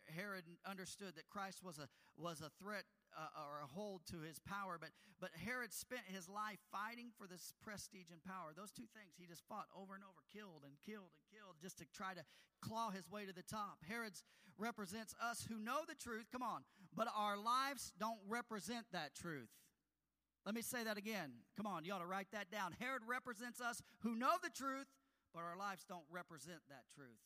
Herod 0.08 0.44
understood 0.64 1.14
that 1.16 1.28
Christ 1.28 1.60
was 1.62 1.78
a, 1.78 1.86
was 2.16 2.40
a 2.40 2.50
threat 2.56 2.88
uh, 3.12 3.28
or 3.36 3.60
a 3.60 3.68
hold 3.68 4.02
to 4.10 4.24
his 4.24 4.40
power. 4.40 4.80
But, 4.80 4.90
but 5.20 5.30
Herod 5.36 5.72
spent 5.72 6.08
his 6.08 6.28
life 6.28 6.58
fighting 6.72 7.12
for 7.16 7.28
this 7.28 7.52
prestige 7.60 8.10
and 8.10 8.24
power. 8.24 8.56
Those 8.56 8.72
two 8.72 8.88
things 8.96 9.20
he 9.20 9.28
just 9.28 9.44
fought 9.44 9.68
over 9.76 9.94
and 9.94 10.02
over, 10.02 10.24
killed 10.32 10.64
and 10.64 10.74
killed 10.80 11.12
and 11.12 11.24
killed 11.28 11.60
just 11.60 11.78
to 11.78 11.86
try 11.92 12.16
to 12.16 12.24
claw 12.64 12.90
his 12.90 13.08
way 13.10 13.28
to 13.28 13.32
the 13.36 13.44
top. 13.44 13.84
Herod's 13.84 14.24
represents 14.60 15.14
us 15.22 15.46
who 15.48 15.58
know 15.58 15.80
the 15.88 15.94
truth, 15.94 16.26
come 16.30 16.42
on, 16.42 16.62
but 16.94 17.08
our 17.16 17.36
lives 17.36 17.92
don't 17.98 18.18
represent 18.28 18.84
that 18.92 19.14
truth. 19.14 19.48
Let 20.46 20.54
me 20.54 20.62
say 20.62 20.84
that 20.84 20.96
again. 20.96 21.32
Come 21.56 21.66
on, 21.66 21.84
you 21.84 21.92
ought 21.92 21.98
to 22.00 22.06
write 22.06 22.28
that 22.32 22.50
down. 22.50 22.74
Herod 22.78 23.02
represents 23.06 23.60
us 23.60 23.82
who 24.00 24.14
know 24.14 24.32
the 24.42 24.50
truth, 24.50 24.86
but 25.34 25.42
our 25.42 25.56
lives 25.56 25.84
don't 25.88 26.06
represent 26.10 26.60
that 26.68 26.88
truth. 26.94 27.22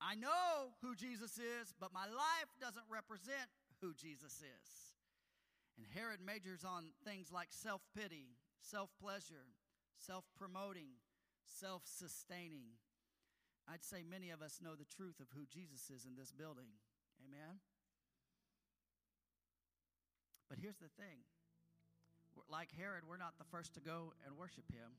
I 0.00 0.14
know 0.14 0.78
who 0.82 0.94
Jesus 0.94 1.38
is, 1.38 1.74
but 1.80 1.92
my 1.92 2.06
life 2.06 2.50
doesn't 2.60 2.86
represent 2.88 3.50
who 3.80 3.94
Jesus 3.94 4.38
is. 4.42 4.68
And 5.76 5.86
Herod 5.94 6.20
majors 6.24 6.64
on 6.64 6.90
things 7.04 7.30
like 7.32 7.48
self 7.50 7.82
pity, 7.94 8.38
self 8.60 8.90
pleasure, 9.00 9.54
self 9.98 10.24
promoting, 10.36 10.98
self 11.44 11.82
sustaining. 11.86 12.78
I'd 13.66 13.84
say 13.84 14.02
many 14.02 14.30
of 14.30 14.40
us 14.40 14.60
know 14.62 14.74
the 14.74 14.88
truth 14.88 15.20
of 15.20 15.26
who 15.34 15.44
Jesus 15.46 15.90
is 15.90 16.06
in 16.06 16.16
this 16.16 16.32
building. 16.32 16.72
Amen? 17.22 17.60
But 20.48 20.58
here's 20.58 20.78
the 20.78 20.88
thing 20.96 21.26
like 22.48 22.70
Herod, 22.78 23.02
we're 23.02 23.18
not 23.18 23.34
the 23.38 23.44
first 23.50 23.74
to 23.74 23.80
go 23.80 24.14
and 24.24 24.36
worship 24.38 24.64
him. 24.70 24.94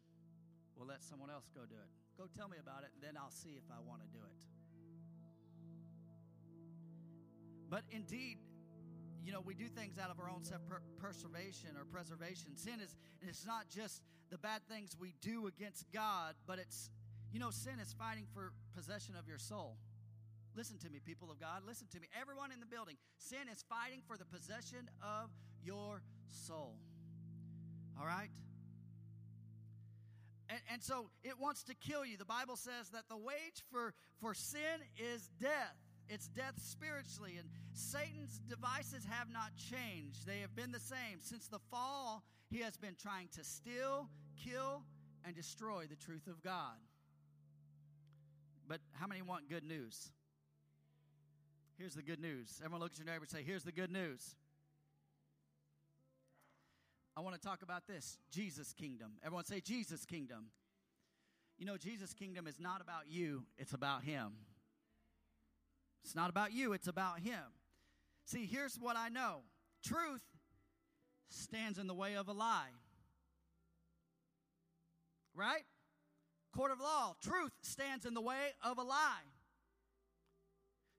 We'll 0.80 0.88
let 0.88 1.04
someone 1.04 1.30
else 1.30 1.52
go 1.54 1.68
do 1.68 1.76
it. 1.76 1.92
Go 2.18 2.24
tell 2.32 2.48
me 2.48 2.56
about 2.56 2.88
it, 2.88 2.92
and 2.96 3.04
then 3.04 3.20
I'll 3.20 3.36
see 3.36 3.60
if 3.60 3.68
I 3.70 3.84
want 3.84 4.02
to 4.02 4.08
do 4.08 4.24
it. 4.24 4.40
But 7.70 7.84
indeed, 7.92 8.40
you 9.22 9.34
know, 9.34 9.42
we 9.42 9.54
do 9.54 9.68
things 9.68 10.00
out 10.00 10.10
of 10.10 10.20
our 10.20 10.30
own 10.30 10.46
self 10.46 10.62
preservation 10.98 11.76
or 11.78 11.84
preservation. 11.84 12.56
Sin 12.56 12.80
is 12.82 12.96
it's 13.22 13.46
not 13.46 13.68
just 13.70 14.02
the 14.32 14.38
bad 14.38 14.62
things 14.70 14.96
we 14.98 15.14
do 15.22 15.48
against 15.48 15.86
God, 15.92 16.36
but 16.48 16.60
it's 16.60 16.90
you 17.32 17.40
know, 17.40 17.52
sin 17.52 17.80
is 17.82 17.94
fighting 17.94 18.26
for 18.34 18.54
possession 18.74 19.16
of 19.20 19.28
your 19.28 19.38
soul. 19.38 19.76
Listen 20.56 20.78
to 20.80 20.90
me, 20.90 21.00
people 21.06 21.30
of 21.30 21.40
God. 21.40 21.62
Listen 21.68 21.88
to 21.92 22.00
me. 22.00 22.08
Everyone 22.20 22.52
in 22.52 22.60
the 22.60 22.66
building. 22.66 22.96
Sin 23.18 23.52
is 23.52 23.64
fighting 23.70 24.02
for 24.08 24.18
the 24.18 24.26
possession 24.26 24.90
of 25.04 25.30
your 25.64 26.02
soul. 26.28 26.76
All 28.00 28.08
right? 28.08 28.30
And, 30.50 30.60
and 30.74 30.84
so 30.84 31.10
it 31.24 31.39
wants 31.39 31.64
to 31.64 31.76
kill 31.76 32.06
you. 32.06 32.18
The 32.18 32.26
Bible 32.26 32.56
says 32.56 32.89
that 32.93 33.04
the 33.10 33.18
wage 33.18 33.64
for, 33.72 33.93
for 34.20 34.34
sin 34.34 34.82
is 34.97 35.30
death. 35.39 35.76
It's 36.10 36.28
death 36.28 36.56
spiritually. 36.58 37.36
And 37.38 37.47
Satan's 37.74 38.39
devices 38.50 39.06
have 39.10 39.32
not 39.32 39.52
changed, 39.56 40.26
they 40.26 40.39
have 40.39 40.56
been 40.56 40.72
the 40.72 40.80
same. 40.80 41.20
Since 41.22 41.47
the 41.47 41.60
fall, 41.72 42.24
he 42.50 42.60
has 42.60 42.78
been 42.78 42.95
trying 43.00 43.30
to 43.38 43.43
steal, 43.43 44.10
kill, 44.43 44.84
and 45.26 45.36
destroy 45.36 45.86
the 45.88 45.95
truth 45.95 46.28
of 46.28 46.41
God. 46.41 46.78
But 48.68 48.80
how 48.93 49.08
many 49.08 49.22
want 49.22 49.50
good 49.50 49.64
news? 49.64 50.10
Here's 51.78 51.93
the 51.93 52.04
good 52.04 52.20
news. 52.20 52.60
Everyone 52.64 52.82
look 52.82 52.91
at 52.91 53.00
your 53.00 53.06
neighbor 53.06 53.22
and 53.22 53.30
say, 53.30 53.43
Here's 53.45 53.64
the 53.64 53.72
good 53.72 53.91
news. 53.91 54.36
I 57.16 57.22
want 57.22 57.36
to 57.36 57.41
talk 57.41 57.62
about 57.62 57.88
this 57.88 58.18
Jesus' 58.32 58.74
kingdom. 58.74 59.14
Everyone 59.24 59.45
say, 59.45 59.60
Jesus' 59.60 60.05
kingdom. 60.05 60.47
You 61.57 61.66
know, 61.66 61.78
Jesus' 61.78 62.14
kingdom 62.14 62.47
is 62.47 62.60
not 62.60 62.82
about 62.82 63.10
you, 63.10 63.43
it's 63.57 63.74
about 63.74 64.03
Him. 64.03 64.32
It's 66.03 66.16
not 66.16 66.30
about 66.30 66.53
you, 66.53 66.74
it's 66.74 66.88
about 66.88 67.20
Him. 67.20 67.43
See, 68.26 68.45
here's 68.45 68.76
what 68.76 68.95
I 68.95 69.10
know 69.10 69.41
truth 69.84 70.24
stands 71.30 71.78
in 71.78 71.88
the 71.88 71.93
way 71.93 72.16
of 72.16 72.28
a 72.28 72.32
lie. 72.32 72.70
Right? 75.36 75.64
Court 76.55 76.72
of 76.72 76.80
law, 76.80 77.16
truth 77.22 77.51
stands 77.62 78.05
in 78.05 78.14
the 78.14 78.22
way 78.22 78.53
of 78.64 78.78
a 78.78 78.84
lie. 78.84 79.28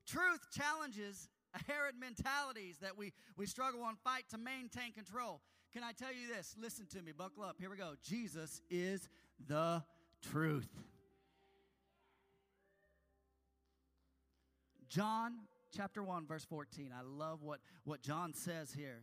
Truth 0.07 0.47
challenges 0.53 1.29
Herod 1.67 1.95
mentalities 1.99 2.79
that 2.79 2.97
we, 2.97 3.13
we 3.37 3.47
struggle 3.47 3.85
and 3.87 3.99
fight 3.99 4.25
to 4.31 4.39
maintain 4.39 4.93
control. 4.93 5.41
Can 5.73 5.85
I 5.85 5.93
tell 5.93 6.13
you 6.13 6.29
this? 6.35 6.57
Listen 6.61 6.87
to 6.95 7.03
me, 7.03 7.13
buckle 7.17 7.45
up. 7.45 7.57
Here 7.59 7.71
we 7.71 7.77
go. 7.77 7.95
Jesus 8.03 8.61
is 8.71 9.09
the 9.47 9.83
truth. 10.31 10.69
John 14.89 15.33
chapter 15.77 16.03
1, 16.03 16.27
verse 16.27 16.45
14. 16.45 16.93
I 16.97 17.03
love 17.03 17.43
what, 17.43 17.61
what 17.85 18.03
John 18.03 18.35
says 18.35 18.73
here. 18.73 19.03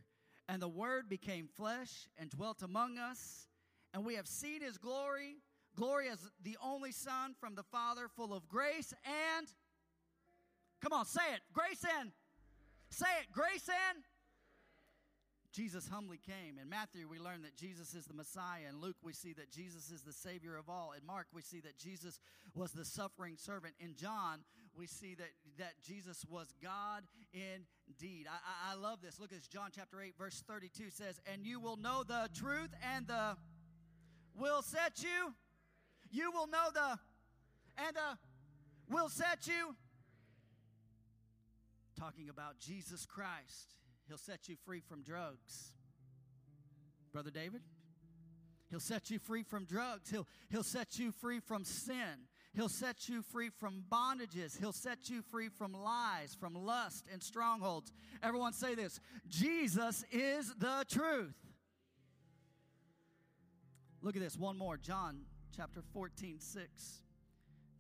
And 0.49 0.61
the 0.61 0.67
Word 0.67 1.07
became 1.09 1.47
flesh 1.55 2.07
and 2.17 2.29
dwelt 2.29 2.61
among 2.61 2.97
us, 2.97 3.47
and 3.93 4.05
we 4.05 4.15
have 4.15 4.27
seen 4.27 4.61
his 4.61 4.77
glory. 4.77 5.37
Glory 5.75 6.09
as 6.09 6.19
the 6.43 6.57
only 6.63 6.91
Son 6.91 7.35
from 7.39 7.55
the 7.55 7.63
Father, 7.63 8.07
full 8.15 8.33
of 8.33 8.47
grace 8.49 8.93
and 9.05 9.47
Come 10.81 10.93
on, 10.93 11.05
say 11.05 11.21
it. 11.33 11.41
Grace 11.53 11.83
and. 11.99 12.11
Say 12.89 13.07
it. 13.21 13.31
Grace 13.31 13.67
and. 13.67 14.03
Jesus 15.53 15.87
humbly 15.87 16.19
came. 16.23 16.57
In 16.61 16.69
Matthew, 16.69 17.07
we 17.07 17.19
learn 17.19 17.41
that 17.41 17.55
Jesus 17.55 17.93
is 17.93 18.05
the 18.05 18.13
Messiah. 18.13 18.69
In 18.69 18.79
Luke, 18.79 18.97
we 19.01 19.13
see 19.13 19.33
that 19.33 19.51
Jesus 19.51 19.89
is 19.91 20.01
the 20.01 20.13
Savior 20.13 20.55
of 20.55 20.69
all. 20.69 20.93
In 20.99 21.05
Mark, 21.05 21.27
we 21.33 21.41
see 21.41 21.59
that 21.61 21.77
Jesus 21.77 22.19
was 22.53 22.71
the 22.71 22.85
suffering 22.85 23.35
servant. 23.37 23.73
In 23.79 23.95
John, 23.95 24.39
we 24.77 24.85
see 24.85 25.15
that, 25.15 25.31
that 25.57 25.73
Jesus 25.85 26.23
was 26.29 26.53
God 26.61 27.03
indeed. 27.33 28.27
I, 28.29 28.71
I, 28.71 28.73
I 28.73 28.75
love 28.75 29.01
this. 29.01 29.19
Look 29.19 29.31
at 29.31 29.37
this. 29.37 29.47
John 29.47 29.69
chapter 29.73 30.01
8, 30.01 30.13
verse 30.17 30.43
32 30.47 30.91
says, 30.91 31.19
And 31.31 31.43
you 31.45 31.59
will 31.59 31.77
know 31.77 32.03
the 32.03 32.29
truth, 32.35 32.69
and 32.95 33.07
the 33.07 33.37
will 34.35 34.61
set 34.61 35.01
you. 35.01 35.33
You 36.11 36.31
will 36.31 36.47
know 36.47 36.69
the, 36.73 36.99
and 37.77 37.95
the 37.95 38.93
will 38.93 39.09
set 39.09 39.47
you 39.47 39.75
talking 41.99 42.29
about 42.29 42.59
Jesus 42.59 43.05
Christ. 43.05 43.75
He'll 44.07 44.17
set 44.17 44.47
you 44.47 44.55
free 44.65 44.79
from 44.79 45.03
drugs. 45.03 45.73
Brother 47.11 47.31
David? 47.31 47.61
He'll 48.69 48.79
set 48.79 49.09
you 49.09 49.19
free 49.19 49.43
from 49.43 49.65
drugs. 49.65 50.09
He'll, 50.09 50.27
he'll 50.49 50.63
set 50.63 50.99
you 50.99 51.11
free 51.11 51.39
from 51.39 51.63
sin. 51.63 52.27
He'll 52.53 52.69
set 52.69 53.07
you 53.07 53.21
free 53.21 53.49
from 53.49 53.83
bondages. 53.89 54.57
He'll 54.59 54.73
set 54.73 55.09
you 55.09 55.21
free 55.21 55.49
from 55.49 55.73
lies, 55.73 56.35
from 56.39 56.53
lust 56.53 57.05
and 57.11 57.21
strongholds. 57.21 57.91
Everyone 58.21 58.53
say 58.53 58.75
this 58.75 58.99
Jesus 59.27 60.03
is 60.11 60.53
the 60.57 60.85
truth. 60.89 61.35
Look 64.01 64.15
at 64.15 64.21
this, 64.21 64.37
one 64.37 64.57
more. 64.57 64.77
John 64.77 65.21
chapter 65.55 65.81
14, 65.93 66.39
6. 66.39 67.01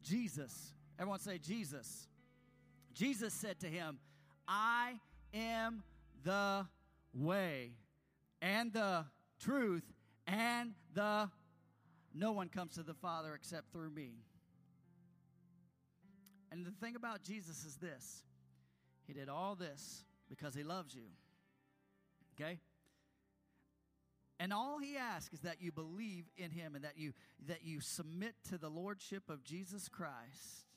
Jesus. 0.03 0.73
Everyone 0.99 1.19
say 1.19 1.37
Jesus. 1.37 2.07
Jesus 2.93 3.33
said 3.33 3.59
to 3.59 3.67
him, 3.67 3.99
I 4.47 4.99
am 5.33 5.83
the 6.23 6.65
way 7.13 7.71
and 8.41 8.73
the 8.73 9.05
truth 9.39 9.83
and 10.25 10.73
the 10.93 11.29
no 12.13 12.31
one 12.31 12.49
comes 12.49 12.73
to 12.75 12.83
the 12.83 12.93
Father 12.93 13.35
except 13.35 13.71
through 13.71 13.91
me. 13.91 14.15
And 16.51 16.65
the 16.65 16.71
thing 16.71 16.95
about 16.95 17.23
Jesus 17.23 17.63
is 17.65 17.75
this 17.75 18.23
He 19.05 19.13
did 19.13 19.29
all 19.29 19.55
this 19.55 20.03
because 20.29 20.55
He 20.55 20.63
loves 20.63 20.95
you. 20.95 21.09
Okay? 22.39 22.59
And 24.39 24.53
all 24.53 24.77
he 24.77 24.97
asks 24.97 25.33
is 25.33 25.39
that 25.41 25.61
you 25.61 25.71
believe 25.71 26.25
in 26.37 26.51
him 26.51 26.75
and 26.75 26.83
that 26.83 26.95
you 26.95 27.13
that 27.47 27.63
you 27.63 27.81
submit 27.81 28.35
to 28.49 28.57
the 28.57 28.69
lordship 28.69 29.29
of 29.29 29.43
Jesus 29.43 29.89
Christ 29.89 30.67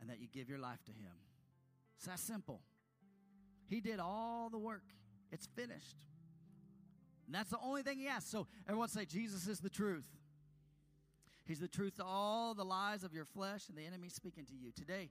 and 0.00 0.10
that 0.10 0.20
you 0.20 0.28
give 0.30 0.48
your 0.48 0.58
life 0.58 0.84
to 0.84 0.92
him. 0.92 1.12
It's 1.96 2.06
that 2.06 2.18
simple. 2.18 2.60
He 3.68 3.80
did 3.80 3.98
all 4.00 4.48
the 4.50 4.58
work. 4.58 4.82
It's 5.32 5.46
finished. 5.46 5.96
And 7.26 7.34
that's 7.34 7.50
the 7.50 7.58
only 7.62 7.82
thing 7.82 7.98
he 7.98 8.06
asks. 8.06 8.30
So 8.30 8.46
everyone 8.68 8.88
say, 8.88 9.04
Jesus 9.04 9.48
is 9.48 9.58
the 9.58 9.70
truth. 9.70 10.06
He's 11.44 11.60
the 11.60 11.68
truth 11.68 11.96
to 11.96 12.04
all 12.04 12.54
the 12.54 12.64
lies 12.64 13.04
of 13.04 13.12
your 13.12 13.24
flesh 13.24 13.68
and 13.68 13.76
the 13.76 13.84
enemy 13.86 14.08
speaking 14.08 14.44
to 14.46 14.54
you. 14.54 14.72
Today, 14.72 15.10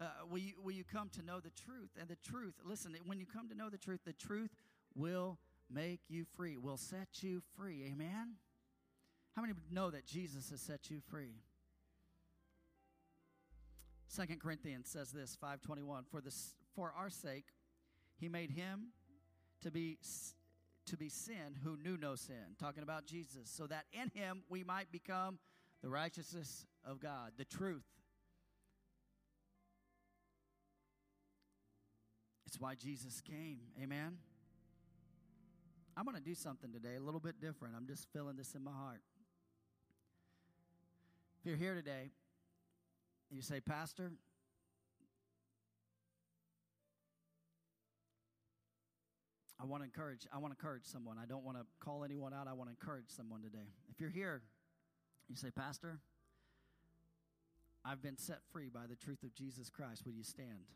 uh, 0.00 0.06
will, 0.30 0.38
you, 0.38 0.52
will 0.62 0.72
you 0.72 0.84
come 0.84 1.08
to 1.10 1.22
know 1.22 1.40
the 1.40 1.50
truth? 1.50 1.90
And 1.98 2.08
the 2.08 2.16
truth, 2.16 2.54
listen, 2.64 2.96
when 3.06 3.18
you 3.18 3.26
come 3.26 3.48
to 3.48 3.54
know 3.54 3.68
the 3.68 3.78
truth, 3.78 4.00
the 4.04 4.12
truth 4.12 4.50
will 4.94 5.38
make 5.70 6.00
you 6.08 6.24
free, 6.36 6.56
will 6.56 6.76
set 6.76 7.22
you 7.22 7.42
free. 7.56 7.84
Amen? 7.90 8.34
How 9.34 9.42
many 9.42 9.54
know 9.70 9.90
that 9.90 10.06
Jesus 10.06 10.50
has 10.50 10.60
set 10.60 10.90
you 10.90 11.00
free? 11.10 11.40
Second 14.06 14.40
Corinthians 14.40 14.88
says 14.88 15.10
this, 15.10 15.36
521, 15.40 16.04
for, 16.10 16.20
this, 16.20 16.54
for 16.74 16.94
our 16.96 17.10
sake, 17.10 17.46
he 18.18 18.28
made 18.28 18.50
him 18.50 18.88
to 19.62 19.70
be 19.70 19.98
to 20.86 20.96
be 20.96 21.08
sin 21.08 21.56
who 21.62 21.76
knew 21.76 21.96
no 21.96 22.14
sin, 22.14 22.56
talking 22.60 22.82
about 22.82 23.06
Jesus, 23.06 23.48
so 23.50 23.66
that 23.66 23.84
in 23.92 24.10
him 24.14 24.42
we 24.50 24.62
might 24.62 24.92
become 24.92 25.38
the 25.82 25.88
righteousness 25.88 26.66
of 26.84 27.00
God, 27.00 27.32
the 27.38 27.44
truth. 27.44 27.86
It's 32.46 32.60
why 32.60 32.74
Jesus 32.74 33.20
came. 33.20 33.60
Amen. 33.82 34.18
I'm 35.96 36.04
going 36.04 36.16
to 36.16 36.22
do 36.22 36.34
something 36.34 36.72
today 36.72 36.96
a 36.96 37.00
little 37.00 37.20
bit 37.20 37.40
different. 37.40 37.74
I'm 37.76 37.86
just 37.86 38.06
feeling 38.12 38.36
this 38.36 38.54
in 38.54 38.62
my 38.62 38.72
heart. 38.72 39.00
If 41.40 41.46
you're 41.46 41.56
here 41.56 41.74
today, 41.74 42.10
you 43.30 43.42
say, 43.42 43.60
Pastor, 43.60 44.12
I 49.64 49.66
want 49.66 49.80
to 49.82 49.86
encourage 49.86 50.26
I 50.30 50.36
want 50.36 50.52
to 50.52 50.60
encourage 50.60 50.84
someone. 50.84 51.16
I 51.16 51.24
don't 51.24 51.42
want 51.42 51.56
to 51.56 51.64
call 51.80 52.04
anyone 52.04 52.34
out. 52.34 52.46
I 52.46 52.52
want 52.52 52.68
to 52.68 52.76
encourage 52.78 53.08
someone 53.08 53.40
today. 53.40 53.72
If 53.88 53.98
you're 53.98 54.10
here, 54.10 54.42
you 55.26 55.36
say, 55.36 55.50
"Pastor, 55.50 56.00
I've 57.82 58.02
been 58.02 58.18
set 58.18 58.40
free 58.52 58.68
by 58.68 58.86
the 58.86 58.94
truth 58.94 59.22
of 59.22 59.32
Jesus 59.34 59.70
Christ. 59.70 60.04
Will 60.04 60.12
you 60.12 60.22
stand?" 60.22 60.68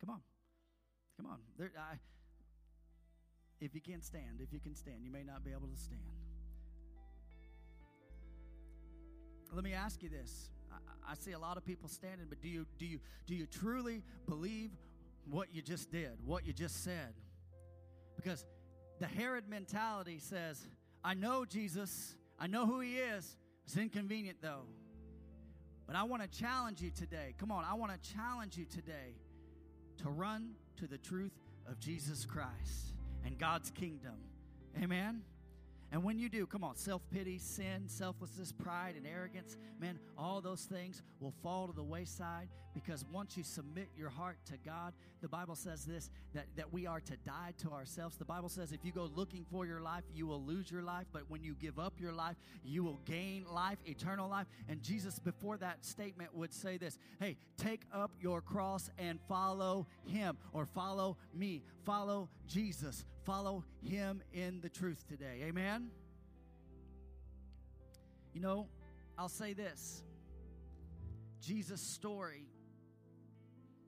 Come 0.00 0.08
on. 0.08 0.22
Come 1.18 1.26
on. 1.26 1.40
There, 1.58 1.70
I, 1.78 1.96
if 3.60 3.74
you 3.74 3.82
can't 3.82 4.02
stand, 4.02 4.40
if 4.40 4.50
you 4.50 4.58
can 4.58 4.74
stand, 4.74 5.04
you 5.04 5.10
may 5.10 5.22
not 5.22 5.44
be 5.44 5.50
able 5.50 5.68
to 5.68 5.76
stand. 5.76 6.00
Let 9.52 9.62
me 9.62 9.74
ask 9.74 10.02
you 10.02 10.08
this. 10.08 10.48
I, 10.72 11.12
I 11.12 11.14
see 11.16 11.32
a 11.32 11.38
lot 11.38 11.58
of 11.58 11.66
people 11.66 11.90
standing, 11.90 12.28
but 12.30 12.40
do 12.40 12.48
you 12.48 12.64
do 12.78 12.86
you 12.86 12.98
do 13.26 13.34
you 13.34 13.44
truly 13.44 14.02
believe 14.26 14.70
what 15.28 15.54
you 15.54 15.60
just 15.60 15.90
did, 15.90 16.12
what 16.24 16.46
you 16.46 16.54
just 16.54 16.82
said? 16.82 17.12
Because 18.22 18.44
the 19.00 19.06
Herod 19.06 19.48
mentality 19.48 20.18
says, 20.18 20.66
I 21.04 21.14
know 21.14 21.44
Jesus, 21.44 22.14
I 22.38 22.46
know 22.46 22.66
who 22.66 22.80
he 22.80 22.96
is. 22.96 23.36
It's 23.64 23.76
inconvenient 23.76 24.38
though. 24.40 24.66
But 25.86 25.96
I 25.96 26.04
want 26.04 26.22
to 26.22 26.28
challenge 26.28 26.80
you 26.80 26.90
today. 26.90 27.34
Come 27.38 27.50
on, 27.50 27.64
I 27.64 27.74
want 27.74 27.92
to 28.00 28.14
challenge 28.14 28.56
you 28.56 28.64
today 28.64 29.16
to 29.98 30.08
run 30.08 30.52
to 30.76 30.86
the 30.86 30.98
truth 30.98 31.32
of 31.66 31.78
Jesus 31.80 32.24
Christ 32.24 32.94
and 33.24 33.38
God's 33.38 33.70
kingdom. 33.70 34.14
Amen. 34.80 35.22
And 35.90 36.02
when 36.02 36.18
you 36.18 36.30
do, 36.30 36.46
come 36.46 36.64
on, 36.64 36.76
self 36.76 37.02
pity, 37.10 37.38
sin, 37.38 37.84
selflessness, 37.86 38.52
pride, 38.52 38.94
and 38.96 39.06
arrogance, 39.06 39.58
man, 39.78 39.98
all 40.16 40.40
those 40.40 40.62
things 40.62 41.02
will 41.20 41.34
fall 41.42 41.66
to 41.66 41.74
the 41.74 41.82
wayside 41.82 42.48
Because 42.74 43.04
once 43.12 43.36
you 43.36 43.42
submit 43.42 43.88
your 43.96 44.08
heart 44.08 44.38
to 44.46 44.54
God, 44.64 44.94
the 45.20 45.28
Bible 45.28 45.54
says 45.54 45.84
this 45.84 46.10
that, 46.34 46.46
that 46.56 46.72
we 46.72 46.86
are 46.86 47.00
to 47.00 47.16
die 47.18 47.52
to 47.62 47.70
ourselves. 47.70 48.16
The 48.16 48.24
Bible 48.24 48.48
says 48.48 48.72
if 48.72 48.84
you 48.84 48.92
go 48.92 49.10
looking 49.14 49.44
for 49.50 49.66
your 49.66 49.80
life, 49.80 50.04
you 50.14 50.26
will 50.26 50.42
lose 50.42 50.70
your 50.70 50.82
life. 50.82 51.06
But 51.12 51.28
when 51.28 51.42
you 51.42 51.54
give 51.60 51.78
up 51.78 51.94
your 52.00 52.12
life, 52.12 52.36
you 52.64 52.82
will 52.82 53.00
gain 53.04 53.44
life, 53.50 53.78
eternal 53.84 54.28
life. 54.28 54.46
And 54.68 54.82
Jesus, 54.82 55.18
before 55.18 55.58
that 55.58 55.84
statement, 55.84 56.34
would 56.34 56.52
say 56.52 56.78
this 56.78 56.98
Hey, 57.20 57.36
take 57.58 57.82
up 57.92 58.12
your 58.20 58.40
cross 58.40 58.90
and 58.98 59.18
follow 59.28 59.86
him, 60.06 60.38
or 60.52 60.66
follow 60.66 61.16
me. 61.34 61.62
Follow 61.84 62.28
Jesus. 62.46 63.04
Follow 63.24 63.64
him 63.82 64.22
in 64.32 64.60
the 64.60 64.68
truth 64.68 65.04
today. 65.08 65.42
Amen? 65.44 65.90
You 68.32 68.40
know, 68.40 68.66
I'll 69.18 69.28
say 69.28 69.52
this 69.52 70.02
Jesus' 71.40 71.82
story 71.82 72.46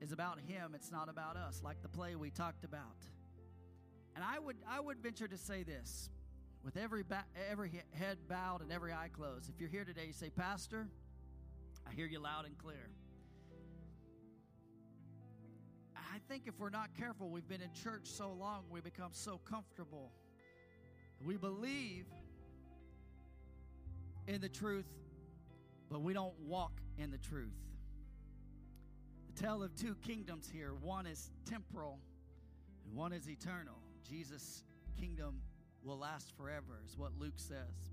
is 0.05 0.11
about 0.11 0.39
him, 0.39 0.73
it's 0.75 0.91
not 0.91 1.09
about 1.09 1.35
us, 1.35 1.61
like 1.63 1.81
the 1.81 1.89
play 1.89 2.15
we 2.15 2.29
talked 2.29 2.63
about. 2.63 2.83
And 4.15 4.23
I 4.23 4.37
would, 4.37 4.55
I 4.69 4.79
would 4.79 4.99
venture 4.99 5.27
to 5.27 5.37
say 5.37 5.63
this 5.63 6.11
with 6.63 6.77
every, 6.77 7.01
ba- 7.01 7.25
every 7.49 7.71
head 7.91 8.19
bowed 8.29 8.61
and 8.61 8.71
every 8.71 8.93
eye 8.93 9.09
closed. 9.11 9.49
If 9.49 9.59
you're 9.59 9.69
here 9.69 9.83
today, 9.83 10.05
you 10.05 10.13
say, 10.13 10.29
Pastor, 10.29 10.87
I 11.89 11.93
hear 11.93 12.05
you 12.05 12.19
loud 12.19 12.45
and 12.45 12.55
clear. 12.59 12.91
I 15.95 16.19
think 16.29 16.43
if 16.45 16.59
we're 16.59 16.69
not 16.69 16.91
careful, 16.95 17.29
we've 17.29 17.47
been 17.47 17.61
in 17.61 17.73
church 17.73 18.03
so 18.03 18.31
long, 18.31 18.65
we 18.69 18.81
become 18.81 19.09
so 19.11 19.39
comfortable. 19.49 20.11
We 21.25 21.35
believe 21.35 22.05
in 24.27 24.39
the 24.39 24.49
truth, 24.49 24.85
but 25.89 26.03
we 26.03 26.13
don't 26.13 26.39
walk 26.41 26.79
in 26.99 27.09
the 27.09 27.17
truth. 27.17 27.57
Tale 29.35 29.63
of 29.63 29.75
two 29.75 29.95
kingdoms 29.95 30.49
here 30.49 30.73
one 30.81 31.05
is 31.05 31.29
temporal, 31.45 31.99
and 32.85 32.95
one 32.95 33.11
is 33.11 33.29
eternal. 33.29 33.75
Jesus' 34.07 34.63
kingdom 34.97 35.41
will 35.83 35.97
last 35.97 36.33
forever, 36.37 36.79
is 36.85 36.97
what 36.97 37.11
Luke 37.19 37.33
says. 37.37 37.91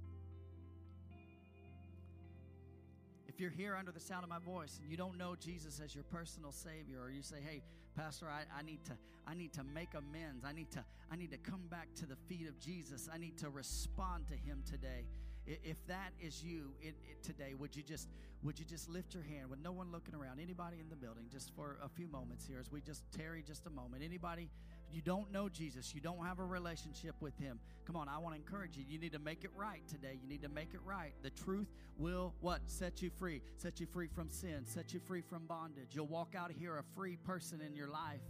If 3.26 3.40
you're 3.40 3.50
here 3.50 3.74
under 3.74 3.90
the 3.90 4.00
sound 4.00 4.24
of 4.24 4.30
my 4.30 4.38
voice 4.38 4.78
and 4.80 4.90
you 4.90 4.96
don't 4.96 5.16
know 5.16 5.34
Jesus 5.34 5.80
as 5.82 5.94
your 5.94 6.04
personal 6.04 6.52
Savior, 6.52 7.00
or 7.02 7.10
you 7.10 7.22
say, 7.22 7.38
"Hey, 7.44 7.62
Pastor, 7.96 8.28
I, 8.28 8.42
I 8.56 8.62
need 8.62 8.84
to 8.84 8.92
I 9.26 9.34
need 9.34 9.52
to 9.54 9.64
make 9.64 9.94
amends. 9.94 10.44
I 10.44 10.52
need 10.52 10.70
to 10.72 10.84
I 11.10 11.16
need 11.16 11.30
to 11.32 11.38
come 11.38 11.62
back 11.68 11.88
to 11.96 12.06
the 12.06 12.16
feet 12.28 12.46
of 12.46 12.58
Jesus. 12.60 13.08
I 13.12 13.18
need 13.18 13.38
to 13.38 13.50
respond 13.50 14.28
to 14.28 14.34
Him 14.34 14.62
today." 14.70 15.06
If 15.46 15.84
that 15.88 16.12
is 16.20 16.42
you 16.42 16.70
it, 16.80 16.94
it, 17.10 17.22
today, 17.22 17.54
would 17.58 17.74
you 17.74 17.82
just 17.82 18.08
would 18.44 18.58
you 18.58 18.64
just 18.64 18.88
lift 18.88 19.14
your 19.14 19.22
hand 19.22 19.50
with 19.50 19.60
no 19.60 19.72
one 19.72 19.90
looking 19.90 20.14
around? 20.14 20.40
Anybody 20.40 20.78
in 20.80 20.88
the 20.88 20.96
building, 20.96 21.24
just 21.30 21.54
for 21.54 21.78
a 21.82 21.88
few 21.88 22.06
moments 22.06 22.46
here, 22.46 22.58
as 22.60 22.70
we 22.70 22.80
just 22.80 23.02
tarry 23.12 23.42
just 23.42 23.66
a 23.66 23.70
moment. 23.70 24.02
Anybody 24.04 24.50
you 24.92 25.00
don't 25.00 25.32
know 25.32 25.48
Jesus, 25.48 25.94
you 25.94 26.00
don't 26.00 26.24
have 26.24 26.38
a 26.38 26.44
relationship 26.44 27.14
with 27.20 27.36
Him. 27.38 27.58
Come 27.86 27.96
on, 27.96 28.08
I 28.08 28.18
want 28.18 28.34
to 28.34 28.40
encourage 28.40 28.76
you. 28.76 28.84
You 28.86 28.98
need 28.98 29.12
to 29.12 29.18
make 29.18 29.42
it 29.42 29.50
right 29.56 29.82
today. 29.88 30.18
You 30.22 30.28
need 30.28 30.42
to 30.42 30.48
make 30.48 30.74
it 30.74 30.80
right. 30.84 31.12
The 31.22 31.30
truth 31.30 31.68
will 31.98 32.34
what 32.40 32.60
set 32.66 33.00
you 33.00 33.10
free, 33.10 33.42
set 33.56 33.80
you 33.80 33.86
free 33.86 34.08
from 34.08 34.28
sin, 34.30 34.64
set 34.64 34.92
you 34.92 35.00
free 35.00 35.22
from 35.22 35.46
bondage. 35.46 35.88
You'll 35.92 36.06
walk 36.06 36.34
out 36.36 36.50
of 36.50 36.56
here 36.56 36.76
a 36.76 36.84
free 36.94 37.16
person 37.16 37.60
in 37.60 37.74
your 37.74 37.88
life. 37.88 38.20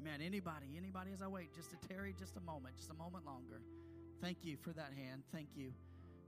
Amen. 0.00 0.20
Anybody, 0.22 0.66
anybody 0.76 1.12
as 1.12 1.20
I 1.20 1.28
wait, 1.28 1.54
just 1.54 1.70
to 1.70 1.88
tarry 1.88 2.14
just 2.18 2.36
a 2.36 2.40
moment, 2.40 2.76
just 2.76 2.90
a 2.90 2.94
moment 2.94 3.26
longer. 3.26 3.60
Thank 4.20 4.38
you 4.42 4.56
for 4.56 4.70
that 4.72 4.92
hand. 4.96 5.22
Thank 5.32 5.48
you. 5.54 5.72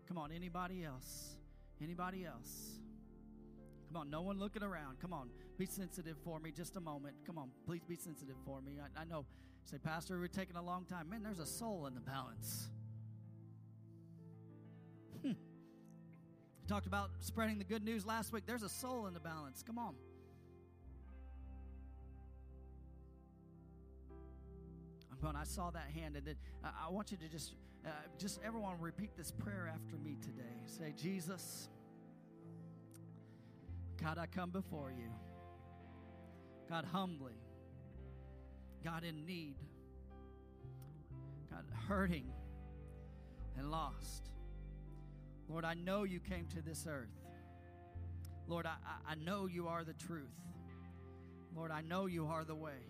Come 0.07 0.18
on, 0.18 0.32
anybody 0.32 0.84
else? 0.84 1.36
Anybody 1.82 2.24
else? 2.24 2.80
Come 3.88 4.03
on, 4.03 4.11
no 4.11 4.22
one 4.22 4.38
looking 4.38 4.62
around. 4.62 5.01
Come 5.01 5.12
on, 5.12 5.30
be 5.59 5.66
sensitive 5.66 6.16
for 6.24 6.38
me 6.38 6.53
just 6.53 6.76
a 6.76 6.80
moment. 6.80 7.16
Come 7.26 7.38
on, 7.38 7.51
please 7.66 7.82
be 7.84 7.97
sensitive 7.97 8.36
for 8.45 8.61
me. 8.61 8.78
I, 8.80 9.03
I 9.03 9.05
know, 9.05 9.24
say, 9.64 9.78
Pastor, 9.78 10.18
we're 10.18 10.28
taking 10.28 10.57
a 10.57 10.62
long 10.62 10.84
time. 10.84 11.11
Man, 11.11 11.22
there's 11.22 11.41
a 11.41 11.47
soul 11.47 11.86
in 11.86 11.95
the 11.95 12.01
balance. 12.01 12.70
Hmm. 15.22 15.32
Talked 16.68 16.86
about 16.86 17.11
spreading 17.18 17.59
the 17.59 17.64
good 17.64 17.84
news 17.84 18.07
last 18.07 18.32
week. 18.32 18.45
There's 18.47 18.62
a 18.62 18.68
soul 18.68 19.09
in 19.09 19.14
the 19.14 19.20
balance. 19.20 19.64
Come 19.66 19.78
on. 19.78 19.95
I'm 25.11 25.18
going, 25.20 25.34
I 25.34 25.45
saw 25.45 25.70
that 25.70 25.88
hand, 25.95 26.14
and 26.16 26.24
then 26.24 26.36
uh, 26.62 26.68
I 26.86 26.91
want 26.91 27.11
you 27.11 27.16
to 27.18 27.28
just 27.28 27.55
uh, 27.87 27.91
just 28.18 28.41
everyone 28.45 28.81
repeat 28.81 29.16
this 29.16 29.31
prayer 29.31 29.70
after 29.72 29.97
me 29.97 30.16
today. 30.20 30.43
Say, 30.66 30.93
Jesus, 30.97 31.68
God, 34.03 34.18
I 34.18 34.26
come 34.26 34.51
before 34.51 34.91
you. 34.91 35.11
God, 36.68 36.85
humbly. 36.85 37.35
God, 38.85 39.05
in 39.05 39.26
need. 39.26 39.57
God, 41.51 41.64
hurting 41.89 42.33
and 43.59 43.70
lost. 43.70 44.31
Lord, 45.49 45.64
I 45.64 45.74
know 45.74 46.05
you 46.05 46.20
came 46.20 46.47
to 46.49 46.62
this 46.62 46.87
earth. 46.89 47.09
Lord, 48.47 48.66
I, 48.66 48.76
I 49.07 49.14
know 49.16 49.47
you 49.47 49.68
are 49.68 49.85
the 49.85 49.95
truth. 49.95 50.31
Lord, 51.55 51.70
I 51.70 51.83
know 51.83 52.07
you 52.07 52.26
are 52.26 52.45
the 52.45 52.55
way. 52.55 52.87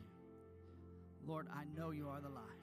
Lord, 1.27 1.49
I 1.53 1.65
know 1.77 1.91
you 1.91 2.09
are 2.09 2.21
the 2.21 2.29
life. 2.29 2.60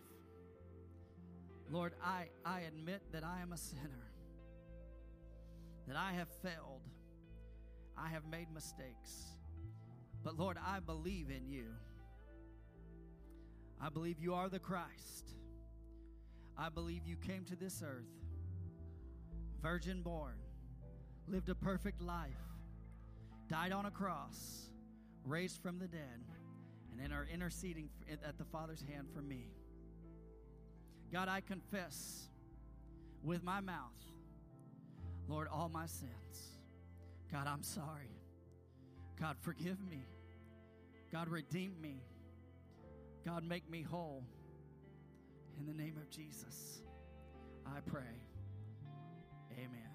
Lord, 1.70 1.94
I, 2.04 2.28
I 2.46 2.62
admit 2.62 3.02
that 3.12 3.24
I 3.24 3.42
am 3.42 3.52
a 3.52 3.58
sinner, 3.58 4.12
that 5.88 5.98
I 5.98 6.14
have 6.14 6.30
failed, 6.42 6.82
I 7.98 8.10
have 8.10 8.26
made 8.26 8.52
mistakes. 8.54 9.38
But 10.24 10.38
Lord, 10.38 10.58
I 10.66 10.80
believe 10.80 11.30
in 11.30 11.48
you. 11.48 11.66
I 13.82 13.90
believe 13.90 14.20
you 14.20 14.34
are 14.34 14.50
the 14.50 14.60
Christ. 14.60 15.36
I 16.58 16.70
believe 16.70 17.06
you 17.06 17.16
came 17.16 17.44
to 17.46 17.56
this 17.56 17.84
earth, 17.86 18.10
virgin 19.62 20.02
born, 20.02 20.36
lived 21.28 21.50
a 21.50 21.56
perfect 21.56 22.02
life, 22.02 22.32
died 23.48 23.72
on 23.72 23.86
a 23.86 23.92
cross, 23.92 24.70
raised 25.24 25.62
from 25.62 25.78
the 25.78 25.88
dead, 25.88 26.24
and 26.92 27.00
then 27.00 27.12
are 27.12 27.28
interceding 27.32 27.90
at 28.10 28.38
the 28.38 28.46
Father's 28.46 28.84
hand 28.92 29.08
for 29.14 29.22
me. 29.22 29.50
God, 31.12 31.30
I 31.30 31.42
confess 31.42 32.28
with 33.24 33.44
my 33.44 33.60
mouth, 33.60 33.94
Lord, 35.28 35.48
all 35.52 35.70
my 35.70 35.86
sins. 35.86 36.12
God, 37.32 37.48
I'm 37.48 37.64
sorry. 37.64 38.12
God, 39.20 39.38
forgive 39.42 39.78
me. 39.90 40.06
God, 41.12 41.30
redeem 41.30 41.74
me. 41.82 42.02
God, 43.26 43.44
make 43.44 43.70
me 43.70 43.82
whole. 43.82 44.24
In 45.60 45.66
the 45.66 45.74
name 45.74 45.98
of 45.98 46.10
Jesus, 46.10 46.82
I 47.66 47.80
pray. 47.86 48.22
Amen. 49.54 49.87